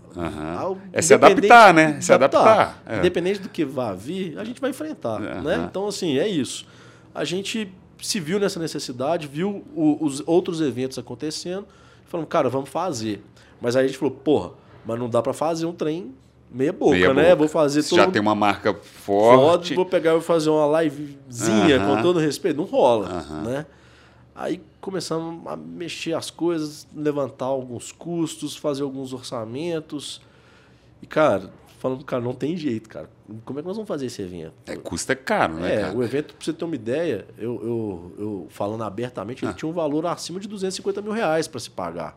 É 0.93 1.03
se 1.03 1.13
adaptar, 1.15 1.75
né? 1.75 2.01
Se 2.01 2.13
adaptar, 2.13 2.81
é. 2.87 2.99
Independente 2.99 3.41
do 3.41 3.49
que 3.49 3.65
vá 3.65 3.93
vir, 3.93 4.39
a 4.39 4.45
gente 4.45 4.61
vai 4.61 4.71
enfrentar. 4.71 5.19
Né? 5.19 5.67
Então, 5.69 5.89
assim, 5.89 6.17
é 6.19 6.29
isso. 6.29 6.65
A 7.13 7.25
gente 7.25 7.73
se 8.01 8.21
viu 8.21 8.39
nessa 8.39 8.61
necessidade, 8.61 9.27
viu 9.27 9.65
o- 9.75 9.99
os 10.05 10.23
outros 10.27 10.61
eventos 10.61 10.97
acontecendo, 10.97 11.67
e 12.07 12.09
falamos, 12.11 12.31
cara, 12.31 12.49
vamos 12.49 12.71
fazer. 12.71 13.21
Mas 13.61 13.75
aí 13.75 13.85
a 13.85 13.89
gente 13.89 13.99
falou, 13.99 14.15
porra, 14.15 14.51
mas 14.87 14.97
não 14.99 15.09
dá 15.11 15.21
pra 15.21 15.33
fazer 15.33 15.67
um 15.67 15.73
trem 15.73 16.15
meia 16.53 16.73
boca, 16.73 16.93
Meia 16.97 17.15
né? 17.15 17.23
boca. 17.25 17.37
Vou 17.37 17.49
fazer 17.49 17.83
Se 17.83 17.91
todo 17.91 17.99
já 17.99 18.11
tem 18.11 18.21
uma 18.21 18.35
marca 18.35 18.75
forte. 18.75 19.75
vou 19.75 19.87
pegar 19.87 20.17
e 20.17 20.21
fazer 20.21 20.51
uma 20.51 20.83
livezinha 20.83 21.77
Aham. 21.81 21.97
com 21.97 22.03
todo 22.03 22.19
respeito. 22.19 22.57
Não 22.57 22.65
rola, 22.65 23.09
Aham. 23.09 23.43
né? 23.43 23.67
Aí 24.35 24.61
começamos 24.81 25.47
a 25.47 25.57
mexer 25.57 26.15
as 26.15 26.31
coisas, 26.31 26.87
levantar 26.95 27.47
alguns 27.47 27.93
custos, 27.93 28.57
fazer 28.57 28.83
alguns 28.83 29.13
orçamentos. 29.13 30.21
E, 31.03 31.07
cara, 31.07 31.51
falando, 31.79 32.05
cara, 32.05 32.23
não 32.23 32.33
tem 32.33 32.57
jeito, 32.57 32.89
cara. 32.89 33.11
Como 33.45 33.59
é 33.59 33.63
que 33.63 33.69
nós 33.69 33.77
vamos 33.77 33.89
fazer 33.89 34.07
esse 34.07 34.23
evento? 34.23 34.55
É, 34.67 34.77
custa 34.77 35.15
caro, 35.15 35.55
né, 35.55 35.75
É, 35.75 35.81
cara? 35.83 35.97
o 35.97 36.03
evento, 36.03 36.35
pra 36.35 36.45
você 36.45 36.53
ter 36.53 36.65
uma 36.65 36.75
ideia, 36.75 37.27
eu, 37.39 37.61
eu, 37.63 38.13
eu 38.19 38.47
falando 38.49 38.83
abertamente, 38.83 39.45
ele 39.45 39.51
Ah. 39.53 39.55
tinha 39.55 39.69
um 39.69 39.73
valor 39.73 40.07
acima 40.07 40.41
de 40.41 40.49
250 40.49 41.03
mil 41.03 41.13
reais 41.13 41.47
para 41.47 41.61
se 41.61 41.71
pagar. 41.71 42.17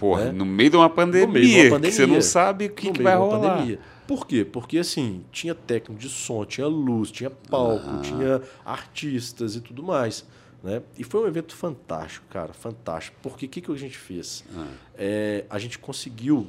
Porra, 0.00 0.24
né? 0.26 0.32
no 0.32 0.44
meio 0.46 0.70
de 0.70 0.76
uma 0.76 0.90
pandemia, 0.90 1.26
No 1.26 1.32
meio 1.34 1.46
de 1.46 1.52
uma 1.52 1.80
que 1.80 1.86
você 1.86 1.90
pandemia. 1.98 2.14
não 2.14 2.22
sabe 2.22 2.66
o 2.66 2.70
que, 2.70 2.90
que 2.90 3.02
vai 3.02 3.14
rolar. 3.16 3.38
pandemia. 3.58 3.78
Por 4.08 4.26
quê? 4.26 4.44
Porque 4.44 4.78
assim, 4.78 5.24
tinha 5.30 5.54
técnico 5.54 6.00
de 6.00 6.08
som, 6.08 6.44
tinha 6.44 6.66
luz, 6.66 7.10
tinha 7.12 7.30
palco, 7.30 7.84
Ah. 7.86 8.00
tinha 8.02 8.42
artistas 8.64 9.54
e 9.54 9.60
tudo 9.60 9.82
mais. 9.84 10.24
Né? 10.64 10.82
E 10.98 11.04
foi 11.04 11.22
um 11.22 11.26
evento 11.26 11.54
fantástico, 11.54 12.26
cara, 12.28 12.52
fantástico. 12.52 13.16
Porque 13.22 13.46
o 13.46 13.48
que, 13.48 13.60
que 13.60 13.70
a 13.70 13.76
gente 13.76 13.96
fez? 13.96 14.42
Ah. 14.56 14.66
É, 14.98 15.44
a 15.48 15.58
gente 15.58 15.78
conseguiu, 15.78 16.46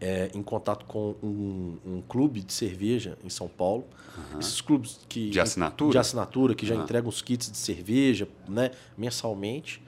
é, 0.00 0.30
em 0.34 0.42
contato 0.42 0.84
com 0.84 1.14
um, 1.22 1.76
um 1.84 2.02
clube 2.08 2.40
de 2.40 2.52
cerveja 2.52 3.16
em 3.24 3.28
São 3.30 3.48
Paulo, 3.48 3.84
esses 4.38 4.60
clubes 4.60 5.00
que 5.08 5.30
De 5.30 5.40
assinatura? 5.40 5.90
de 5.90 5.98
assinatura 5.98 6.54
que 6.54 6.64
já 6.64 6.76
entregam 6.76 7.08
os 7.08 7.20
kits 7.20 7.50
de 7.50 7.56
cerveja, 7.58 8.28
né, 8.48 8.70
mensalmente. 8.96 9.82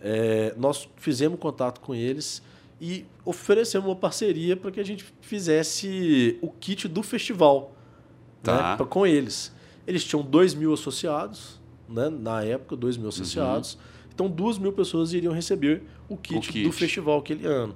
É, 0.00 0.54
nós 0.56 0.88
fizemos 0.96 1.38
contato 1.38 1.80
com 1.80 1.94
eles 1.94 2.42
e 2.80 3.04
oferecemos 3.24 3.88
uma 3.88 3.96
parceria 3.96 4.56
para 4.56 4.70
que 4.70 4.78
a 4.78 4.84
gente 4.84 5.04
fizesse 5.20 6.38
o 6.40 6.48
kit 6.50 6.86
do 6.86 7.02
festival 7.02 7.74
Tá. 8.42 8.70
né, 8.70 8.76
pra- 8.76 8.86
com 8.86 9.06
eles. 9.06 9.52
Eles 9.86 10.04
tinham 10.04 10.22
2 10.22 10.54
mil 10.54 10.72
associados, 10.72 11.58
né, 11.88 12.08
na 12.08 12.42
época, 12.44 12.76
2 12.76 12.96
mil 12.96 13.08
associados. 13.08 13.76
Então, 14.14 14.28
2 14.28 14.58
mil 14.58 14.72
pessoas 14.72 15.12
iriam 15.12 15.32
receber 15.32 15.82
o 16.08 16.16
kit, 16.16 16.52
kit. 16.52 16.62
do 16.64 16.72
festival 16.72 17.18
aquele 17.18 17.46
ano. 17.46 17.74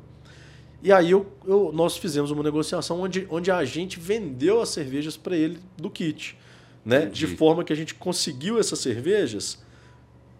E 0.82 0.92
aí 0.92 1.10
eu, 1.12 1.26
eu- 1.46 1.70
nós 1.72 1.96
fizemos 1.96 2.30
uma 2.30 2.42
negociação 2.42 3.00
onde, 3.00 3.26
onde 3.30 3.50
a 3.50 3.64
gente 3.64 3.98
vendeu 4.00 4.60
as 4.60 4.68
cervejas 4.68 5.16
para 5.16 5.36
ele 5.36 5.58
do 5.76 5.88
kit. 5.90 6.36
Né? 6.84 7.02
Entendi. 7.04 7.26
De 7.26 7.36
forma 7.36 7.62
que 7.64 7.72
a 7.72 7.76
gente 7.76 7.94
conseguiu 7.94 8.58
essas 8.58 8.80
cervejas 8.80 9.62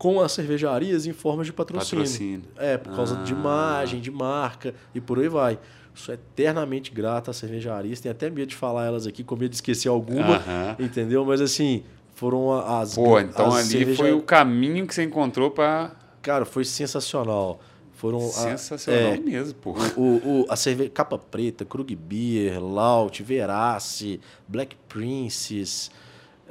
com 0.03 0.21
as 0.21 0.33
cervejarias 0.33 1.07
em 1.07 1.13
forma 1.13 1.45
de 1.45 1.53
patrocínio. 1.53 2.05
Patrocínio. 2.05 2.43
É, 2.57 2.77
por 2.77 2.93
causa 2.93 3.15
de 3.23 3.33
Ah. 3.33 3.37
imagem, 3.37 4.01
de 4.01 4.11
marca 4.11 4.75
e 4.93 5.01
por 5.01 5.21
aí 5.21 5.29
vai. 5.29 5.61
Sou 5.95 6.13
eternamente 6.13 6.91
grato 6.91 7.31
às 7.31 7.37
cervejarias. 7.37 8.01
Tenho 8.01 8.13
até 8.13 8.29
medo 8.29 8.49
de 8.49 8.57
falar 8.57 8.85
elas 8.87 9.07
aqui, 9.07 9.23
com 9.23 9.37
medo 9.37 9.51
de 9.51 9.55
esquecer 9.55 9.89
alguma, 9.89 10.39
Aham. 10.39 10.77
entendeu? 10.81 11.25
Mas 11.25 11.41
assim, 11.41 11.85
foram 12.17 12.51
a- 12.53 12.81
as. 12.81 12.97
Pô, 12.97 13.21
então 13.21 13.55
as 13.55 13.73
ali 13.73 13.95
foi 13.95 14.13
o 14.13 14.21
caminho 14.23 14.89
que 14.89 14.95
você 14.95 15.05
encontrou 15.05 15.53
para 15.53 15.93
Cara, 16.21 16.45
foi 16.45 16.65
sensacional. 16.65 17.61
Foram 17.93 18.19
a- 18.19 18.31
sensacional 18.31 19.01
é, 19.13 19.17
mesmo, 19.19 19.55
pô. 19.55 19.73
o, 19.97 20.41
o, 20.43 20.47
a 20.49 20.57
cerveja 20.57 20.91
Capa 20.91 21.17
Preta, 21.17 21.65
Krug 21.65 21.95
Beer, 21.95 22.61
Laut, 22.61 23.23
Verace, 23.23 24.19
Black 24.49 24.75
Princess. 24.89 25.91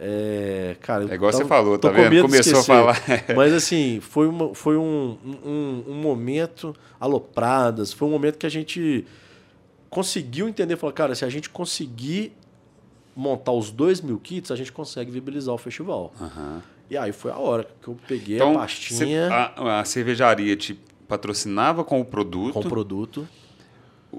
É, 0.03 0.75
cara, 0.81 1.03
É 1.11 1.13
igual 1.13 1.29
eu 1.29 1.33
você 1.37 1.43
tava- 1.43 1.49
falou, 1.49 1.77
tá 1.77 1.89
com 1.91 1.95
vendo? 1.95 2.09
de 2.15 2.21
Começou 2.23 2.59
a 2.59 2.63
falar. 2.63 2.97
Mas 3.37 3.53
assim, 3.53 3.99
foi, 4.01 4.25
uma, 4.27 4.55
foi 4.55 4.75
um, 4.75 5.15
um, 5.45 5.83
um 5.89 5.93
momento 5.93 6.75
alopradas, 6.99 7.93
foi 7.93 8.07
um 8.07 8.11
momento 8.11 8.39
que 8.39 8.47
a 8.47 8.49
gente 8.49 9.05
conseguiu 9.91 10.49
entender, 10.49 10.75
falou, 10.75 10.91
cara, 10.93 11.13
se 11.13 11.23
a 11.23 11.29
gente 11.29 11.49
conseguir 11.51 12.33
montar 13.15 13.51
os 13.51 13.69
dois 13.69 14.01
mil 14.01 14.17
kits, 14.17 14.49
a 14.49 14.55
gente 14.55 14.71
consegue 14.71 15.11
viabilizar 15.11 15.53
o 15.53 15.57
festival. 15.59 16.11
Aham. 16.19 16.63
E 16.89 16.97
aí 16.97 17.11
foi 17.11 17.31
a 17.31 17.37
hora 17.37 17.67
que 17.81 17.87
eu 17.87 17.95
peguei 18.07 18.35
Então, 18.37 18.53
a 18.55 18.59
pastinha 18.61 19.27
a, 19.29 19.79
a 19.81 19.85
cervejaria 19.85 20.55
te 20.57 20.79
patrocinava 21.07 21.83
com 21.83 22.01
o 22.01 22.05
produto, 22.05 22.53
com 22.53 22.59
o 22.61 22.67
produto. 22.67 23.27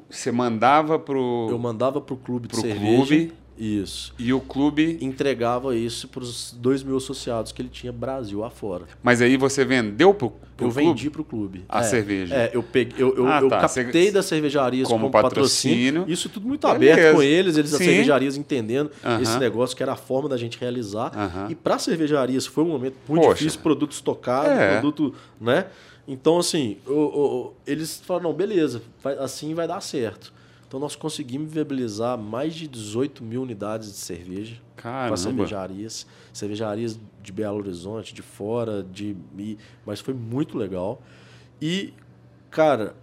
você 0.09 0.31
mandava 0.31 0.97
pro 0.99 1.49
Eu 1.51 1.59
mandava 1.59 2.01
pro 2.01 2.17
clube 2.17 2.47
de 2.47 2.53
pro 2.53 2.61
cerveja. 2.63 2.95
clube. 2.97 3.33
Isso. 3.59 4.15
e 4.19 4.33
o 4.33 4.41
clube. 4.41 4.99
Entregava 5.01 5.77
isso 5.77 6.09
para 6.09 6.23
os 6.23 6.55
dois 6.59 6.83
mil 6.83 6.97
associados 6.97 7.53
que 7.53 7.61
ele 7.63 7.69
tinha 7.69 7.93
Brasil 7.93 8.43
afora. 8.45 8.85
Mas 9.03 9.21
aí 9.21 9.37
você 9.37 9.65
vendeu 9.65 10.13
pro, 10.15 10.31
pro 10.31 10.67
eu 10.67 10.71
clube? 10.73 10.87
vendi 10.87 11.11
pro 11.11 11.25
clube. 11.25 11.65
A 11.69 11.81
É, 11.81 11.83
cerveja. 11.83 12.35
É, 12.35 12.51
eu 12.55 12.63
peguei, 12.63 13.03
eu, 13.03 13.15
eu, 13.17 13.27
Ah, 13.27 13.41
eu 13.41 13.49
tá. 13.49 13.61
captei 13.61 14.07
Você- 14.07 14.11
das 14.13 14.27
cervejarias 14.27 14.89
como 14.89 15.01
como, 15.11 15.13
patrocínio. 15.13 15.77
patrocínio. 16.01 16.05
Isso 16.13 16.29
tudo 16.29 16.47
muito 16.49 16.67
Beleza. 16.67 16.93
aberto 16.95 17.15
com 17.17 17.23
eles, 17.23 17.57
eles 17.57 17.73
as 17.73 17.79
Sim. 17.79 17.85
cervejarias 17.85 18.37
entendendo 18.37 18.91
Aham. 19.05 19.21
esse 19.23 19.39
negócio 19.39 19.77
que 19.77 19.83
era 19.83 19.93
a 19.93 19.97
forma 19.97 20.29
da 20.29 20.37
gente 20.37 20.59
realizar. 20.59 21.13
Aham. 21.17 21.47
E 21.51 21.55
para 21.55 21.79
cervejarias 21.79 22.47
foi 22.47 22.65
um 22.65 22.69
momento 22.69 22.97
muito 23.09 23.23
Poxa. 23.23 23.39
difícil, 23.39 23.61
produto 23.61 23.93
estocado, 23.93 24.49
É. 24.49 24.73
produto, 24.81 25.15
né? 25.41 25.67
Então 26.09 26.39
assim, 26.39 26.79
o- 26.87 26.91
o- 26.93 27.37
o- 27.47 27.53
eles 27.67 28.01
falaram, 28.05 28.31
não, 28.31 28.37
beleza, 28.37 28.83
vai- 29.03 29.17
assim 29.19 29.55
vai 29.55 29.69
dar 29.69 29.81
certo. 29.81 30.33
Então 30.73 30.81
nós 30.81 30.97
conseguimos 30.97 31.53
viabilizar 31.53 32.17
mais 32.17 32.55
de 32.55 32.67
18 32.67 33.23
mil 33.23 33.43
unidades 33.43 33.93
de 33.93 33.99
cerveja 33.99 34.57
para 34.75 35.19
cervejarias, 35.19 36.07
cervejarias 36.33 36.99
de 37.23 37.31
Belo 37.31 37.59
Horizonte, 37.59 38.15
de 38.15 38.23
fora, 38.23 38.83
de 38.83 39.15
mas 39.85 40.01
foi 40.01 40.15
muito 40.15 40.57
legal. 40.57 41.03
E 41.61 41.93
cara, 42.51 42.97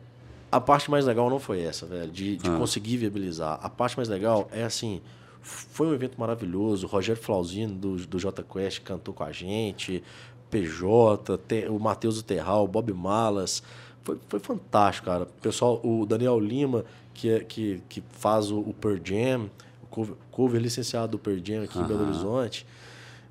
a 0.51 0.59
parte 0.59 0.89
mais 0.89 1.05
legal 1.05 1.29
não 1.29 1.37
foi 1.37 1.61
essa, 1.61 1.85
velho, 1.85 2.09
de, 2.11 2.37
de 2.37 2.49
Ah. 2.49 2.57
conseguir 2.57 2.97
viabilizar. 2.97 3.59
A 3.61 3.69
parte 3.69 3.95
mais 3.97 4.09
legal 4.09 4.49
é 4.51 4.63
assim, 4.63 4.99
foi 5.39 5.85
um 5.85 5.93
evento 5.93 6.19
maravilhoso. 6.19 6.87
O 6.87 6.89
Rogério 6.89 7.21
Flauzino 7.21 7.75
do, 7.75 7.97
do 7.97 8.17
J 8.17 8.41
Quest 8.41 8.81
cantou 8.81 9.13
com 9.13 9.23
a 9.23 9.31
gente, 9.31 10.03
PJ, 10.49 11.39
o 11.69 11.77
Matheus 11.77 12.19
Terral, 12.23 12.65
o 12.65 12.67
Bob 12.67 12.91
Malas. 12.93 13.61
Foi, 14.03 14.17
foi 14.27 14.39
fantástico, 14.39 15.05
cara. 15.07 15.23
O 15.23 15.41
pessoal, 15.41 15.79
o 15.83 16.05
Daniel 16.05 16.39
Lima, 16.39 16.85
que, 17.13 17.29
é, 17.29 17.39
que, 17.41 17.81
que 17.89 18.03
faz 18.11 18.51
o, 18.51 18.59
o 18.59 18.73
Per 18.73 18.99
Jam, 19.03 19.49
o 19.83 19.87
cover, 19.87 20.15
cover 20.31 20.61
licenciado 20.61 21.13
do 21.13 21.19
Per 21.19 21.41
Jam 21.43 21.63
aqui 21.63 21.77
em 21.77 21.83
Belo. 21.83 22.03
Horizonte. 22.03 22.65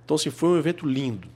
Então, 0.04 0.14
assim, 0.14 0.30
foi 0.30 0.50
um 0.50 0.58
evento 0.58 0.86
lindo. 0.86 1.28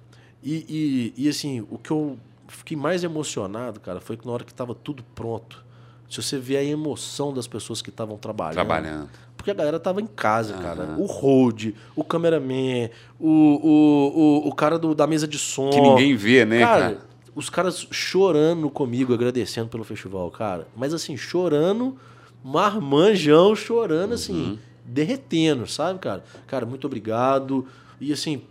E, 0.42 1.12
e, 1.16 1.24
e, 1.24 1.28
assim, 1.28 1.60
o 1.70 1.78
que 1.78 1.90
eu 1.90 2.18
fiquei 2.48 2.76
mais 2.76 3.04
emocionado, 3.04 3.80
cara, 3.80 4.00
foi 4.00 4.16
que 4.16 4.26
na 4.26 4.32
hora 4.32 4.44
que 4.44 4.52
estava 4.52 4.74
tudo 4.74 5.04
pronto, 5.14 5.64
se 6.10 6.22
você 6.22 6.38
vê 6.38 6.56
a 6.56 6.64
emoção 6.64 7.32
das 7.32 7.46
pessoas 7.46 7.80
que 7.80 7.90
estavam 7.90 8.18
trabalhando. 8.18 8.54
Trabalhando. 8.54 9.10
Porque 9.36 9.50
a 9.50 9.54
galera 9.54 9.80
tava 9.80 10.00
em 10.00 10.06
casa, 10.06 10.54
cara. 10.54 10.82
Aham. 10.84 10.98
O 10.98 11.06
road, 11.06 11.74
o 11.96 12.04
cameraman, 12.04 12.90
o, 13.18 13.28
o, 13.28 14.44
o, 14.44 14.48
o 14.48 14.54
cara 14.54 14.78
do, 14.78 14.94
da 14.94 15.06
mesa 15.06 15.26
de 15.26 15.38
som. 15.38 15.70
Que 15.70 15.80
ninguém 15.80 16.14
vê, 16.14 16.44
né, 16.44 16.60
cara, 16.60 16.82
cara? 16.82 17.11
Os 17.34 17.48
caras 17.48 17.86
chorando 17.90 18.68
comigo, 18.70 19.12
agradecendo 19.14 19.68
pelo 19.68 19.84
festival, 19.84 20.30
cara. 20.30 20.66
Mas 20.76 20.92
assim, 20.92 21.16
chorando, 21.16 21.96
marmanjão, 22.44 23.54
chorando 23.56 24.14
assim. 24.14 24.58
derretendo, 24.84 25.66
sabe, 25.66 25.98
cara? 26.00 26.24
Cara, 26.46 26.66
muito 26.66 26.86
obrigado. 26.86 27.66
E 28.00 28.12
assim, 28.12 28.42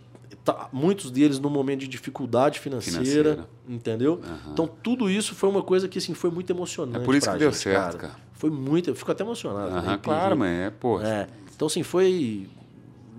tá- 0.44 0.68
muitos 0.72 1.10
deles 1.10 1.38
no 1.38 1.50
momento 1.50 1.80
de 1.80 1.88
dificuldade 1.88 2.58
financeira, 2.58 3.02
Financeira. 3.02 3.48
entendeu? 3.68 4.20
Então 4.52 4.66
tudo 4.66 5.10
isso 5.10 5.34
foi 5.34 5.48
uma 5.50 5.62
coisa 5.62 5.86
que 5.88 5.98
assim 5.98 6.14
foi 6.14 6.30
muito 6.30 6.50
emocionante. 6.50 6.98
É 7.02 7.04
por 7.04 7.14
isso 7.14 7.30
que 7.30 7.38
deu 7.38 7.50
gente, 7.52 7.60
certo, 7.62 7.98
cara. 7.98 8.16
Foi 8.32 8.50
muito, 8.50 8.90
eu 8.90 8.96
fico 8.96 9.12
até 9.12 9.22
emocionado. 9.22 9.70
Aham, 9.76 9.92
né? 9.92 10.00
claro, 10.02 10.36
mas 10.36 10.50
é, 10.58 10.70
pô. 10.70 11.00
É, 11.00 11.28
então, 11.54 11.66
assim, 11.66 11.82
foi 11.84 12.48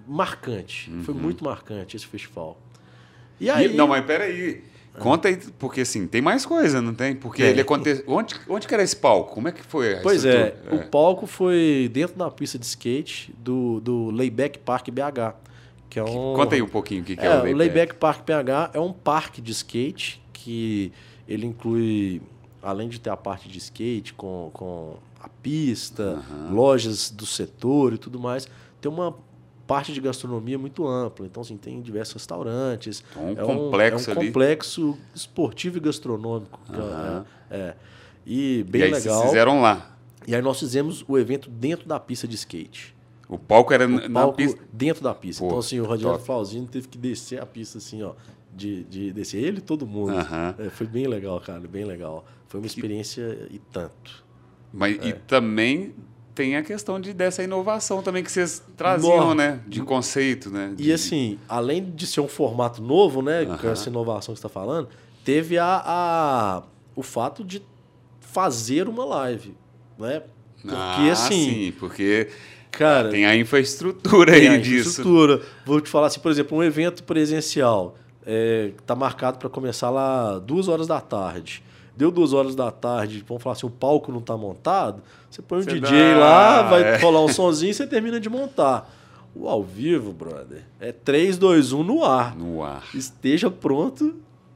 marcante. 0.07 0.91
Uhum. 0.91 1.03
Foi 1.03 1.13
muito 1.13 1.43
marcante 1.45 1.95
esse 1.95 2.05
festival. 2.05 2.57
E 3.39 3.45
E- 3.45 3.49
aí. 3.49 3.73
não, 3.75 3.87
mas 3.87 4.03
peraí. 4.05 4.63
Conta 4.99 5.27
aí, 5.27 5.37
porque 5.57 5.81
assim, 5.81 6.05
tem 6.05 6.21
mais 6.21 6.45
coisa, 6.45 6.81
não 6.81 6.93
tem? 6.93 7.15
Porque 7.15 7.41
Tem. 7.41 7.51
ele 7.51 7.61
aconteceu. 7.61 8.03
Onde, 8.07 8.35
onde 8.47 8.67
que 8.67 8.73
era 8.73 8.83
esse 8.83 8.95
palco? 8.95 9.33
Como 9.33 9.47
é 9.47 9.51
que 9.51 9.63
foi 9.63 9.95
Pois 10.03 10.23
é, 10.23 10.49
estrutura? 10.49 10.75
o 10.75 10.89
palco 10.89 11.25
foi 11.25 11.89
dentro 11.91 12.15
da 12.15 12.29
pista 12.29 12.59
de 12.59 12.65
skate 12.65 13.33
do, 13.37 13.79
do 13.79 14.11
Layback 14.11 14.59
Park 14.59 14.89
BH. 14.89 15.35
Que 15.89 15.99
é 15.99 16.03
um, 16.03 16.33
Conta 16.35 16.55
aí 16.55 16.61
um 16.61 16.67
pouquinho 16.67 17.01
o 17.01 17.05
que, 17.05 17.15
que 17.15 17.25
é, 17.25 17.25
É, 17.25 17.29
o 17.29 17.33
o 17.33 17.43
Layback. 17.43 17.57
Layback 17.57 17.95
Park 17.95 18.21
PH 18.23 18.71
é 18.73 18.79
um 18.79 18.93
parque 18.93 19.41
de 19.41 19.51
skate 19.51 20.21
que 20.31 20.91
ele 21.27 21.45
inclui, 21.45 22.21
além 22.61 22.87
de 22.87 22.99
ter 22.99 23.09
a 23.09 23.17
parte 23.17 23.47
de 23.49 23.57
skate 23.57 24.13
com, 24.13 24.49
com 24.53 24.97
a 25.19 25.27
pista, 25.29 26.23
lojas 26.51 27.09
do 27.09 27.25
setor 27.25 27.93
e 27.93 27.97
tudo 27.97 28.19
mais, 28.19 28.47
tem 28.81 28.91
uma 28.91 29.15
parte 29.75 29.91
de 29.93 29.99
gastronomia 30.01 30.57
muito 30.59 30.87
ampla. 30.87 31.25
Então, 31.25 31.41
assim, 31.41 31.57
tem 31.57 31.81
diversos 31.81 32.13
restaurantes. 32.13 33.03
Então, 33.11 33.25
um 33.25 33.31
é 33.31 33.35
complexo 33.63 34.09
é 34.11 34.13
um 34.13 34.17
ali. 34.19 34.27
complexo 34.27 34.97
esportivo 35.15 35.77
e 35.77 35.79
gastronômico. 35.79 36.59
que 36.65 36.73
é- 37.51 37.57
é, 37.57 37.75
E 38.25 38.63
bem 38.69 38.81
e 38.81 38.83
aí 38.85 38.91
legal. 38.91 39.15
vocês 39.17 39.29
fizeram 39.29 39.61
lá. 39.61 39.97
E 40.27 40.33
aí 40.35 40.41
nós 40.41 40.59
fizemos 40.59 41.03
o 41.07 41.17
evento 41.17 41.49
dentro 41.49 41.87
da 41.87 41.99
pista 41.99 42.27
de 42.27 42.35
skate. 42.35 42.95
O 43.27 43.37
palco 43.37 43.73
era 43.73 43.85
O 43.85 43.89
na 44.07 44.21
palco 44.21 44.37
pista. 44.37 44.61
dentro 44.71 45.03
da 45.03 45.13
pista. 45.13 45.41
Pô, 45.41 45.47
então, 45.47 45.59
assim, 45.59 45.79
o 45.79 45.97
top. 45.97 46.23
Flauzino 46.23 46.67
teve 46.67 46.87
que 46.87 46.97
descer 46.97 47.41
a 47.41 47.45
pista, 47.45 47.77
assim, 47.79 48.03
ó. 48.03 48.13
De, 48.55 48.83
de 48.83 49.11
descer 49.11 49.43
ele 49.43 49.57
e 49.57 49.61
todo 49.61 49.85
mundo. 49.87 50.11
Aham. 50.11 50.53
É, 50.59 50.69
foi 50.69 50.85
bem 50.85 51.07
legal, 51.07 51.39
cara, 51.41 51.59
bem 51.61 51.83
legal. 51.85 52.23
Foi 52.47 52.59
uma 52.59 52.67
experiência 52.67 53.47
e 53.49 53.57
tanto. 53.71 54.23
Mas, 54.71 54.99
É. 54.99 55.07
E 55.09 55.13
também 55.13 55.93
tem 56.35 56.55
a 56.55 56.63
questão 56.63 56.99
de, 56.99 57.13
dessa 57.13 57.43
inovação 57.43 58.01
também 58.01 58.23
que 58.23 58.31
vocês 58.31 58.63
traziam, 58.75 59.27
Nó. 59.29 59.33
né? 59.35 59.59
De 59.67 59.81
conceito, 59.81 60.49
né? 60.49 60.73
E 60.77 60.83
De- 60.83 60.93
assim, 60.93 61.37
além 61.47 61.83
de 61.83 62.07
ser 62.07 62.21
um 62.21 62.27
formato 62.27 62.81
novo, 62.81 63.21
né, 63.21 63.45
com 63.45 63.51
Aham. 63.53 63.71
essa 63.71 63.89
inovação 63.89 64.33
que 64.33 64.39
você 64.41 64.47
está 64.47 64.49
falando, 64.49 64.89
teve 65.23 65.57
a, 65.57 65.81
a- 65.85 66.63
o 66.95 67.03
fato 67.03 67.43
de 67.43 67.61
fazer 68.19 68.87
uma 68.89 69.05
live, 69.05 69.55
né? 69.97 70.23
Porque 70.61 70.73
ah, 70.75 71.11
assim, 71.11 71.49
sim, 71.65 71.73
porque 71.77 72.29
cara, 72.71 73.09
tem 73.09 73.25
a 73.25 73.35
infraestrutura 73.35 74.33
aí 74.33 74.47
a 74.47 74.57
disso. 74.57 74.89
infraestrutura. 75.01 75.41
Vou 75.65 75.79
te 75.81 75.89
falar 75.89 76.07
assim, 76.07 76.19
por 76.19 76.31
exemplo, 76.31 76.57
um 76.57 76.63
evento 76.63 77.03
presencial 77.03 77.95
está 78.79 78.95
marcado 78.95 79.37
para 79.37 79.49
começar 79.49 79.89
lá 79.89 80.39
duas 80.39 80.67
horas 80.69 80.87
da 80.87 81.01
tarde. 81.01 81.61
Deu 81.95 82.09
duas 82.09 82.33
horas 82.33 82.55
da 82.55 82.71
tarde, 82.71 83.23
vamos 83.27 83.43
falar 83.43 83.53
assim, 83.53 83.67
o 83.67 83.69
palco 83.69 84.11
não 84.11 84.19
está 84.19 84.35
montado, 84.35 85.01
você 85.29 85.41
põe 85.43 85.59
um 85.59 85.61
Você 85.63 85.79
DJ 85.79 86.13
dá- 86.13 86.17
lá, 86.19 86.61
vai 86.63 86.81
é. 86.83 86.97
rolar 86.97 87.21
um 87.23 87.27
sonzinho 87.27 87.69
e 87.69 87.73
você 87.73 87.85
termina 87.85 88.19
de 88.19 88.29
montar. 88.29 88.91
O 89.35 89.47
ao 89.47 89.63
vivo, 89.63 90.11
brother, 90.11 90.63
é 90.79 90.91
3, 90.91 91.37
2, 91.37 91.71
1 91.71 91.83
no 91.83 92.03
ar. 92.03 92.35
No 92.35 92.63
ar. 92.63 92.83
Esteja 92.95 93.49
pronto 93.51 94.15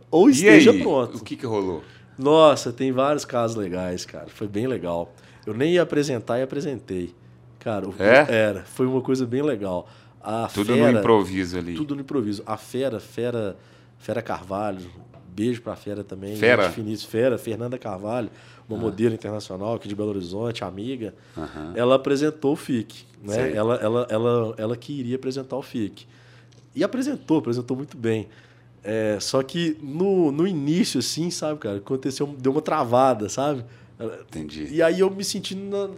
ou 0.09 0.29
E 0.29 0.33
esteja 0.33 0.71
aí, 0.71 0.81
pronto. 0.81 1.17
o 1.17 1.23
que, 1.23 1.35
que 1.35 1.45
rolou? 1.45 1.83
Nossa, 2.17 2.71
tem 2.73 2.91
vários 2.91 3.23
casos 3.25 3.55
legais, 3.55 4.03
cara. 4.05 4.27
Foi 4.27 4.47
bem 4.47 4.65
legal. 4.67 5.13
Eu 5.45 5.53
nem 5.53 5.73
ia 5.73 5.83
apresentar 5.83 6.39
e 6.39 6.41
apresentei. 6.41 7.13
Cara, 7.59 7.87
o- 7.87 7.93
É? 7.99 8.25
era. 8.29 8.63
Foi 8.65 8.85
uma 8.87 9.01
coisa 9.01 9.25
bem 9.25 9.41
legal. 9.43 9.87
A 10.21 10.47
Tudo 10.47 10.73
fera, 10.73 10.91
no 10.91 10.99
improviso 10.99 11.57
ali. 11.57 11.75
Tudo 11.75 11.93
no 11.95 12.01
improviso. 12.01 12.41
A 12.45 12.57
Fera, 12.57 12.99
Fera, 12.99 13.55
Fera 13.97 14.21
Carvalho. 14.21 14.89
Beijo 15.37 15.61
pra 15.61 15.75
Fera 15.75 16.03
também. 16.03 16.35
Fera? 16.35 16.71
finíssima. 16.71 17.11
Fera, 17.11 17.37
Fernanda 17.37 17.77
Carvalho, 17.77 18.31
uma 18.67 18.75
modelo 18.75 19.13
internacional 19.13 19.75
aqui 19.75 19.87
de 19.87 19.93
Belo 19.95 20.09
Horizonte, 20.09 20.63
amiga. 20.63 21.13
Aham. 21.37 21.73
Ela 21.75 21.93
apresentou 21.93 22.53
o 22.53 22.55
FIC. 22.55 23.05
Né? 23.21 23.33
Sei. 23.35 23.53
Ela, 23.53 23.75
ela, 23.75 24.07
ela, 24.09 24.55
ela 24.57 24.75
que 24.75 24.91
iria 24.91 25.15
apresentar 25.15 25.55
o 25.55 25.61
FIC. 25.61 26.07
E 26.75 26.83
apresentou, 26.83 27.37
apresentou 27.37 27.77
muito 27.77 27.95
bem. 27.95 28.27
É, 28.83 29.19
só 29.19 29.43
que 29.43 29.77
no, 29.79 30.31
no 30.31 30.47
início, 30.47 30.99
assim, 30.99 31.29
sabe, 31.29 31.59
cara, 31.59 31.77
aconteceu, 31.77 32.25
deu 32.39 32.51
uma 32.51 32.61
travada, 32.61 33.29
sabe? 33.29 33.63
Entendi. 33.99 34.67
E 34.71 34.81
aí 34.81 34.99
eu 34.99 35.09
me 35.09 35.23
senti 35.23 35.55
na. 35.55 35.89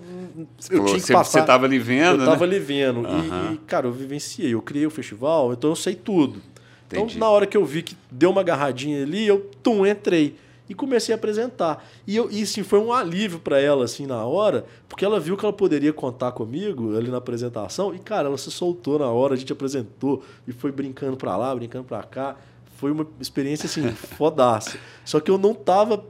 Você 0.57 0.73
eu 0.73 0.85
tinha 0.85 0.99
que 1.01 1.13
passar. 1.13 1.41
você 1.41 1.45
tava 1.45 1.65
ali 1.65 1.77
vendo, 1.77 2.21
eu 2.23 2.25
tava 2.29 2.47
né? 2.47 2.55
ali 2.55 2.59
vendo. 2.59 3.01
E- 3.01 3.05
Aham. 3.05 3.53
E, 3.53 3.57
cara, 3.59 3.87
eu 3.87 3.91
vivenciei. 3.91 4.53
Eu 4.53 4.61
criei 4.61 4.85
o 4.85 4.89
festival, 4.89 5.51
então 5.51 5.69
eu 5.69 5.75
sei 5.75 5.95
tudo. 5.95 6.41
Entendi. 6.89 7.15
Então, 7.15 7.19
na 7.19 7.29
hora 7.29 7.45
que 7.45 7.55
eu 7.55 7.63
vi 7.63 7.83
que 7.83 7.95
deu 8.09 8.31
uma 8.31 8.41
agarradinha 8.41 9.03
ali, 9.03 9.27
eu 9.27 9.49
tum, 9.61 9.85
entrei. 9.85 10.35
E 10.67 10.73
comecei 10.75 11.13
a 11.13 11.17
apresentar. 11.17 11.83
E, 12.05 12.15
eu, 12.15 12.29
e 12.31 12.43
assim, 12.43 12.61
foi 12.61 12.79
um 12.79 12.93
alívio 12.93 13.39
para 13.39 13.59
ela, 13.59 13.85
assim, 13.85 14.05
na 14.05 14.23
hora, 14.23 14.65
porque 14.87 15.03
ela 15.03 15.19
viu 15.19 15.35
que 15.35 15.43
ela 15.43 15.53
poderia 15.53 15.91
contar 15.91 16.31
comigo 16.31 16.95
ali 16.95 17.09
na 17.09 17.17
apresentação. 17.17 17.93
E, 17.93 17.99
cara, 17.99 18.27
ela 18.27 18.37
se 18.37 18.51
soltou 18.51 18.99
na 18.99 19.07
hora, 19.07 19.33
a 19.33 19.37
gente 19.37 19.51
apresentou 19.51 20.23
e 20.47 20.51
foi 20.51 20.71
brincando 20.71 21.17
pra 21.17 21.35
lá, 21.35 21.55
brincando 21.55 21.85
pra 21.85 22.03
cá. 22.03 22.35
Foi 22.77 22.91
uma 22.91 23.07
experiência, 23.19 23.65
assim, 23.65 23.89
fodaça. 24.15 24.77
Só 25.03 25.19
que 25.19 25.31
eu 25.31 25.39
não 25.39 25.55
tava 25.55 26.03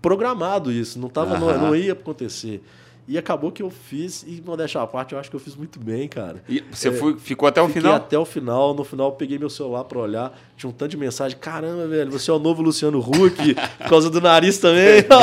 programado 0.00 0.70
isso, 0.70 0.98
não, 0.98 1.08
tava, 1.08 1.38
não, 1.38 1.58
não 1.58 1.74
ia 1.74 1.94
acontecer. 1.94 2.62
E 3.06 3.18
acabou 3.18 3.52
que 3.52 3.62
eu 3.62 3.68
fiz, 3.68 4.24
e 4.26 4.42
modéstia 4.46 4.80
à 4.80 4.86
parte, 4.86 5.12
eu 5.12 5.18
acho 5.20 5.28
que 5.28 5.36
eu 5.36 5.40
fiz 5.40 5.54
muito 5.54 5.78
bem, 5.78 6.08
cara. 6.08 6.42
E 6.48 6.64
você 6.72 6.90
foi- 6.90 7.18
ficou 7.18 7.46
até 7.46 7.60
o 7.60 7.64
É, 7.64 7.68
Fiquei 7.68 7.82
final? 7.82 7.96
até 7.96 8.18
o 8.18 8.24
final. 8.24 8.72
No 8.74 8.82
final, 8.82 9.08
eu 9.08 9.12
peguei 9.12 9.38
meu 9.38 9.50
celular 9.50 9.84
pra 9.84 9.98
olhar. 9.98 10.32
Tinha 10.56 10.70
um 10.70 10.72
tanto 10.72 10.92
de 10.92 10.96
mensagem. 10.96 11.36
Caramba, 11.38 11.86
velho, 11.86 12.10
você 12.10 12.30
é 12.30 12.34
o 12.34 12.38
novo 12.38 12.62
Luciano 12.62 12.98
Huck, 12.98 13.54
por 13.78 13.88
causa 13.90 14.08
do 14.08 14.22
nariz 14.22 14.56
também. 14.56 15.04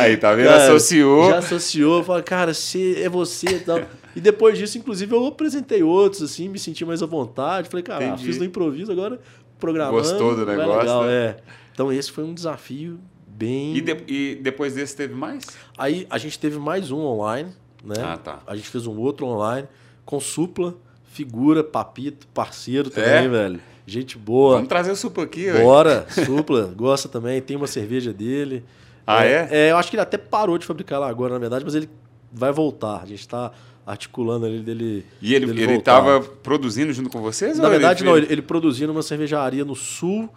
Aí, 0.00 0.16
tá 0.16 0.34
vendo? 0.34 0.48
Cara, 0.48 0.64
Associou. 0.64 1.30
Já 1.30 1.38
associou. 1.38 2.02
Falei, 2.02 2.22
cara, 2.22 2.54
se 2.54 3.00
é 3.02 3.08
você 3.08 3.46
e 3.46 3.60
tal. 3.60 3.80
E 4.16 4.20
depois 4.20 4.56
disso, 4.58 4.78
inclusive, 4.78 5.14
eu 5.14 5.26
apresentei 5.26 5.82
outros, 5.82 6.22
assim, 6.22 6.48
me 6.48 6.58
senti 6.58 6.84
mais 6.84 7.02
à 7.02 7.06
vontade. 7.06 7.68
Falei, 7.68 7.82
cara, 7.84 8.04
Entendi. 8.04 8.24
fiz 8.24 8.38
no 8.38 8.44
improviso, 8.44 8.90
agora 8.90 9.20
programando. 9.58 9.98
Gostou 9.98 10.34
do 10.36 10.44
negócio, 10.46 10.78
Legal, 10.80 11.04
né? 11.04 11.12
é. 11.12 11.36
Então, 11.72 11.92
esse 11.92 12.10
foi 12.10 12.24
um 12.24 12.32
desafio 12.34 12.98
bem... 13.36 13.76
E, 13.76 13.80
de- 13.80 14.04
e 14.06 14.34
depois 14.36 14.74
desse 14.74 14.96
teve 14.96 15.14
mais? 15.14 15.44
Aí, 15.76 16.06
a 16.10 16.18
gente 16.18 16.38
teve 16.38 16.58
mais 16.58 16.90
um 16.90 16.98
online, 17.00 17.50
né? 17.84 17.96
Ah, 18.02 18.16
tá. 18.16 18.40
A 18.46 18.54
gente 18.56 18.68
fez 18.68 18.86
um 18.86 18.96
outro 18.98 19.26
online 19.26 19.66
com 20.04 20.18
Supla, 20.20 20.74
figura, 21.12 21.62
papito, 21.64 22.26
parceiro 22.28 22.90
também, 22.90 23.10
É? 23.24 23.28
velho. 23.28 23.60
Gente 23.86 24.16
boa. 24.16 24.54
Vamos 24.54 24.68
trazer 24.68 24.90
o 24.90 24.96
supla 24.96 25.24
aqui, 25.24 25.50
ué. 25.50 25.62
Bora, 25.62 26.06
Supla, 26.08 26.72
gosta 26.74 27.06
também, 27.08 27.40
tem 27.42 27.54
uma 27.56 27.66
cerveja 27.66 28.12
dele. 28.14 28.64
Ah, 29.06 29.26
é? 29.26 29.70
eu 29.70 29.76
acho 29.76 29.90
que 29.90 29.96
ele 29.96 30.02
até 30.02 30.16
parou 30.16 30.56
de 30.56 30.64
fabricar 30.64 30.98
lá 30.98 31.06
agora, 31.08 31.34
na 31.34 31.38
verdade, 31.38 31.62
mas 31.66 31.74
ele 31.74 31.90
vai 32.32 32.50
voltar. 32.50 33.02
A 33.02 33.06
gente 33.06 33.20
está 33.20 33.52
articulando 33.86 34.46
ali 34.46 34.60
dele. 34.60 35.04
E 35.20 35.34
ele, 35.34 35.44
dele 35.44 35.62
ele 35.64 35.72
voltar. 35.74 36.00
tava 36.00 36.20
produzindo 36.22 36.90
junto 36.94 37.10
com 37.10 37.20
vocês? 37.20 37.58
Na 37.58 37.68
verdade, 37.68 38.02
ele 38.02 38.08
não, 38.10 38.16
ele, 38.16 38.26
ele 38.30 38.40
produzia 38.40 38.86
numa 38.86 39.02
cervejaria 39.02 39.62
no 39.66 39.74
sul. 39.74 40.30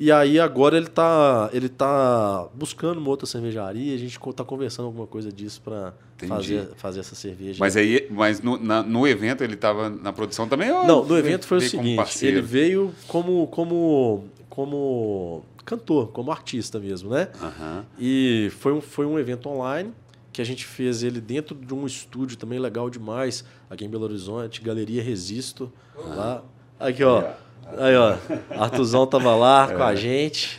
E 0.00 0.12
aí 0.12 0.38
agora 0.38 0.76
ele 0.76 0.86
tá, 0.86 1.50
ele 1.52 1.68
tá 1.68 2.48
buscando 2.54 2.98
uma 2.98 3.08
outra 3.08 3.26
cervejaria. 3.26 3.94
A 3.94 3.98
gente 3.98 4.18
tá 4.34 4.44
conversando 4.44 4.86
alguma 4.86 5.06
coisa 5.08 5.32
disso 5.32 5.60
para 5.60 5.92
fazer, 6.28 6.68
fazer 6.76 7.00
essa 7.00 7.14
cerveja. 7.16 7.56
Mas 7.58 7.76
aí, 7.76 8.06
mas 8.10 8.40
no, 8.40 8.56
na- 8.56 8.82
no 8.82 9.06
evento 9.08 9.42
ele 9.42 9.56
tava 9.56 9.90
na 9.90 10.12
produção 10.12 10.48
também? 10.48 10.70
ou 10.70 10.86
Não, 10.86 11.04
no 11.04 11.18
evento 11.18 11.46
foi 11.46 11.58
o 11.58 11.60
seguinte, 11.62 12.24
ele 12.26 12.40
veio 12.40 12.94
como, 13.08 13.46
como, 13.48 14.24
como 14.48 15.44
cantor, 15.64 16.08
como 16.12 16.30
artista 16.30 16.78
mesmo, 16.78 17.10
né? 17.10 17.28
Aham. 17.42 17.84
E 17.98 18.50
foi 18.58 18.72
um, 18.72 18.80
foi 18.80 19.04
um 19.04 19.18
evento 19.18 19.48
online 19.48 19.92
que 20.32 20.40
a 20.40 20.44
gente 20.44 20.64
fez 20.64 21.02
ele 21.02 21.20
dentro 21.20 21.56
de 21.56 21.74
um 21.74 21.84
estúdio 21.84 22.36
também 22.36 22.60
legal 22.60 22.88
demais, 22.88 23.44
aqui 23.68 23.84
em 23.84 23.88
Belo 23.88 24.04
Horizonte, 24.04 24.60
Galeria 24.62 25.02
Resisto, 25.02 25.72
lá. 25.96 26.44
Aqui, 26.78 27.02
ó. 27.02 27.32
Aí, 27.76 27.96
ó. 27.96 28.16
Artuzão 28.58 29.06
tava 29.06 29.34
lá 29.36 29.68
com 29.68 29.82
a 29.82 29.94
gente. 29.94 30.58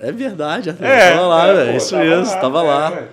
É 0.00 0.12
verdade, 0.12 0.70
Arthur. 0.70 0.84
É, 0.84 1.12
tava 1.12 1.26
lá, 1.26 1.46
é, 1.48 1.54
velho. 1.54 1.70
pô, 1.72 1.76
Isso 1.76 1.90
tava 1.90 2.04
mesmo, 2.04 2.24
lá, 2.34 2.40
tava 2.40 2.58
é, 2.58 2.62
lá. 2.62 3.08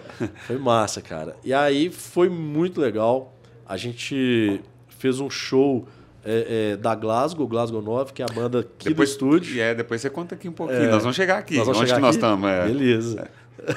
Foi 0.48 0.58
massa, 0.58 1.02
cara. 1.02 1.36
E 1.44 1.54
aí 1.54 1.90
foi 1.90 2.30
muito 2.30 2.80
legal. 2.80 3.34
A 3.68 3.76
gente 3.78 4.62
fez 5.00 5.20
um 5.20 5.30
show 5.30 5.88
é, 6.24 6.74
é, 6.74 6.78
da 6.78 6.94
Glasgow, 6.94 7.48
Glasgow 7.48 7.82
9, 7.82 8.14
que 8.14 8.22
é 8.22 8.26
a 8.30 8.34
banda 8.34 8.60
aqui 8.60 8.90
Depois, 8.90 9.10
do 9.10 9.14
estúdio. 9.14 9.56
E 9.56 9.60
é, 9.60 9.74
depois 9.74 10.02
você 10.02 10.10
conta 10.10 10.36
aqui 10.36 10.48
um 10.48 10.52
pouquinho. 10.54 10.84
É. 10.84 10.92
Nós 10.92 11.02
vamos 11.02 11.16
chegar 11.16 11.38
aqui. 11.38 11.58
Nós 11.58 11.66
vamos 11.66 11.82
Onde 11.82 11.90
chegar 11.90 12.00
que 12.00 12.02
nós 12.06 12.16
aqui? 12.16 12.26
estamos? 12.26 12.50
É. 12.50 12.66
Beleza. 12.68 13.28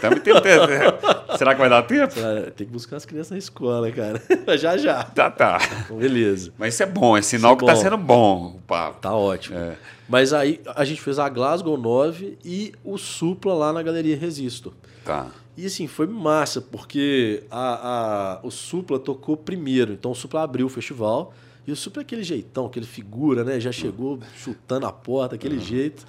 Tamo 0.01 0.17
em 0.17 0.21
tempo- 0.21 0.41
Será 1.37 1.55
que 1.55 1.61
vai 1.61 1.69
dar 1.69 1.83
tempo? 1.83 2.15
Tem 2.57 2.67
que 2.67 2.73
buscar 2.73 2.97
as 2.97 3.05
crianças 3.05 3.33
na 3.33 3.39
escola, 3.39 3.91
cara. 3.93 4.23
já, 4.57 4.77
já. 4.77 5.03
Tá, 5.05 5.31
tá. 5.31 5.59
Então, 5.85 5.99
Beleza. 5.99 6.53
Mas 6.57 6.75
isso 6.75 6.83
é 6.83 6.87
bom, 6.87 7.17
é 7.17 7.23
sinal 7.23 7.57
que 7.57 7.67
tá 7.67 7.77
sendo 7.77 7.97
bom 7.99 8.55
o 8.57 8.61
papo. 8.63 9.01
Tá 9.01 9.15
ótimo. 9.15 9.59
É. 9.59 9.77
Mas 10.09 10.33
aí 10.33 10.61
a 10.75 10.85
gente 10.85 11.01
fez 11.01 11.19
a 11.19 11.29
Glasgow 11.29 11.77
9 11.77 12.39
e 12.45 12.73
o 12.83 12.97
Supla 12.97 13.53
lá 13.55 13.73
na 13.73 13.83
Galeria 13.83 14.17
Resisto. 14.17 14.73
Tá. 15.05 15.27
E 15.57 15.67
assim, 15.67 15.87
foi 15.87 16.07
massa, 16.07 16.61
porque 16.61 17.43
a, 17.51 18.39
a, 18.39 18.47
o 18.47 18.51
Supla 18.51 18.99
tocou 18.99 19.37
primeiro. 19.37 19.93
Então 19.93 20.13
o 20.13 20.15
Supla 20.15 20.43
abriu 20.43 20.67
o 20.67 20.71
festival. 20.71 21.35
E 21.67 21.73
o 21.73 21.77
Supla 21.77 22.01
é 22.01 22.05
aquele 22.05 22.23
jeitão, 22.23 22.65
aquele 22.67 22.87
figura, 22.87 23.45
né? 23.45 23.61
Já 23.61 23.71
chegou 23.73 24.19
chutando 24.37 24.87
a 24.87 24.93
porta, 24.93 25.35
aquele 25.35 25.57
Uhum. 25.57 25.61
jeito. 25.63 26.07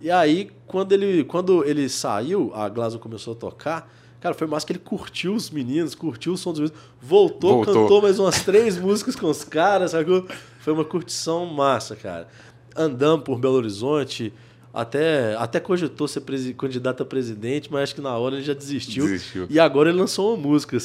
E 0.00 0.10
aí, 0.10 0.50
quando 0.66 0.92
ele, 0.92 1.24
quando 1.24 1.64
ele 1.64 1.88
saiu, 1.88 2.52
a 2.54 2.68
Glazo 2.68 2.98
começou 2.98 3.32
a 3.32 3.36
tocar. 3.36 3.92
Cara, 4.22 4.34
foi 4.36 4.46
massa 4.46 4.64
que 4.64 4.72
ele 4.72 4.78
curtiu 4.78 5.34
os 5.34 5.50
meninos, 5.50 5.94
curtiu 5.96 6.32
o 6.34 6.36
som 6.36 6.52
dos 6.52 6.60
meninos, 6.60 6.78
voltou, 7.00 7.56
Voltou. 7.56 7.74
cantou 7.82 8.00
mais 8.00 8.18
umas 8.20 8.42
três 8.44 8.78
músicas 8.80 9.16
com 9.16 9.28
os 9.28 9.42
caras, 9.42 9.90
sacou? 9.90 10.24
Foi 10.60 10.72
uma 10.72 10.84
curtição 10.84 11.44
massa, 11.46 11.96
cara. 11.96 12.28
Andamos 12.76 13.24
por 13.24 13.38
Belo 13.38 13.54
Horizonte, 13.56 14.32
até, 14.72 15.34
até 15.36 15.60
cogitou 15.60 16.08
ser 16.08 16.22
candidato 16.56 17.02
a 17.02 17.04
presidente, 17.04 17.70
mas 17.70 17.82
acho 17.82 17.94
que 17.96 18.00
na 18.00 18.16
hora 18.16 18.36
ele 18.36 18.44
já 18.44 18.54
desistiu. 18.54 19.04
Desistiu. 19.04 19.46
E 19.50 19.58
agora 19.60 19.90
ele 19.90 19.98
lançou 19.98 20.34
uma 20.34 20.42
música. 20.48 20.76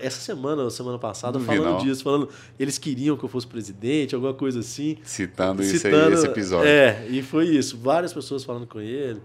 Essa 0.00 0.20
semana, 0.20 0.62
ou 0.62 0.70
semana 0.70 0.98
passada, 0.98 1.38
falando 1.38 1.64
não. 1.64 1.78
disso, 1.78 2.02
falando 2.02 2.28
eles 2.58 2.78
queriam 2.78 3.16
que 3.16 3.24
eu 3.24 3.28
fosse 3.28 3.46
presidente, 3.46 4.14
alguma 4.14 4.34
coisa 4.34 4.60
assim. 4.60 4.96
Citando, 5.04 5.62
isso 5.62 5.74
aí, 5.74 5.78
Citando- 5.78 6.14
esse 6.14 6.26
episódio. 6.26 6.66
É, 6.68 7.06
e 7.08 7.22
foi 7.22 7.46
isso. 7.46 7.76
Várias 7.78 8.12
pessoas 8.12 8.42
falando 8.42 8.66
com 8.66 8.80
ele. 8.80 9.20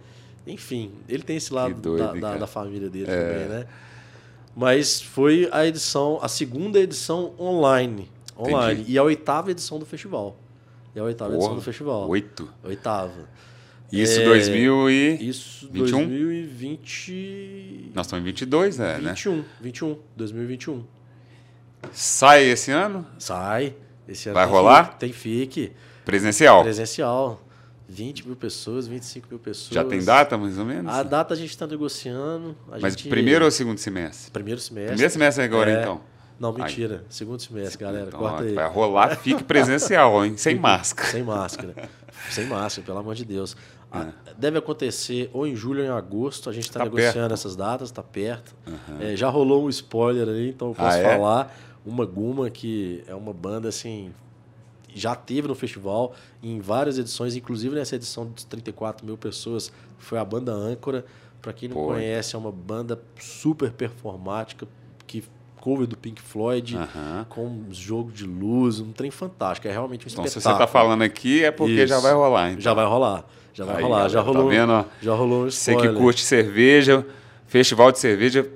Enfim, 0.46 0.92
ele 1.08 1.24
tem 1.24 1.38
esse 1.38 1.54
lado 1.54 1.74
doido, 1.76 2.20
da, 2.20 2.30
da? 2.30 2.36
É. 2.36 2.38
da 2.40 2.48
família 2.48 2.90
dele 2.90 3.06
também, 3.06 3.48
né? 3.48 3.66
Mas 4.56 5.02
foi 5.02 5.50
a 5.52 5.66
edição, 5.66 6.20
a 6.22 6.28
segunda 6.28 6.80
edição 6.80 7.34
online. 7.40 8.10
Online. 8.38 8.82
Entendi. 8.82 8.94
E 8.94 8.98
a 8.98 9.04
oitava 9.04 9.52
edição 9.52 9.80
do 9.80 9.86
festival. 9.86 10.38
E 10.96 11.00
a 11.00 11.04
oitava 11.04 11.32
edição 11.32 11.50
Porra, 11.50 11.60
do 11.60 11.64
festival. 11.64 12.10
Oito. 12.10 12.50
Oitava. 12.64 13.28
Isso, 13.92 14.20
É, 14.20 14.26
2000 14.26 14.90
e... 14.90 15.30
Isso, 15.30 15.70
21? 15.72 16.08
2020. 16.08 17.92
Nós 17.94 18.06
estamos 18.06 18.24
em 18.24 18.26
22, 18.26 18.78
né? 18.78 18.98
né? 18.98 19.10
21. 19.10 19.44
21. 19.62 19.98
2021. 20.16 20.84
Sai 21.92 22.44
esse 22.46 22.72
ano? 22.72 23.06
Sai. 23.20 23.76
Esse 24.08 24.30
ano 24.30 24.36
Vai 24.36 24.46
tem 24.46 24.54
rolar? 24.54 24.86
FIC, 24.86 24.98
Tem 25.00 25.14
FIC. 25.14 25.72
Presencial. 26.06 26.64
Presencial. 26.64 27.42
20 27.94 28.26
mil 28.28 28.36
pessoas, 28.36 28.88
25 28.88 29.28
mil 29.30 29.40
pessoas. 29.40 29.74
Já 29.74 29.84
tem 29.84 30.04
data, 30.04 30.38
mais 30.38 30.58
ou 30.58 30.66
menos? 30.66 30.92
A 30.94 31.04
data 31.04 31.34
a 31.34 31.38
gente 31.38 31.52
está 31.52 31.68
negociando. 31.68 32.56
Mas 32.68 32.82
gente- 32.94 33.08
primeiro 33.10 33.46
ou 33.46 33.52
segundo 33.52 33.78
semestre? 33.78 34.32
Primeiro 34.32 34.60
semestre. 34.60 34.92
Primeiro 34.94 35.12
semestre 35.14 35.44
agora, 35.44 35.72
É. 35.72 35.82
então. 35.82 36.02
Não, 36.40 36.52
mentira. 36.52 37.06
Segundo 37.10 37.40
semestre, 37.42 37.78
galera. 37.80 38.08
Então, 38.08 38.20
Corta 38.20 38.44
aí. 38.44 38.54
vai 38.54 38.68
rolar, 38.68 39.16
fique 39.16 39.44
presencial, 39.44 40.26
hein? 40.26 40.36
Sem 40.36 40.56
máscara. 40.56 41.10
Sem 41.12 41.24
máscara. 41.24 41.76
Sem 42.32 42.46
máscara, 42.48 42.86
pelo 42.86 42.98
amor 42.98 43.16
de 43.16 43.24
Deus. 43.24 43.56
É. 43.94 44.08
Deve 44.38 44.58
acontecer 44.58 45.30
ou 45.32 45.46
em 45.46 45.56
julho 45.56 45.82
ou 45.82 45.86
em 45.86 45.90
agosto. 45.92 46.50
A 46.50 46.54
gente 46.54 46.64
está 46.64 46.80
Tá 46.80 46.86
negociando 46.86 47.14
perto. 47.14 47.34
essas 47.34 47.56
datas, 47.56 47.90
está 47.90 48.02
perto. 48.02 48.56
É, 49.00 49.16
já 49.16 49.30
rolou 49.30 49.66
um 49.66 49.70
spoiler 49.70 50.28
aí, 50.28 50.50
então 50.50 50.70
eu 50.70 50.74
posso 50.76 50.98
Ah, 50.98 51.00
é? 51.00 51.04
falar. 51.16 51.56
Uma 51.86 52.06
Guma, 52.06 52.50
que 52.50 53.04
é 53.08 53.14
uma 53.14 53.32
banda 53.34 53.70
assim. 53.70 54.12
Já 54.94 55.16
teve 55.16 55.48
no 55.48 55.56
festival 55.56 56.14
em 56.42 56.60
várias 56.60 56.98
edições, 56.98 57.36
inclusive 57.36 57.76
nessa 57.76 57.96
edição 57.96 58.32
de 58.34 58.46
34 58.46 59.06
mil 59.06 59.18
pessoas, 59.18 59.72
foi 59.98 60.18
a 60.18 60.26
banda 60.26 60.52
Âncora. 60.52 61.06
Para 61.42 61.52
quem 61.52 61.68
não 61.68 61.76
Pô. 61.76 61.88
conhece, 61.88 62.36
é 62.36 62.40
uma 62.40 62.52
banda 62.52 63.02
super 63.20 63.72
performática 63.72 64.66
que 65.06 65.24
cover 65.60 65.88
do 65.88 65.98
Pink 65.98 66.22
Floyd, 66.22 66.78
com 67.30 67.46
um 67.46 67.66
jogo 67.72 68.12
de 68.12 68.26
luz, 68.26 68.80
um 68.80 68.92
trem 68.92 69.12
fantástico. 69.12 69.68
É 69.68 69.72
realmente 69.72 70.06
um 70.08 70.12
Então, 70.12 70.24
se 70.26 70.38
espetáculo. 70.38 70.58
você 70.60 70.66
tá 70.66 70.68
falando 70.72 71.02
aqui, 71.04 71.44
é 71.44 71.52
porque 71.52 71.74
Isso. 71.74 71.88
já 71.88 72.00
vai 72.00 72.14
rolar. 72.14 72.50
Então. 72.52 72.62
Já 72.62 72.74
vai 72.74 72.86
rolar. 72.86 73.26
Já 73.54 73.66
vai 73.66 73.76
Aí, 73.78 73.84
rolar. 73.84 74.10
já 74.10 74.22
galera, 74.22 74.22
rolou. 74.40 74.44
Tá 74.44 74.50
vendo? 74.50 74.86
Já 75.02 75.14
rolou 75.14 75.42
um 75.46 75.52
Você 75.52 75.72
spoiler. 75.72 75.94
que 75.94 76.00
curte 76.00 76.22
cerveja, 76.22 77.06
festival 77.46 77.92
de 77.92 78.00
cerveja, 78.00 78.50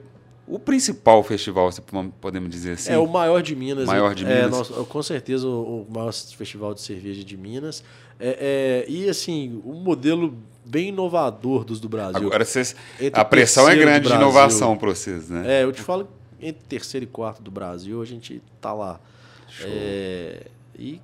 o 0.47 0.57
principal 0.57 1.21
festival, 1.23 1.71
se 1.71 1.81
podemos 2.21 2.49
dizer 2.49 2.71
assim. 2.73 2.91
É 2.93 2.97
o 2.97 3.07
maior 3.07 3.41
de 3.41 3.55
Minas. 3.55 3.85
Maior 3.85 4.15
de 4.15 4.25
é, 4.25 4.35
Minas. 4.45 4.51
nosso- 4.51 4.85
com 4.85 5.03
certeza 5.03 5.47
o, 5.47 5.81
o 5.81 5.87
maior 5.93 6.13
festival 6.13 6.73
de 6.73 6.81
cerveja 6.81 7.23
de 7.23 7.35
Minas. 7.37 7.83
É, 8.19 8.85
é, 8.87 8.91
e 8.91 9.07
assim, 9.09 9.61
um 9.65 9.73
modelo 9.75 10.35
bem 10.65 10.89
inovador 10.89 11.63
dos 11.63 11.79
do 11.79 11.87
Brasil. 11.89 12.25
Agora 12.27 12.43
vocês, 12.43 12.75
a 13.13 13.23
pressão 13.25 13.69
é 13.69 13.75
grande 13.75 14.07
de 14.07 14.13
inovação 14.15 14.75
para 14.77 14.89
vocês, 14.89 15.29
né? 15.29 15.59
É, 15.59 15.63
eu 15.63 15.71
te 15.71 15.81
falo, 15.81 16.07
entre 16.41 16.63
terceiro 16.67 17.03
e 17.03 17.07
quarto 17.07 17.41
do 17.41 17.51
Brasil, 17.51 18.01
a 18.01 18.05
gente 18.05 18.41
tá 18.59 18.73
lá. 18.73 18.99
É, 19.63 20.47
e, 20.77 21.01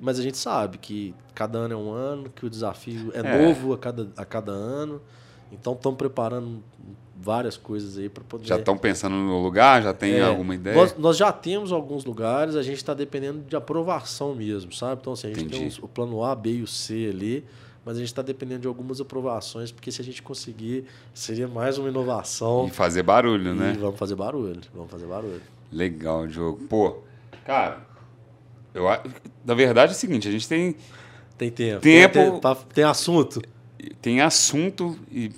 mas 0.00 0.18
a 0.18 0.22
gente 0.22 0.36
sabe 0.38 0.78
que 0.78 1.14
cada 1.34 1.58
ano 1.58 1.74
é 1.74 1.76
um 1.76 1.90
ano, 1.92 2.30
que 2.30 2.44
o 2.46 2.50
desafio 2.50 3.10
é, 3.14 3.20
É. 3.20 3.46
novo 3.46 3.72
a 3.72 3.78
cada, 3.78 4.08
a 4.16 4.24
cada 4.24 4.52
ano. 4.52 5.00
Então 5.52 5.72
estamos 5.72 5.98
preparando 5.98 6.62
várias 7.22 7.56
coisas 7.56 7.98
aí 7.98 8.08
para 8.08 8.24
poder. 8.24 8.46
Já 8.46 8.56
estão 8.56 8.76
pensando 8.78 9.14
no 9.14 9.42
lugar, 9.42 9.82
já 9.82 9.92
tem 9.92 10.14
É, 10.14 10.22
alguma 10.22 10.54
ideia? 10.54 10.76
Nós, 10.76 10.96
nós 10.96 11.16
já 11.16 11.30
temos 11.32 11.70
alguns 11.70 12.04
lugares, 12.04 12.56
a 12.56 12.62
gente 12.62 12.76
está 12.78 12.94
dependendo 12.94 13.40
de 13.40 13.54
aprovação 13.54 14.34
mesmo, 14.34 14.72
sabe? 14.72 15.00
Então, 15.00 15.12
assim, 15.12 15.26
a 15.26 15.30
gente 15.30 15.46
tem 15.48 15.58
Entendi. 15.58 15.66
uns- 15.66 15.78
o 15.82 15.86
plano 15.88 16.24
A, 16.24 16.34
B 16.34 16.50
e 16.54 16.62
o 16.62 16.66
C 16.66 17.08
ali, 17.10 17.44
mas 17.84 17.96
a 17.96 18.00
gente 18.00 18.08
está 18.08 18.22
dependendo 18.22 18.62
de 18.62 18.68
algumas 18.68 19.00
aprovações, 19.00 19.70
porque 19.70 19.92
se 19.92 20.00
a 20.00 20.04
gente 20.04 20.22
conseguir, 20.22 20.86
seria 21.12 21.46
mais 21.46 21.76
uma 21.78 21.88
inovação. 21.88 22.66
E 22.66 22.70
fazer 22.70 23.02
barulho, 23.02 23.52
E 23.52 23.54
né? 23.54 23.76
vamos 23.78 23.98
fazer 23.98 24.14
barulho, 24.14 24.60
vamos 24.74 24.90
fazer 24.90 25.06
barulho. 25.06 25.42
Legal, 25.70 26.26
Diogo. 26.26 26.58
Pô, 26.68 26.98
cara, 27.44 27.80
eu, 28.74 28.84
na 29.44 29.54
verdade 29.54 29.92
é 29.92 29.94
o 29.94 29.98
seguinte, 29.98 30.26
a 30.26 30.30
gente 30.32 30.48
tem, 30.48 30.74
Tem 31.36 31.50
tempo. 31.50 31.80
Tempo- 31.80 32.12
Tem, 32.14 32.40
tem, 32.40 32.56
tem 32.74 32.84
assunto? 32.84 33.42
tem 34.02 34.20
assunto 34.20 34.98
e 35.10 35.30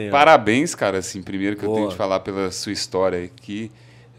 Tem. 0.00 0.10
parabéns, 0.10 0.74
cara, 0.74 0.98
assim, 0.98 1.22
primeiro 1.22 1.56
que 1.56 1.64
eu 1.64 1.68
tenho 1.68 1.80
Boa. 1.82 1.90
que 1.90 1.96
falar 1.96 2.20
pela 2.20 2.50
sua 2.50 2.72
história 2.72 3.22
aqui. 3.24 3.70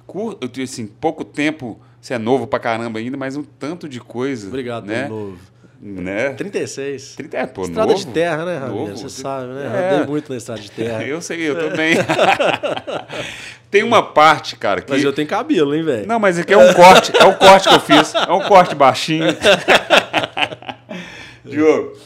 Cur- 0.06 0.38
eu 0.40 0.48
tenho, 0.48 0.66
assim, 0.66 0.86
pouco 0.86 1.24
tempo, 1.24 1.80
você 2.00 2.14
é 2.14 2.18
novo 2.18 2.46
pra 2.46 2.60
caramba 2.60 3.00
ainda, 3.00 3.18
mas 3.18 3.36
um 3.36 3.44
tanto 3.44 3.90
de 3.90 4.00
coisa. 4.00 4.48
Obrigado 4.48 4.86
né? 4.86 5.08
novo. 5.08 5.38
Né? 5.84 6.34
36. 6.34 7.16
30 7.16 7.38
é, 7.38 7.48
pô, 7.48 7.64
estrada 7.64 7.92
novo. 7.92 8.06
de 8.06 8.12
terra, 8.12 8.46
né. 8.46 8.58
Ramiro? 8.60 8.96
Você 8.96 9.10
sabe, 9.10 9.48
né? 9.48 9.64
É. 9.66 9.96
Andei 9.96 10.08
muito 10.08 10.32
na 10.32 10.38
estrada 10.38 10.62
de 10.62 10.70
terra. 10.70 11.04
Eu 11.04 11.20
sei, 11.24 11.42
eu 11.42 11.58
também. 11.70 11.96
tem 13.72 13.82
uma 13.82 14.04
parte, 14.04 14.56
cara, 14.56 14.82
que... 14.82 14.92
Mas 14.92 15.04
eu 15.04 15.12
tenho 15.12 15.28
cabelo, 15.28 15.74
hein, 15.74 15.82
velho? 15.84 16.06
Não, 16.06 16.20
mas 16.20 16.38
aqui 16.38 16.54
é 16.54 16.58
um 16.58 16.72
corte, 16.76 17.12
é 17.18 17.26
um 17.26 17.34
corte 17.34 17.68
que 17.68 17.74
eu 17.74 17.80
fiz. 17.80 18.14
É 18.14 18.32
um 18.32 18.42
corte 18.42 18.76
baixinho. 18.76 19.26
Diogo, 21.44 21.98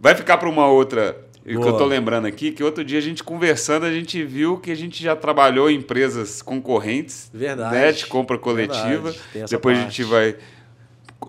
vai 0.00 0.14
ficar 0.14 0.38
para 0.38 0.48
uma 0.48 0.68
outra. 0.68 1.16
O 1.56 1.60
que 1.62 1.68
eu 1.68 1.76
tô 1.76 1.84
lembrando 1.86 2.26
aqui, 2.26 2.50
que 2.52 2.62
outro 2.62 2.84
dia 2.84 2.98
a 2.98 3.02
gente 3.02 3.22
conversando, 3.24 3.86
a 3.86 3.92
gente 3.92 4.22
viu 4.24 4.58
que 4.58 4.70
a 4.70 4.74
gente 4.74 5.02
já 5.02 5.14
trabalhou 5.16 5.70
em 5.70 5.76
empresas 5.76 6.42
concorrentes. 6.42 7.30
Verdade. 7.32 7.74
Né, 7.74 7.92
de 7.92 8.06
compra 8.06 8.38
coletiva. 8.38 9.14
Depois 9.48 9.78
a 9.78 9.82
parte. 9.82 9.96
gente 9.96 10.08
vai. 10.08 10.36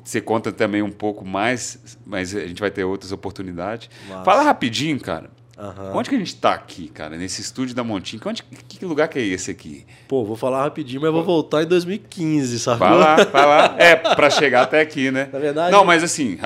Você 0.03 0.21
conta 0.21 0.51
também 0.51 0.81
um 0.81 0.91
pouco 0.91 1.25
mais, 1.25 1.97
mas 2.05 2.35
a 2.35 2.45
gente 2.47 2.59
vai 2.59 2.69
ter 2.71 2.83
outras 2.83 3.11
oportunidades. 3.11 3.89
Massa. 4.07 4.23
Fala 4.23 4.43
rapidinho, 4.43 4.99
cara. 4.99 5.29
Aham. 5.57 5.91
Onde 5.93 6.09
que 6.09 6.15
a 6.15 6.17
gente 6.19 6.35
tá 6.37 6.53
aqui, 6.53 6.87
cara? 6.87 7.17
Nesse 7.17 7.41
estúdio 7.41 7.75
da 7.75 7.83
Montinho? 7.83 8.21
Onde, 8.25 8.41
que 8.43 8.85
lugar 8.85 9.09
que 9.09 9.19
é 9.19 9.21
esse 9.23 9.51
aqui? 9.51 9.85
Pô, 10.07 10.23
vou 10.23 10.37
falar 10.37 10.63
rapidinho, 10.63 11.01
mas 11.01 11.11
vou 11.11 11.21
voltar 11.23 11.63
em 11.63 11.65
2015, 11.65 12.59
sabe? 12.59 12.79
Vai 12.79 12.97
lá, 12.97 13.15
vai 13.25 13.45
lá. 13.45 13.75
É, 13.77 13.95
pra 13.95 14.29
chegar 14.29 14.61
até 14.61 14.79
aqui, 14.79 15.11
né? 15.11 15.27
Na 15.33 15.37
verdade- 15.39 15.71
Não, 15.73 15.83
mas 15.83 16.01
assim, 16.01 16.39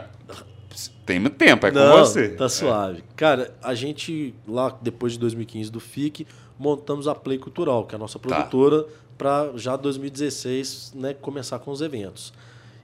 tem 1.06 1.20
muito 1.20 1.36
tempo, 1.36 1.66
é 1.66 1.72
com 1.72 1.78
Não, 1.78 1.98
você. 2.00 2.30
Tá 2.30 2.48
suave. 2.48 3.04
Cara, 3.16 3.54
a 3.62 3.74
gente, 3.74 4.34
lá 4.48 4.78
depois 4.82 5.14
de 5.14 5.20
2015 5.20 5.72
do 5.72 5.80
FIC, 5.80 6.26
montamos 6.58 7.08
a 7.08 7.16
Play 7.16 7.38
Cultural, 7.38 7.86
que 7.86 7.94
é 7.94 7.98
a 7.98 8.00
nossa 8.00 8.18
Tá. 8.20 8.30
produtora, 8.30 8.86
para 9.18 9.52
já 9.56 9.76
2016 9.76 10.94
né, 10.96 11.14
começar 11.14 11.60
com 11.60 11.72
os 11.72 11.82
eventos. 11.82 12.34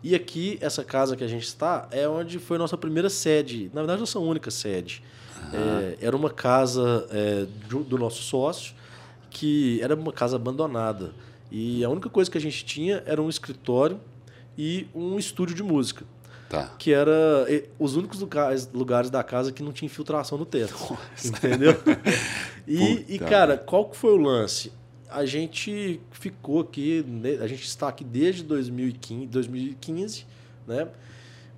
E 0.03 0.15
aqui, 0.15 0.57
essa 0.61 0.83
casa 0.83 1.15
que 1.15 1.23
a 1.23 1.27
gente 1.27 1.43
está, 1.43 1.87
é 1.91 2.07
onde 2.07 2.39
foi 2.39 2.55
a 2.55 2.59
nossa 2.59 2.77
primeira 2.77 3.09
sede. 3.09 3.69
Na 3.73 3.81
verdade, 3.81 3.99
nossa 3.99 4.19
única 4.19 4.49
sede. 4.51 5.03
É, 5.53 5.97
era 6.01 6.15
uma 6.15 6.29
casa 6.29 7.07
é, 7.11 7.45
do, 7.67 7.83
do 7.83 7.97
nosso 7.97 8.21
sócio, 8.21 8.73
que 9.29 9.79
era 9.81 9.95
uma 9.95 10.11
casa 10.13 10.35
abandonada. 10.35 11.11
E 11.51 11.83
a 11.83 11.89
única 11.89 12.09
coisa 12.09 12.29
que 12.29 12.37
a 12.37 12.41
gente 12.41 12.63
tinha 12.63 13.03
era 13.05 13.21
um 13.21 13.29
escritório 13.29 13.99
e 14.57 14.87
um 14.93 15.17
estúdio 15.17 15.55
de 15.55 15.63
música 15.63 16.05
Tá. 16.49 16.73
que 16.79 16.91
era 16.91 17.45
os 17.77 17.95
únicos 17.95 18.19
lugares, 18.19 18.67
lugares 18.73 19.11
da 19.11 19.23
casa 19.23 19.51
que 19.51 19.61
não 19.61 19.71
tinha 19.71 19.85
infiltração 19.85 20.37
no 20.37 20.45
teto. 20.45 20.97
Entendeu? 21.23 21.75
e, 22.67 23.05
e, 23.07 23.19
cara, 23.19 23.55
qual 23.55 23.85
que 23.85 23.95
foi 23.95 24.11
o 24.11 24.17
lance? 24.17 24.71
A 25.09 25.25
gente 25.25 26.01
ficou 26.11 26.61
aqui, 26.61 27.03
né, 27.07 27.37
a 27.39 27.47
gente 27.47 27.65
está 27.65 27.87
aqui 27.87 28.03
desde 28.03 28.43
2015, 28.43 29.27
2015 29.27 30.25
né? 30.69 30.87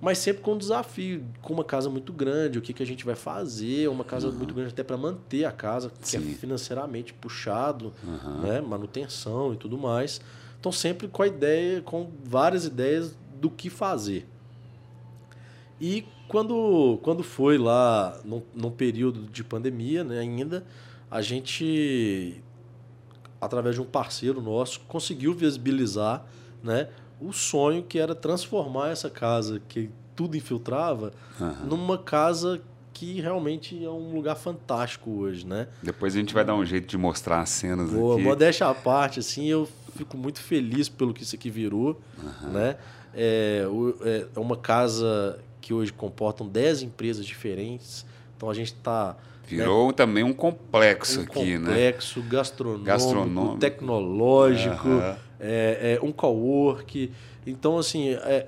Mas 0.00 0.18
sempre 0.18 0.42
com 0.42 0.54
um 0.54 0.58
desafio, 0.58 1.24
com 1.40 1.52
uma 1.52 1.62
casa 1.62 1.88
muito 1.88 2.12
grande, 2.12 2.58
o 2.58 2.62
que, 2.62 2.72
que 2.72 2.82
a 2.82 2.86
gente 2.86 3.04
vai 3.04 3.14
fazer, 3.14 3.88
uma 3.88 4.02
casa 4.02 4.32
muito 4.32 4.52
grande 4.52 4.70
até 4.70 4.82
para 4.82 4.96
manter 4.96 5.44
a 5.44 5.52
casa, 5.52 5.90
que 5.90 6.08
Sim. 6.08 6.16
é 6.16 6.34
financeiramente 6.34 7.14
puxado, 7.14 7.92
Aham. 8.04 8.40
né? 8.40 8.60
manutenção 8.60 9.52
e 9.54 9.56
tudo 9.56 9.78
mais. 9.78 10.20
Então 10.58 10.72
sempre 10.72 11.06
com 11.06 11.22
a 11.22 11.26
ideia, 11.28 11.80
com 11.82 12.10
várias 12.24 12.64
ideias 12.64 13.14
do 13.40 13.48
que 13.48 13.70
fazer. 13.70 14.26
E 15.82 16.06
quando, 16.28 17.00
quando 17.02 17.24
foi 17.24 17.58
lá, 17.58 18.16
num, 18.24 18.40
num 18.54 18.70
período 18.70 19.22
de 19.24 19.42
pandemia 19.42 20.04
né, 20.04 20.20
ainda, 20.20 20.64
a 21.10 21.20
gente 21.20 22.40
através 23.40 23.74
de 23.74 23.80
um 23.80 23.84
parceiro 23.84 24.40
nosso, 24.40 24.78
conseguiu 24.86 25.34
visibilizar 25.34 26.24
né, 26.62 26.88
o 27.20 27.32
sonho 27.32 27.82
que 27.82 27.98
era 27.98 28.14
transformar 28.14 28.90
essa 28.90 29.10
casa 29.10 29.60
que 29.68 29.90
tudo 30.14 30.36
infiltrava 30.36 31.12
Aham. 31.40 31.66
numa 31.66 31.98
casa 31.98 32.62
que 32.92 33.20
realmente 33.20 33.84
é 33.84 33.90
um 33.90 34.14
lugar 34.14 34.36
fantástico 34.36 35.10
hoje, 35.10 35.44
né? 35.44 35.66
Depois 35.82 36.14
a 36.14 36.18
gente 36.18 36.32
vai 36.32 36.44
dar 36.44 36.54
um 36.54 36.64
jeito 36.64 36.86
de 36.86 36.96
mostrar 36.96 37.40
as 37.40 37.48
cenas 37.48 37.90
Boa, 37.90 38.14
aqui. 38.14 38.22
modéstia 38.22 38.68
à 38.68 38.74
parte, 38.74 39.18
assim, 39.18 39.46
eu 39.46 39.68
fico 39.96 40.16
muito 40.16 40.38
feliz 40.38 40.88
pelo 40.88 41.12
que 41.12 41.24
isso 41.24 41.34
aqui 41.34 41.50
virou, 41.50 42.00
né? 42.52 42.76
É, 43.12 43.66
é 44.02 44.26
é 44.36 44.38
uma 44.38 44.56
casa 44.56 45.38
que 45.62 45.72
hoje 45.72 45.92
comportam 45.92 46.46
10 46.46 46.82
empresas 46.82 47.24
diferentes, 47.24 48.04
então 48.36 48.50
a 48.50 48.54
gente 48.54 48.74
está 48.74 49.16
Virou 49.46 49.92
também 49.92 50.24
um 50.24 50.32
complexo 50.32 51.20
um 51.20 51.22
aqui, 51.24 51.58
né? 51.58 51.66
complexo 51.66 52.22
gastronômico, 52.22 52.84
Gastronômico. 52.84 53.58
tecnológico, 53.58 54.88
Aham. 54.88 55.16
é, 55.38 55.98
é 56.00 56.04
um 56.04 56.12
cowork. 56.12 57.10
Então, 57.46 57.76
assim, 57.76 58.10
é, 58.10 58.46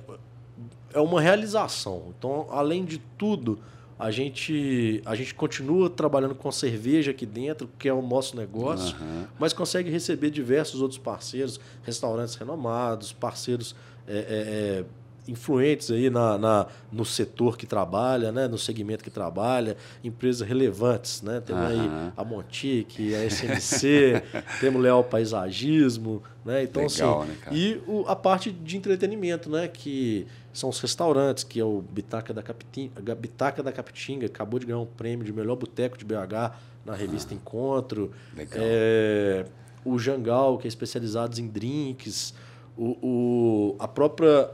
é 0.95 1.01
uma 1.01 1.21
realização. 1.21 2.15
Então, 2.17 2.47
além 2.51 2.85
de 2.85 2.99
tudo, 3.19 3.59
a 3.99 4.11
gente, 4.11 5.03
a 5.05 5.15
gente 5.15 5.35
continua 5.35 5.91
trabalhando 5.91 6.35
com 6.35 6.51
cerveja 6.51 7.11
aqui 7.11 7.27
dentro, 7.27 7.69
que 7.79 7.89
é 7.89 7.93
o 7.93 8.01
nosso 8.01 8.37
negócio, 8.37 8.97
Aham. 8.97 9.29
mas 9.39 9.53
consegue 9.53 9.91
receber 9.91 10.31
diversos 10.31 10.81
outros 10.81 10.99
parceiros, 10.99 11.61
restaurantes 11.83 12.35
renomados, 12.35 13.13
parceiros 13.13 13.75
é, 14.07 14.13
é, 14.13 14.19
é, 14.19 14.85
influentes 15.27 15.91
aí 15.91 16.11
na, 16.11 16.37
na- 16.37 16.67
no 16.93 17.05
setor 17.05 17.57
que 17.57 17.67
trabalha, 17.67 18.31
né, 18.31 18.47
no 18.47 18.59
segmento 18.59 19.03
que 19.03 19.11
trabalha, 19.11 19.77
empresas 20.03 20.47
relevantes, 20.47 21.23
né? 21.23 21.41
Temos 21.41 21.63
aí 21.63 21.79
Aham. 21.79 22.13
a 22.17 22.25
Montique, 22.25 23.15
a 23.15 23.25
SMC, 23.31 24.23
temos 24.61 24.83
Leal 24.83 25.03
Paisagismo, 25.05 26.23
né? 26.45 26.63
Então 26.65 26.87
Legal, 26.87 27.23
assim, 27.23 27.31
né, 27.31 27.37
cara? 27.41 27.57
e 27.57 27.83
o- 27.87 28.05
a 28.07 28.15
parte 28.17 28.51
de 28.51 28.77
entretenimento, 28.77 29.49
né, 29.49 29.67
que 29.69 30.27
são 30.53 30.69
os 30.69 30.79
restaurantes, 30.81 31.43
que 31.43 31.59
é 31.59 31.65
o 31.65 31.81
Bitaca 31.83 32.33
da 32.33 32.43
Capitinga, 32.43 33.15
Bitaca 33.15 33.63
da 33.63 33.73
Capitinga, 33.73 34.27
acabou 34.27 34.61
de 34.61 34.67
ganhar 34.67 34.79
um 34.79 34.87
prêmio 34.87 35.25
de 35.25 35.33
melhor 35.33 35.57
boteco 35.57 35.97
de 35.99 36.05
BH 36.05 36.53
na 36.85 36.95
revista 36.95 37.33
Encontro. 37.35 38.13
Ah, 38.35 38.37
Legal. 38.39 38.59
É, 38.63 39.47
o 39.85 39.99
Jangal, 39.99 40.59
que 40.59 40.67
é 40.67 40.69
especializado 40.69 41.41
em 41.41 41.47
drinks, 41.49 42.35
o, 42.77 42.97
o- 43.03 43.77
a 43.79 43.89
própria 43.89 44.51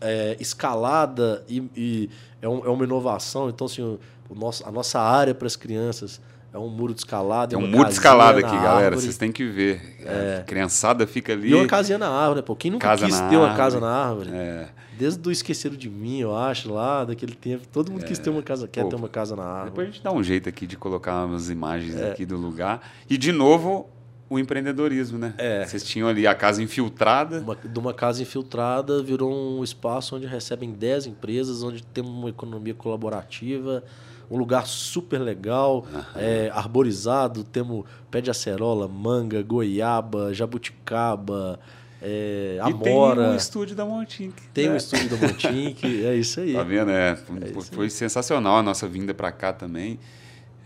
é, 0.00 0.36
escalada 0.40 1.44
e, 1.48 1.62
e 1.76 2.10
é, 2.42 2.48
um- 2.48 2.64
é 2.64 2.68
uma 2.68 2.84
inovação. 2.84 3.48
Então, 3.48 3.66
assim, 3.66 3.82
o, 3.82 3.98
o 4.28 4.34
nosso, 4.34 4.66
a 4.66 4.70
nossa 4.70 5.00
área 5.00 5.34
para 5.34 5.46
as 5.46 5.56
crianças 5.56 6.20
é 6.52 6.58
um 6.58 6.68
muro 6.68 6.94
de 6.94 7.00
escalada. 7.00 7.48
Tem 7.50 7.58
e 7.58 7.62
um 7.62 7.66
uma 7.66 7.76
muro 7.76 7.88
de 7.88 7.94
escalada 7.94 8.38
aqui, 8.40 8.50
galera. 8.50 8.86
árvore. 8.86 8.96
Vocês 9.02 9.16
têm 9.18 9.30
que 9.32 9.44
ver. 9.44 9.98
A 10.40 10.42
criançada 10.44 11.06
fica 11.06 11.32
ali. 11.32 11.50
E 11.50 11.54
uma 11.54 11.66
casinha 11.66 11.98
na 11.98 12.08
árvore? 12.08 12.42
Pô, 12.42 12.56
quem 12.56 12.70
nunca 12.70 12.86
Casa 12.88 13.04
quis 13.06 13.16
ter 13.20 13.36
uma 13.36 13.48
árvore. 13.48 13.56
casa 13.56 13.80
na 13.80 13.90
árvore? 13.90 14.30
É. 14.32 14.68
Desde 14.98 15.28
o 15.28 15.30
Esqueceram 15.30 15.76
de 15.76 15.88
Mim, 15.88 16.18
eu 16.18 16.34
acho, 16.36 16.72
lá 16.72 17.04
daquele 17.04 17.34
tempo. 17.34 17.62
Todo 17.72 17.92
mundo 17.92 18.04
quis 18.04 18.18
ter 18.18 18.30
uma 18.30 18.42
casa, 18.42 18.66
quer 18.66 18.82
Pô, 18.82 18.88
ter 18.88 18.96
uma 18.96 19.08
casa 19.08 19.36
na 19.36 19.44
árvore. 19.44 19.70
Depois 19.70 19.88
a 19.88 19.90
gente 19.92 20.02
dá 20.02 20.10
um 20.12 20.22
jeito 20.24 20.48
aqui 20.48 20.66
de 20.66 20.76
colocar 20.76 21.24
umas 21.24 21.50
imagens 21.50 21.94
É. 21.96 22.10
aqui 22.10 22.26
do 22.26 22.36
lugar. 22.36 22.80
E, 23.08 23.16
de 23.16 23.30
novo, 23.30 23.88
o 24.30 24.38
empreendedorismo, 24.38 25.18
né? 25.18 25.34
É. 25.38 25.64
Vocês 25.64 25.82
tinham 25.84 26.08
ali 26.08 26.26
a 26.26 26.34
casa 26.34 26.62
infiltrada. 26.62 27.40
Uma- 27.40 27.56
de 27.56 27.78
uma 27.78 27.94
casa 27.94 28.22
infiltrada 28.22 29.02
virou 29.02 29.32
um 29.58 29.64
espaço 29.64 30.16
onde 30.16 30.26
recebem 30.26 30.70
10 30.72 31.06
empresas, 31.06 31.62
onde 31.62 31.82
temos 31.82 32.10
uma 32.10 32.28
economia 32.28 32.74
colaborativa, 32.74 33.82
um 34.30 34.36
lugar 34.36 34.66
super 34.66 35.18
legal, 35.18 35.86
é, 36.14 36.50
arborizado, 36.52 37.42
temos 37.42 37.84
pé 38.10 38.20
de 38.20 38.30
acerola, 38.30 38.86
manga, 38.86 39.42
goiaba, 39.42 40.34
jabuticaba, 40.34 41.58
é, 42.00 42.58
E 42.60 42.74
tem 42.82 42.92
um 42.94 43.02
amora. 43.04 43.34
estúdio 43.36 43.74
da 43.74 43.84
Montink. 43.84 44.34
Tem 44.54 44.68
o 44.68 44.72
né? 44.72 44.76
estúdio 44.76 45.08
da 45.08 45.16
Montink, 45.26 46.04
é 46.04 46.14
isso 46.14 46.40
aí. 46.40 46.52
Tá 46.54 46.62
vendo? 46.62 46.90
É, 46.90 47.16
foi, 47.16 47.38
isso 47.60 47.72
foi 47.72 47.90
sensacional 47.90 48.58
a 48.58 48.62
nossa 48.62 48.86
vinda 48.86 49.12
para 49.14 49.32
cá 49.32 49.52
também. 49.52 49.98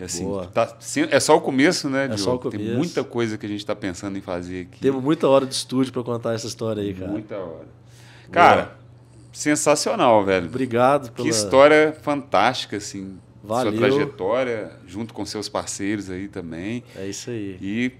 E, 0.02 0.04
Assim, 0.04 0.24
Boa. 0.24 0.46
tá- 0.46 0.76
é 1.10 1.20
só 1.20 1.36
o 1.36 1.40
começo, 1.40 1.88
né, 1.88 2.06
Diogo? 2.08 2.20
só 2.22 2.34
o 2.34 2.38
Tem 2.38 2.50
começo. 2.52 2.76
muita 2.76 3.04
coisa 3.04 3.38
que 3.38 3.46
a 3.46 3.48
gente 3.48 3.60
está 3.60 3.74
pensando 3.76 4.18
em 4.18 4.20
fazer 4.20 4.62
aqui. 4.62 4.80
Temos 4.80 5.02
muita 5.02 5.28
hora 5.28 5.46
de 5.46 5.54
estúdio 5.54 5.92
para 5.92 6.02
contar 6.02 6.34
essa 6.34 6.46
história 6.46 6.82
aí, 6.82 6.92
cara. 6.92 7.10
Muita 7.10 7.36
hora. 7.38 7.66
Cara, 8.30 8.76
sensacional, 9.32 10.24
velho. 10.24 10.46
Obrigado 10.46 11.10
pela... 11.12 11.24
Que 11.26 11.30
história 11.34 11.96
fantástica, 12.02 12.76
assim. 12.76 13.16
Valeu. 13.42 13.72
Sua 13.72 13.80
trajetória, 13.80 14.72
junto 14.86 15.12
com 15.14 15.24
seus 15.24 15.48
parceiros 15.48 16.10
aí 16.10 16.28
também. 16.28 16.84
É 16.96 17.06
isso 17.06 17.30
aí. 17.30 17.58
E 17.60 17.92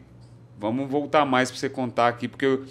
vamos 0.58 0.88
voltar 0.88 1.24
mais 1.24 1.50
para 1.50 1.58
você 1.58 1.68
contar 1.68 2.08
aqui, 2.08 2.28
porque 2.28 2.46
eu- 2.46 2.64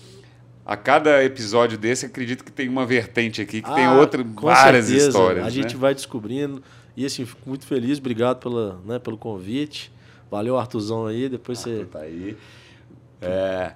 a 0.66 0.78
cada 0.78 1.24
episódio 1.24 1.78
desse, 1.78 2.06
acredito 2.06 2.44
que 2.46 2.52
tem 2.52 2.70
uma 2.70 2.86
vertente 2.86 3.42
aqui, 3.42 3.62
que 3.62 3.74
tem 3.74 3.86
Ah, 3.86 3.94
outra, 3.96 4.24
com 4.24 4.46
várias 4.46 4.86
certeza. 4.86 5.08
histórias. 5.10 5.46
A 5.46 5.50
gente 5.50 5.74
né? 5.74 5.80
vai 5.82 5.94
descobrindo. 5.94 6.64
E 6.96 7.06
assim, 7.06 7.26
fico 7.26 7.48
muito 7.48 7.66
feliz. 7.66 7.98
Obrigado 8.00 8.38
pela, 8.40 8.80
né, 8.86 9.00
pelo 9.00 9.18
convite. 9.18 9.92
Valeu, 10.30 10.58
Artuzão 10.58 11.06
aí. 11.08 11.28
Depois 11.30 11.60
você. 11.60 11.86
Tá 11.86 12.00
aí. 12.00 12.38
É, 13.22 13.74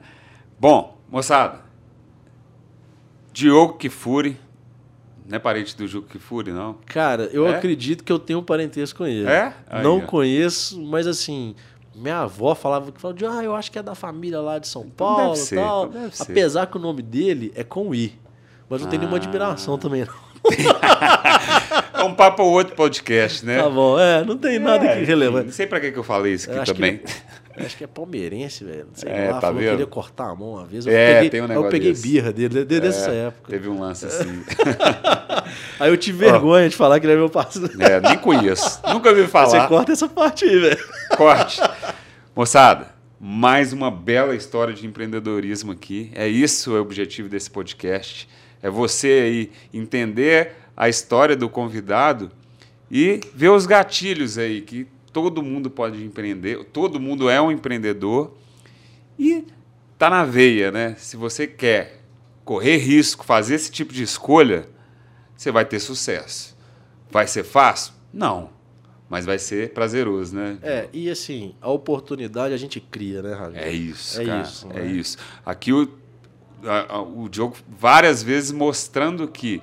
Bom, 0.59 0.97
moçada, 1.09 1.59
Diogo 3.33 3.73
Kifuri, 3.77 4.37
não 5.27 5.35
é 5.35 5.39
parente 5.39 5.75
do 5.75 5.85
Juco 5.87 6.07
Kifuri, 6.07 6.51
não? 6.51 6.77
Cara, 6.85 7.23
eu 7.33 7.45
É? 7.47 7.55
acredito 7.55 8.03
que 8.03 8.11
eu 8.11 8.17
tenho 8.17 8.39
um 8.39 8.43
parentesco 8.43 8.99
com 8.99 9.05
ele. 9.07 9.27
É? 9.27 9.53
Aí, 9.67 9.83
Não 9.83 9.97
ó. 9.97 10.01
conheço, 10.01 10.81
mas 10.81 11.05
assim. 11.07 11.55
Minha 11.93 12.19
avó 12.21 12.53
falava 12.55 12.91
que 12.91 12.99
falava 12.99 13.17
de, 13.17 13.25
ah, 13.25 13.41
eu 13.43 13.55
acho 13.55 13.71
que 13.71 13.79
é 13.79 13.83
da 13.83 13.95
família 13.95 14.41
lá 14.41 14.59
de 14.59 14.67
São 14.67 14.89
Paulo 14.89 15.31
deve 15.33 15.37
ser, 15.37 15.55
tal. 15.55 15.85
então 15.87 16.01
deve 16.01 16.17
ser. 16.17 16.23
Apesar 16.31 16.65
que 16.67 16.75
o 16.77 16.79
nome 16.79 17.01
dele 17.01 17.53
é 17.55 17.63
com 17.63 17.95
I. 17.95 18.19
Mas 18.69 18.81
não 18.81 18.89
tem 18.89 18.99
nenhuma 18.99 19.17
Ah. 19.17 19.21
admiração 19.21 19.77
também, 19.77 20.03
não. 20.05 20.13
Um 22.05 22.13
papo 22.15 22.43
ou 22.43 22.51
outro 22.51 22.75
podcast, 22.75 23.45
né? 23.45 23.61
Tá 23.61 23.69
bom, 23.69 23.99
é, 23.99 24.23
não 24.23 24.37
tem 24.37 24.59
nada 24.59 24.85
É, 24.85 24.87
que 24.89 24.95
enfim, 24.97 25.05
relevante. 25.07 25.45
Não 25.47 25.53
sei 25.53 25.67
pra 25.67 25.79
que, 25.79 25.91
que 25.91 25.97
eu 25.99 26.03
falei 26.03 26.33
isso 26.33 26.49
aqui 26.51 26.59
que 26.59 26.73
também. 26.73 27.01
Eu 27.57 27.65
acho 27.65 27.77
que 27.77 27.83
é 27.85 27.87
palmeirense, 27.87 28.65
velho. 28.65 28.87
Não 28.89 28.95
sei 28.95 29.09
É, 29.09 29.27
lá, 29.27 29.33
tá 29.35 29.41
falou 29.41 29.55
que 29.57 29.63
vendo? 29.63 29.71
queria 29.71 29.87
cortar 29.87 30.25
a 30.29 30.35
mão 30.35 30.53
uma 30.55 30.65
vez. 30.65 30.85
Eu 30.85 30.93
É, 30.93 31.13
peguei, 31.15 31.29
tem 31.29 31.41
um 31.41 31.47
negócio 31.47 31.67
Eu 31.67 31.71
peguei 31.71 31.91
desse. 31.91 32.01
birra 32.07 32.33
dele, 32.33 32.65
desde 32.65 32.87
essa 32.87 33.11
É, 33.11 33.27
época. 33.27 33.49
Teve 33.49 33.69
um 33.69 33.79
lance 33.79 34.05
assim. 34.05 34.43
Aí 35.79 35.89
eu 35.89 35.95
tive 35.97 36.17
vergonha 36.17 36.67
de 36.67 36.75
falar 36.75 36.99
que 36.99 37.05
ele 37.05 37.13
é 37.13 37.15
meu 37.15 37.29
parceiro. 37.29 37.71
é, 37.81 38.01
nem 38.01 38.17
conheço. 38.17 38.81
Nunca 38.91 39.13
Você 39.13 39.27
falar. 39.27 39.67
corta 39.67 39.91
essa 39.93 40.07
parte 40.09 40.43
aí, 40.45 40.59
velho. 40.59 40.83
Corte. 41.15 41.61
Moçada, 42.35 42.87
mais 43.19 43.71
uma 43.71 43.89
bela 43.89 44.35
história 44.35 44.73
de 44.73 44.85
empreendedorismo 44.85 45.71
aqui. 45.71 46.11
É 46.13 46.27
isso 46.27 46.73
o 46.75 46.81
objetivo 46.81 47.29
desse 47.29 47.49
podcast. 47.49 48.27
É 48.61 48.69
você 48.69 49.07
aí 49.07 49.51
entender 49.73 50.51
a 50.75 50.89
história 50.89 51.35
do 51.35 51.49
convidado 51.49 52.31
e 52.91 53.19
ver 53.33 53.49
os 53.49 53.65
gatilhos 53.65 54.37
aí 54.37 54.61
que 54.61 54.87
todo 55.11 55.41
mundo 55.41 55.69
pode 55.69 56.03
empreender, 56.03 56.63
todo 56.65 56.99
mundo 56.99 57.29
é 57.29 57.41
um 57.41 57.51
empreendedor 57.51 58.35
e 59.17 59.45
tá 59.97 60.09
na 60.09 60.25
veia, 60.25 60.71
né? 60.71 60.95
Se 60.97 61.15
você 61.15 61.47
quer 61.47 62.01
correr 62.43 62.77
risco, 62.77 63.25
fazer 63.25 63.55
esse 63.55 63.71
tipo 63.71 63.93
de 63.93 64.03
escolha, 64.03 64.67
você 65.35 65.51
vai 65.51 65.63
ter 65.65 65.79
sucesso. 65.79 66.55
Vai 67.09 67.27
ser 67.27 67.43
fácil? 67.43 67.93
Não. 68.13 68.49
Mas 69.09 69.25
vai 69.25 69.39
ser 69.39 69.69
prazeroso, 69.71 70.35
né? 70.35 70.57
É, 70.61 70.89
e 70.91 71.09
assim, 71.09 71.55
a 71.61 71.69
oportunidade 71.71 72.53
a 72.53 72.57
gente 72.57 72.79
cria, 72.81 73.21
né, 73.21 73.33
Ravi? 73.33 73.57
É 73.57 73.71
isso, 73.71 74.19
É 74.21 74.25
cara. 74.25 74.41
isso, 74.41 74.67
é 74.71 74.81
né? 74.81 74.85
isso. 74.91 75.17
Aqui 75.45 75.71
o, 75.71 75.87
a- 76.65 76.95
a- 76.95 77.01
o 77.01 77.29
Diogo 77.29 77.55
várias 77.69 78.21
vezes 78.21 78.51
mostrando 78.51 79.27
que 79.27 79.61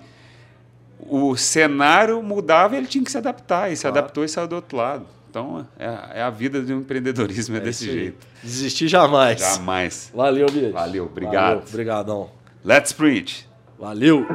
o 1.09 1.37
cenário 1.37 2.23
mudava 2.23 2.75
e 2.75 2.79
ele 2.79 2.87
tinha 2.87 3.05
que 3.05 3.11
se 3.11 3.19
adaptar. 3.19 3.71
E 3.73 3.77
se 3.77 3.83
Claro. 3.83 3.99
adaptou 3.99 4.25
e 4.25 4.29
saiu 4.29 4.47
do 4.49 4.55
outro 4.57 4.77
lado. 4.77 5.07
Então, 5.31 5.67
é, 5.79 5.87
a- 5.87 6.11
é 6.15 6.23
a 6.23 6.31
vida 6.31 6.61
do 6.61 6.73
empreendedorismo, 6.73 7.57
é, 7.57 7.61
desse 7.61 7.85
isso 7.85 7.93
aí. 7.93 7.99
jeito. 8.01 8.27
Desistir 8.43 8.89
jamais. 8.89 9.41
Jamais. 9.41 10.11
Valeu, 10.15 10.47
bicho. 10.47 10.73
Valeu, 10.73 11.05
obrigado. 11.07 11.55
Valeu, 11.55 11.63
Obrigadão. 11.69 12.31
Let's 12.65 12.93
preach! 12.93 13.49
Valeu. 13.79 14.27